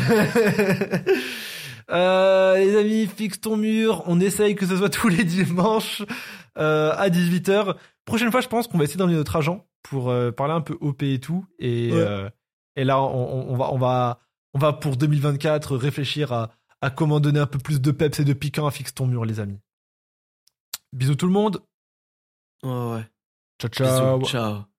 Euh, 1.91 2.59
les 2.59 2.77
amis, 2.77 3.07
fixe 3.07 3.41
ton 3.41 3.57
mur. 3.57 4.03
On 4.07 4.21
essaye 4.21 4.55
que 4.55 4.67
ce 4.67 4.77
soit 4.77 4.91
tous 4.91 5.09
les 5.09 5.25
dimanches 5.25 6.03
euh, 6.59 6.93
à 6.95 7.09
18h. 7.09 7.77
Prochaine 8.05 8.31
fois, 8.31 8.43
je 8.43 8.49
pense 8.49 8.69
qu'on 8.69 8.77
va 8.77 8.85
essayer 8.85 8.99
d'emmener 8.99 9.17
notre 9.17 9.37
agent 9.37 9.67
pour 9.83 10.11
euh, 10.11 10.31
parler 10.31 10.53
un 10.53 10.61
peu 10.61 10.77
OP 10.83 11.03
et 11.03 11.19
tout. 11.19 11.47
Et, 11.59 11.91
Ouais. 11.93 12.31
Et 12.79 12.85
là, 12.85 13.03
on, 13.03 13.57
va, 13.57 13.73
on, 13.73 13.77
va, 13.77 14.21
on 14.55 14.59
va 14.61 14.73
pour 14.73 14.97
2024 14.97 15.77
réfléchir 15.77 16.33
à, 16.33 16.53
à 16.81 16.91
comment 16.91 17.19
donner 17.19 17.41
un 17.41 17.47
peu 17.47 17.59
plus 17.59 17.81
de 17.81 17.91
peps 17.91 18.21
et 18.21 18.25
de 18.25 18.33
piquant 18.33 18.69
à 18.69 18.71
fixe 18.71 18.95
ton 18.95 19.09
mur, 19.09 19.25
les 19.25 19.41
amis. 19.41 19.59
Bisous 20.93 21.17
tout 21.17 21.27
le 21.27 21.33
monde. 21.33 21.61
Ouais, 22.63 22.71
ouais. 22.71 23.05
Ciao, 23.61 23.69
ciao. 23.69 24.19
Bisous. 24.19 24.31
Ciao. 24.31 24.78